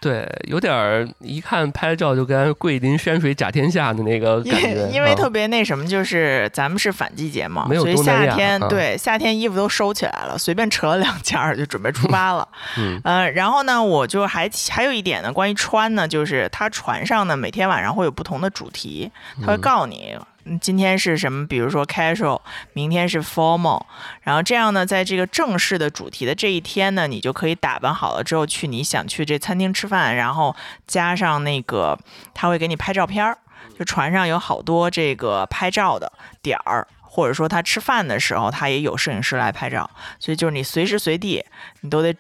[0.00, 12.46] 对，有点儿一看拍照就跟桂林山水甲天下的那个因感觉为，因为啊特别那什么，就是咱们是反季节嘛，没有所以夏天、啊对夏天衣服都收起来了，随便扯了两件儿就准备出发了。
[12.76, 19.10] 嗯呃，然后呢，我就还还有一点呢，关于穿呢，就是它船上呢每天晚上会有不同的主题，
[19.40, 20.12] 他会嗯告诉你。
[20.14, 20.20] 嗯
[20.60, 21.46] 今天是什么？
[21.46, 22.40] 比如说 casual，
[22.72, 23.82] 明天是 formal，
[24.22, 30.54] 然后这样呢，在这个正式的主题的这一天呢，你就可以打扮好了之后去你想去这餐厅吃饭，然后
[30.86, 31.98] 加上那个
[32.34, 33.38] 他会给你拍照片儿，
[33.78, 36.12] 就船上有好多这个拍照的
[36.42, 39.88] 点儿，或者说他吃饭的时候，他也有摄影师来拍照，
[40.18, 41.44] 所以就是你随时随地
[41.80, 42.14] 你都得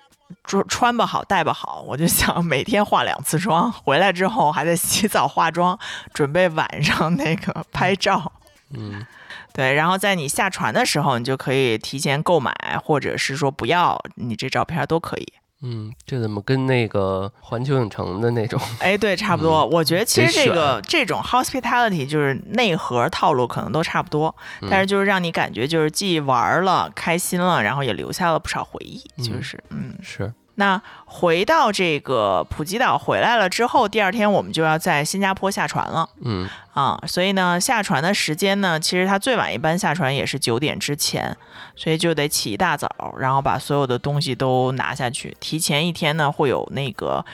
[0.44, 1.82] 穿穿不好，戴不好。
[1.86, 5.78] 我就想每天化两次妆，回来之后还得洗澡化妆，
[6.12, 8.32] 准备晚上那个拍照。
[8.70, 9.06] 嗯
[9.52, 12.52] 对，然后在你下船的时候，你就可以提前购买，
[12.82, 15.32] 或者是说不要，你这照片都可以。
[15.64, 18.60] 嗯，这怎么跟那个环球影城的那种？
[18.80, 19.64] 哎，对，差不多。
[19.66, 29.94] 我觉得其实这个这种 hospitality 就是内核套路可能都差不多，嗯但是就是让你感觉就是既玩了开心了，然后也留下了不少回忆，就嗯是嗯。
[30.02, 36.08] 是，那回到这个普吉岛回来了之后，第二天我们就要在新加坡下船了。
[36.22, 36.48] 嗯。
[36.74, 41.36] 啊，所以呢，下船的时间呢，其实它最晚一般下船也是九点之前，
[41.76, 45.36] 所以就得起一大早，然后把所有的东西都拿下去。
[45.38, 47.24] 提前一天呢，会有那个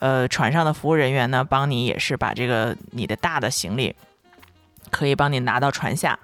[0.00, 3.96] 呃船上的服务人员呢，帮你也是把这个你的大的行李
[4.90, 6.18] 可以帮你拿到船下，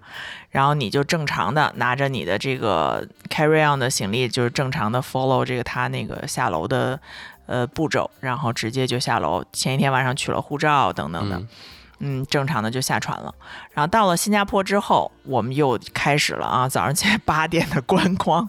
[0.51, 7.01] 然后你就正常的拿着你的这个 carry on 的行李，就是正常的 follow 这个他那个下楼的
[7.47, 9.45] 呃步骤，然后直接就下楼。
[9.53, 11.49] 前一天晚上取了护照等等的，嗯
[11.99, 13.35] 嗯，正常的就下船了。
[13.73, 18.49] 然后到了新加坡之后，我们又开始了啊， 早上起来 八点的观光，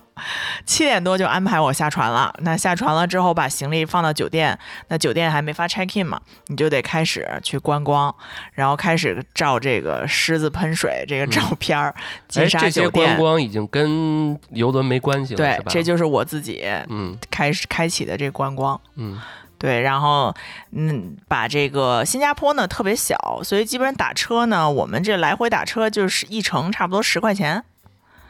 [0.65, 2.33] 七点多就安排我下船了。
[2.39, 4.57] 那下船了之后，把行李放到酒店，
[4.89, 8.13] 那酒店还没发 check in 嘛，你就得开始去观光，
[8.53, 11.93] 然后开始照这个狮子喷水这个照片儿，
[12.27, 13.05] 金哎，沙这些酒店。
[13.07, 15.59] 观光已经跟游轮没关系了，对？
[15.69, 18.79] 这就是我自己嗯开始开启的这个观光。
[18.95, 19.19] 嗯
[19.57, 20.33] 对，然后
[20.71, 27.63] 嗯，把这个新加坡呢特别小，所以基本上打车呢，我们这来回打车就是一程差不多十块钱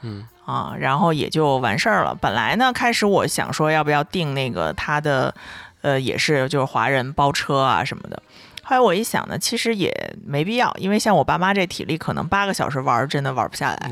[0.01, 2.15] 嗯啊，然后也就完事儿了。
[2.15, 5.33] 本来呢，开始我想说要不要订那个他的
[5.81, 8.21] 呃，也是就是华人包车啊什么的。
[8.67, 9.89] 后来我一想呢，其实也
[10.25, 13.87] 没必要，因为像我爸妈这体力，可能八个小时玩真的玩不下来。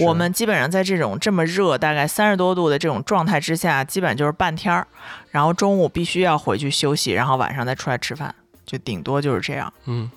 [0.00, 4.86] 我们基本上在这种这么热，大概三十多度的这种状态之下，基本就是半天儿，
[5.30, 8.34] 然后中午必须要回去休息，然后晚上再出来吃饭，
[8.66, 9.72] 就顶多就是这样。
[9.86, 10.10] 嗯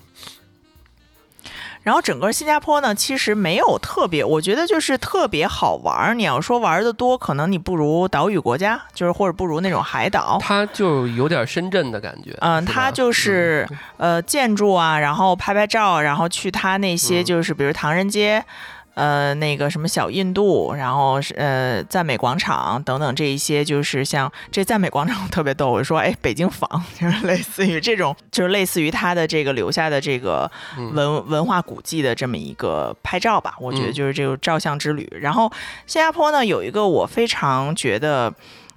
[1.82, 6.14] 然后整个新加坡呢，其实没有特别，我觉得就是特别好玩儿。
[6.14, 10.38] 你要说玩的多，可能你不如岛屿国家，就是或者不如那种海岛。
[10.40, 12.36] 它就有点深圳的感觉。
[12.40, 18.44] 嗯，它就是、呃建筑啊，然后拍拍照，然后去它那些嗯就是比如唐人街。
[18.94, 25.70] 呃，那个什么小印度，然后是呃赞美广场等等这一些，就是像这赞美广场 特别逗。
[25.70, 26.68] 我说，哎，北京坊
[27.00, 33.54] 就是类似于这种，就是类似于他的这个留下的这个嗯文文化古迹的这么一个拍照吧。
[33.58, 35.08] 我觉得嗯就是这个照相之旅。
[35.22, 35.50] 然后
[35.86, 38.30] 新加坡呢有一个我非常觉得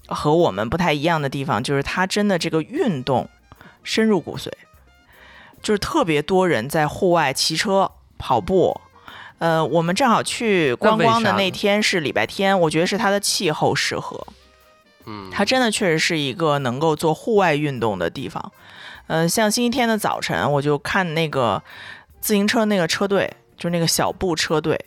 [0.07, 3.27] 和我们不太一样的地方，就是它真的这个运动
[3.83, 4.49] 深入骨髓，
[5.61, 8.79] 就是特别多人在户外骑车、跑步。
[9.37, 14.25] 呃，我们正好去观光的那天是礼拜天，我觉得是它的气候适合，
[15.05, 18.51] 嗯，它真的确实是一个能够做户外运动的地方。
[19.07, 21.61] 呃，像星期天的早晨，我就看那个
[22.21, 24.79] 自行车那个车队，就那个小布车队，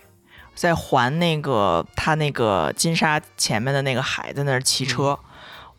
[0.54, 5.18] 在环那个他那个金沙前面的那个海，在那儿骑车。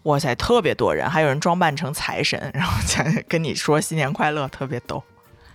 [0.04, 5.04] 哇塞，特别多人，还有人装扮成财神，然后在跟你说新年快乐，特别逗。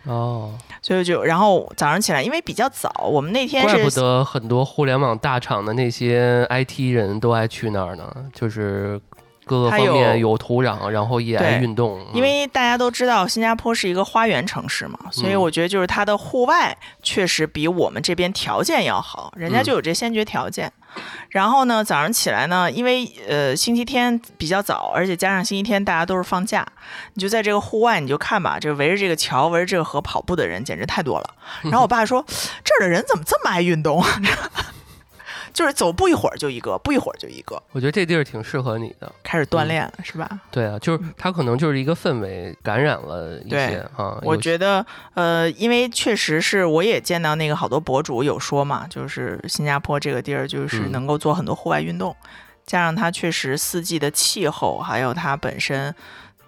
[0.04, 0.52] 哦，
[0.82, 9.00] 所以就，然后早上起来，因为比较早，我们那天怪不得很多互联网大厂的那些 IT 人都爱去那儿呢，就是
[9.44, 12.04] 各个它方面有有土壤，然后也爱运动。
[12.12, 20.72] 因为大家都知道新加坡是一个花园城市嘛，所以嗯我觉得就是它的户外确实比我们这边条件要好，人家嗯就有这先决条件。
[21.28, 26.64] 然后呢，早上起来呢，因为呃星期天比较早，而且加上星期天大家都是放假，
[27.14, 31.30] 你就在这个户外，你就看吧，这围着这个桥、围着这个河跑步的人简直太多了。
[31.62, 32.24] 然后我爸说，
[32.64, 34.00] 这儿的人怎么这么爱运动？
[35.54, 39.10] 就是走不一会儿就一个，不一会儿就一个，我觉得这地儿挺适合你的。
[39.22, 40.28] 开始锻炼了，是吧？
[40.50, 44.18] 对啊，就是它可能就是一个氛围感染了一些啊。
[44.22, 52.14] 我觉得，呃，因为确实是我也见到那个好多博主有说嘛，就是新加坡这个地儿就是嗯能够做很多户外运动，
[52.66, 55.94] 加上它确实四季的气候，还有它本身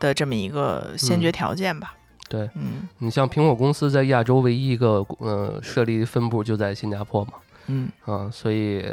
[0.01, 1.95] 的这么一个先决嗯条件吧。
[2.29, 7.35] 对嗯你像苹果公司在亚洲唯一一个呃设立分部就在新加坡嘛，
[7.67, 8.85] 嗯，啊，所以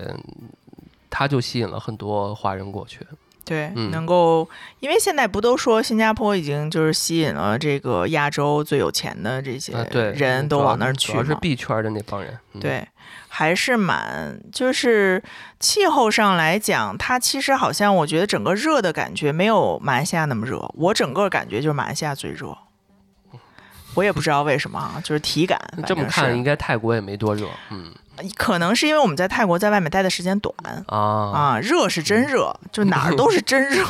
[1.09, 2.99] 它就吸引了很多华人过去。
[3.45, 4.47] 对，嗯能够，
[4.79, 9.73] 因为现在不都说新加坡已经就是吸引了这个亚洲最有钱的这些
[10.15, 12.39] 人都往那儿去主要是嘛 B 圈的那帮人。
[12.53, 12.87] 嗯、，对，
[13.27, 15.21] 还是蛮就是
[15.59, 22.57] 气候上来讲，它其实好像我觉得整个热的感觉没有马来西亚那么热，我整个感觉就是马来西亚最热。
[23.95, 25.59] 我也不知道为什么啊，就是体感。
[25.85, 27.49] 这么看应该泰国也没多热。
[27.71, 27.99] 嗯是
[28.38, 30.53] 可能是因为我们在泰国在外面待的时间短
[30.88, 33.84] 啊啊，热是真热，就哪儿都是真热。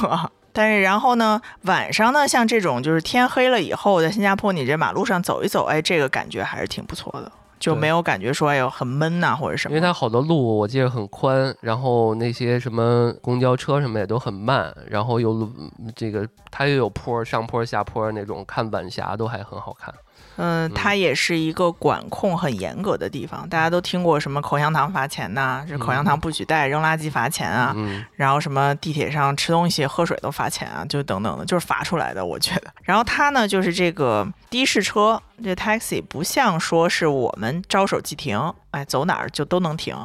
[0.56, 9.76] 但是然后呢，晚上呢，像这种就是天黑了以后，在新加坡你这马路上走一走，哎，这个感觉还是挺不错的，就没有感觉说哎呦很闷呐、或者什么。
[9.76, 15.52] 因为它好多路我记得很宽，然后那些什么公交车什么也都很慢，然后又
[15.96, 19.92] 这个它又有坡上坡下坡那种，看晚霞都还很好看。
[20.38, 23.48] 嗯，它也是一个管控很严格的地方。
[23.48, 32.74] 大家都听过什么口香糖罚钱呐、这口香糖不许带，扔垃圾罚钱啊，嗯然后什么地铁上吃东西、喝水都罚钱啊，就等等的，就是罚出来的，我觉得。
[32.84, 39.96] 然后它呢，就是这个的士车，这 taxi 不像说是我们招手即停，哎，走哪儿就都能停，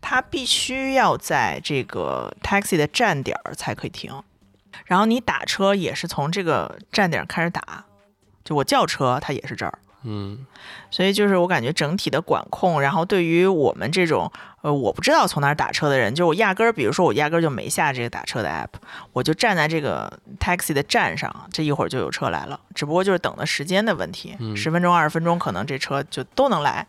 [0.00, 4.12] 它必须要在这个 taxi 的站点儿才可以停。
[4.84, 7.84] 然后你打车也是从这个站点儿开始打，
[8.50, 9.78] 就我叫车，它也是这儿。
[10.02, 10.46] 嗯
[10.90, 14.32] 所以就是我感觉整体的管控，然后对于我们这种
[14.62, 18.80] 呃我不知道从哪儿打车的人，就我压根儿，比如说我压根儿就没下这个打车的 app，
[19.12, 26.84] 我就站在这个 taxi 的站上，这一会儿就有车来了，只不过就是等的时间的问题，嗯十分钟二十分钟可能这车就都能来。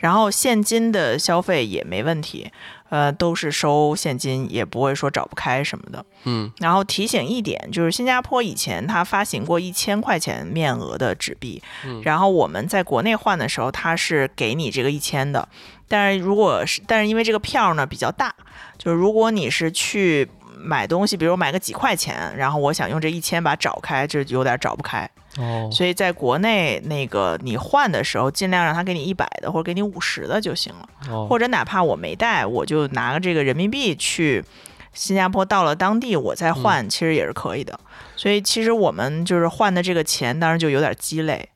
[0.00, 2.50] 然后现金的消费也没问题，
[2.92, 6.04] 呃，都是收现金，也不会说找不开什么的。
[6.24, 6.52] 嗯。
[6.58, 12.02] 然后提醒一点，就是新加坡以前它发行过一千块钱面额的纸币，嗯。
[12.04, 15.48] 然后我们在国内换的时候，它是给你这个一千的，
[15.88, 18.30] 但是如果是，但是因为这个票呢比较大，
[18.76, 30.88] 就是如果你是去买东西，比如买个几块钱，然后我想用这一千把它找开，就有点找不开，哦所以在国内那个你换的时候，尽量让他给你一百的或者给你五十的就行了。
[31.10, 34.44] 哦或者哪怕我没带，我就拿个这个人民币去
[34.92, 37.78] 新加坡到了当地我再换，其实也是可以的。
[38.14, 41.48] 所以其实我们就是换的这个钱，当然就有点鸡肋，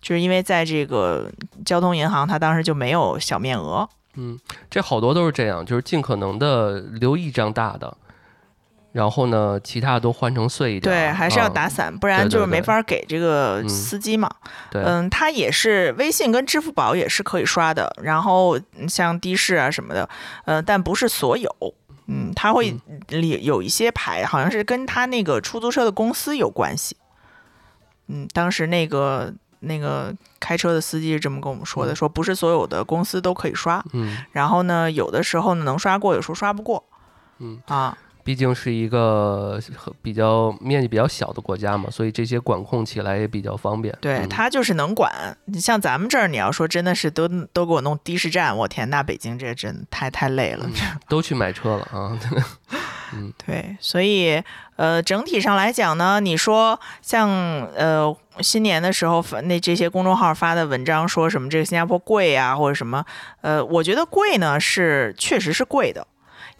[0.00, 1.30] 就是因为在这个
[1.64, 3.88] 交通银行，它当时就没有小面额。
[4.16, 4.38] 嗯，
[4.70, 7.96] 这好多都是这样，就是尽可能的留一张大的，
[8.94, 10.82] 然后呢，其他都换成碎一点。
[10.82, 14.30] 对，还是要啊打散，不然就是没法给这个嗯司机嘛。
[14.70, 20.08] 对，嗯，它也是微信跟支付宝也是可以刷的，然后嗯像的士啊什么的，
[20.44, 21.50] 呃，但不是所有。
[22.06, 22.76] 嗯，他会
[23.08, 26.96] 里有一些牌，好像是跟他那个出租车的公司有关系。
[28.06, 36.84] 嗯，当时那个那个开车的司机是这么跟我们说的，嗯说不是所有的公司都可以刷，嗯，然后呢，有的时候呢能刷过，有时候刷不过。
[37.38, 39.60] 嗯啊，毕竟是一个
[40.00, 43.96] 比较面积比较小的国家嘛，所以这些管控起来也比较方便。
[44.00, 45.12] 对，嗯他就是能管。
[45.44, 50.66] 你像咱们这儿，你要说真的是都都给我弄的士站，我天，那北京这真太太累了。
[51.08, 52.18] 都去买车了啊。
[53.46, 54.42] 对，所以
[54.74, 57.28] 呃，整体上来讲呢，你说像
[57.76, 63.04] 呃新年的时候发那这些公众号发的文章说什么这个新加坡贵啊，或者什么，
[63.42, 66.04] 呃，我觉得贵呢是确实是贵的，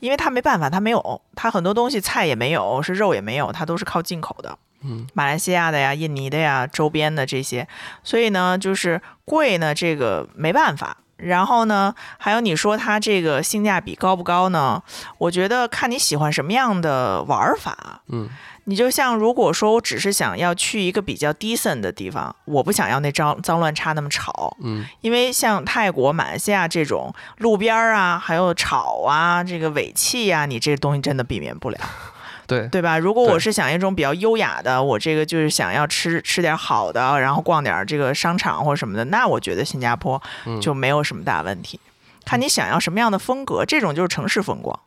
[0.04, 4.58] 因为它没办法，它没有，它很多东西菜也没有，是肉也没有，它都是靠进口的。
[4.82, 7.66] 嗯，马来西亚的呀、印尼的呀、周边的这些，
[8.02, 10.98] 所以呢，就是贵呢，这个没办法。
[11.16, 14.82] 然后呢，还有你说它这个性价比高不高呢？
[15.16, 18.02] 我觉得看你喜欢什么样的玩法。
[18.08, 18.28] 嗯，
[18.64, 31.78] 你就像如果说我只是想要去一个比较 decent 的地方，我不想要那脏脏乱差那么吵，嗯，因为像泰国、马来西亚这种路边儿啊，还有吵啊，这个尾气呀、你这东西真的避免不了。
[32.46, 32.98] 对，对吧？
[32.98, 41.80] 如果我是想一种比较优雅的，我这个就是想要吃吃点好的，然后逛点这个商场或者什么的，那我觉得新加坡嗯就没有什么大问题。
[42.24, 44.78] 看你想要什么样的风格，这种就是城市风光。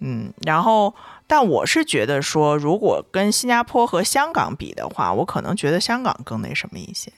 [0.00, 0.94] 嗯，然后，
[1.26, 7.12] 但我是觉得说，如果跟新加坡和香港比的话，我可能觉得香港更那什么一些，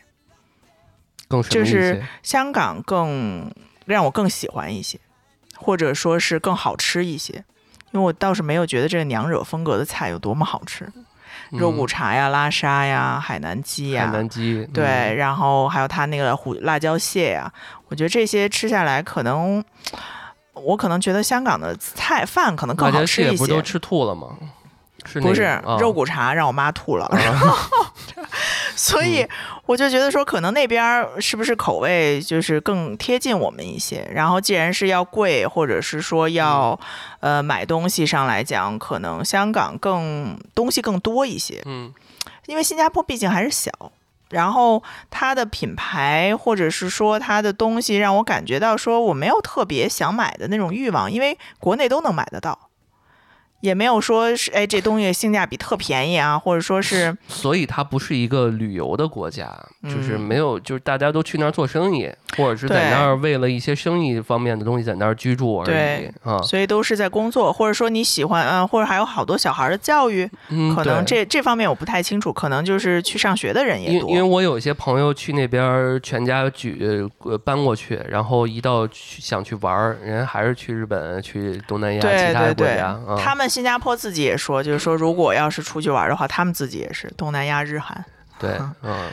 [1.49, 3.51] 就是香港更
[3.87, 4.99] 让我更喜欢一些，
[5.57, 7.45] 或者说是更好吃一些。
[7.93, 10.91] 因为我倒是没有觉得这个娘惹风格的菜有多么好吃，
[11.51, 15.17] 肉骨嗯茶呀、拉沙呀、海南鸡呀，海南鸡，对，嗯。
[15.17, 17.53] 然后还有它那个胡辣椒蟹呀，
[17.89, 19.63] 我觉得这些吃下来可能，
[20.55, 23.37] 我可能觉得香港的菜饭可能更好吃一些。
[23.37, 24.29] 不都吃吐了吗？
[25.05, 25.19] 是
[25.81, 27.59] 肉骨茶让我妈吐了，啊
[28.77, 29.27] 所以
[29.67, 34.09] 我就觉得说，可能那边儿是不是口味就是更贴近我们一些？
[34.15, 36.79] 然后既然是要贵，或者是说要、
[37.19, 41.61] 呃买东西上来讲，可能香港更东西更多一些。
[41.65, 41.93] 嗯
[42.47, 43.71] 因为新加坡毕竟还是小，
[44.33, 52.71] 然后它的品牌或者是说它的东西，让我感觉到说我没有特别想买的那种欲望，因为国内都能买得到，
[53.63, 59.49] 也没有说是哎这东西性价比特便宜啊，或者说是所以它不是一个旅游的国家，
[59.85, 66.43] 就是嗯没有，就是大家都去那儿做生意，或者是在那儿为了一些生意方面的东西在那儿居住而已对啊。
[66.43, 74.23] 所以都是在工作，或者说你喜欢，啊、或者还有好多小孩的教育，嗯，可能这这方面我不太清楚，可能就是去上学的人也多因因为。
[74.33, 88.03] 我有一些朋友去那边全家举呃搬过去，然后一到去想去玩儿，人家还是去日本、去东南亚其他的对对国家啊。，他们新加坡自己也说，就是说，如果要是出去玩的话，他们自己也是东南亚、日韩。
[88.39, 89.11] 对，嗯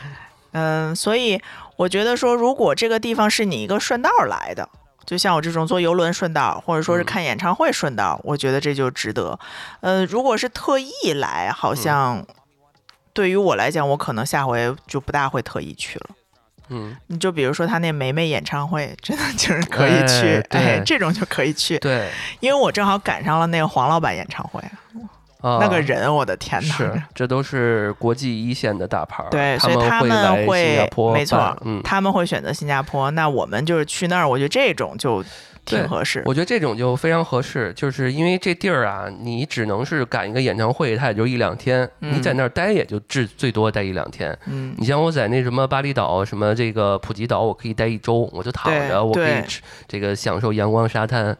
[0.52, 1.38] 嗯，所以
[1.76, 4.66] 我觉得说，如果这个地方是你一个顺道来的，
[5.04, 9.38] 就像我这种坐游轮顺道，或者说是嗯看演唱会顺道，我觉得这就值得。
[9.80, 12.26] 呃，如果是特意来，好像
[13.12, 16.06] 对于我来讲，我可能下回就不大会特意去了。
[16.70, 22.08] 嗯，你就比如说他那梅梅演唱会，真的就是可以去，哎哎，这种就可以去，对。
[22.40, 24.60] 因为我正好赶上了那个黄老板演唱会，
[25.40, 26.74] 啊，那个人，我的天哪！
[26.74, 35.24] 是，这都是国际一线的大牌儿，对，所以他会来新加会没错，嗯，他们会选择新加坡，那我们就是去那儿，我觉得这种就
[35.76, 36.22] 挺合适。
[36.26, 44.36] 我觉得这种就非常合适，就是因为这地儿啊，你只能是赶一个演唱会，它也就一两天，嗯你在那儿待也就至最多待一两天。
[44.46, 51.36] 嗯，你像我在那什么巴厘岛、什么这个普吉岛，我可以待一周，我就躺着，我可以吃这个享受阳光沙滩，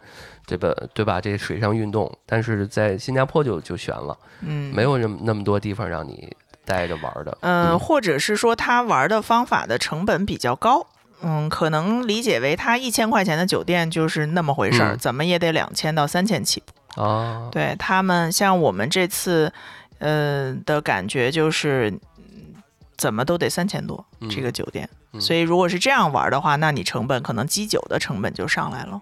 [0.47, 1.21] 这个对吧？
[1.21, 6.31] 这水上运动，但是在新加坡就就悬了，嗯，没有那么那么多地方让你
[6.65, 7.39] 待着玩儿的。
[7.41, 10.87] 嗯，或者是说他玩的方法的成本比较高。
[11.23, 17.03] 嗯，可能理解为他一千块钱的酒店就是那么回事儿，嗯怎么也得两千到三千起步。
[17.03, 19.53] 啊，对他们，像我们这次，
[19.99, 22.63] 呃的感觉就是，嗯
[22.97, 24.89] 怎么都得三千多嗯这个酒店。
[25.13, 29.01] 嗯所以如果是这样玩的话，那你成本可能基酒的成本就上来了。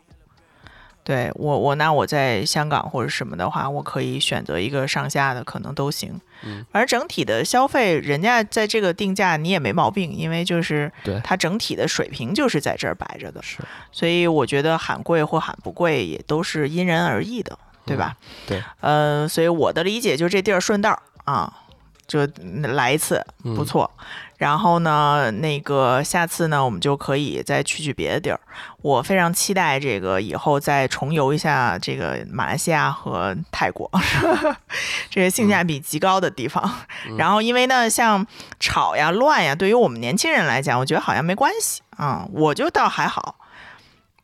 [1.08, 6.20] 对我我那我在香港或者什么的话，我可以选择一个上下的，可能都行。
[6.44, 13.60] 嗯，而整体的消费，人家在这个定价你也没毛病，因为就是对它整体的水平就是在这儿摆着的，是
[13.90, 18.14] 所以我觉得喊贵或喊不贵也都是因人而异的，对吧？
[18.46, 21.50] 对，呃，所以我的理解就是这地儿顺道啊，
[22.06, 22.28] 就
[22.74, 23.90] 来一次嗯不错。
[24.38, 28.40] 然后呢，那个下次呢，我们就可以再去去别的地儿。
[28.80, 33.90] 我非常期待这个以后再重游一下这个马来西亚和泰国，
[35.10, 36.72] 这些性价比极高的地方。
[37.18, 38.24] 然后因为呢，像
[38.60, 43.34] 吵呀、乱呀，对于我们年轻人来讲，我觉得好像没关系啊、我就倒还好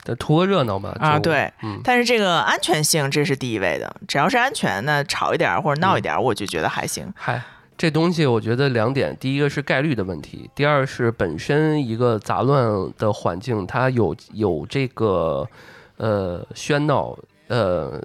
[0.05, 0.95] 但图个热闹嘛。
[1.01, 1.53] 啊，对。
[1.62, 7.12] 嗯，但是这个安全性这是第一位的，只要是安全那，吵一点儿或者闹一点儿，我就觉得还行。
[7.16, 7.43] 嗨，
[7.76, 15.46] 这东西我觉得两点，第一个是概率的问题，第二是本身一个杂乱的环境，它有有这个
[15.96, 17.18] 呃喧闹
[17.48, 18.01] 呃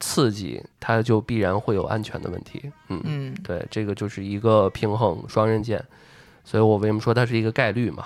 [0.00, 2.70] 刺激，它就必然会有安全的问题。
[2.88, 5.82] 嗯，嗯，对，这个就是一个平衡双刃剑，
[6.44, 8.04] 所以我为什么说它是一个概率嘛？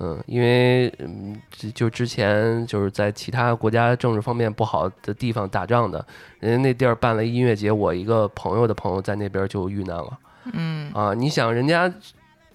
[0.00, 6.04] 嗯，因为嗯，就就之前就是在其他国家政治方面不好的地方打仗的，
[6.40, 10.18] 人家那地儿办了一音乐节，我一个朋友的朋友在那边就遇难了。
[10.52, 11.92] 嗯，啊，你想人家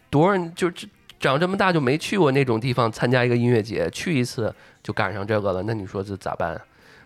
[0.09, 0.87] 多少人就这
[1.19, 6.59] 长这么大就没去过那种地方参加一个音乐节，去一次就赶上这个了，那你说这咋办？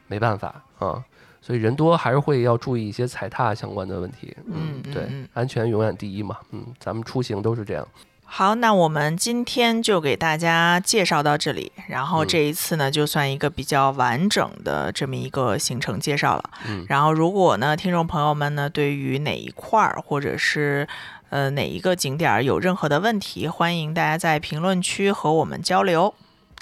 [0.08, 1.04] 没办法啊，
[1.42, 4.36] 所以人多还是会要注意一些踩踏相关的问题。
[4.48, 6.38] 嗯对安全永远第一嘛。
[6.52, 7.88] 嗯，咱们出行都是这样。
[8.32, 16.44] 好，那我们今天就给大家介绍到这里，然后嗯这一次呢，就算一个比较完整的这么一个行程介绍了。
[16.68, 20.88] 嗯然后如果呢，听众朋友们呢，对于哪一块儿或者是
[21.30, 26.14] 呃哪一个景点儿有任何的问题，欢迎大家在评论区和我们交流。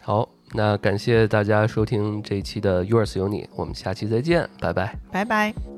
[0.01, 4.95] 好，那感谢大家收听这一期的 Yours 有你，我们下期再见，拜拜。
[5.11, 5.76] 拜拜。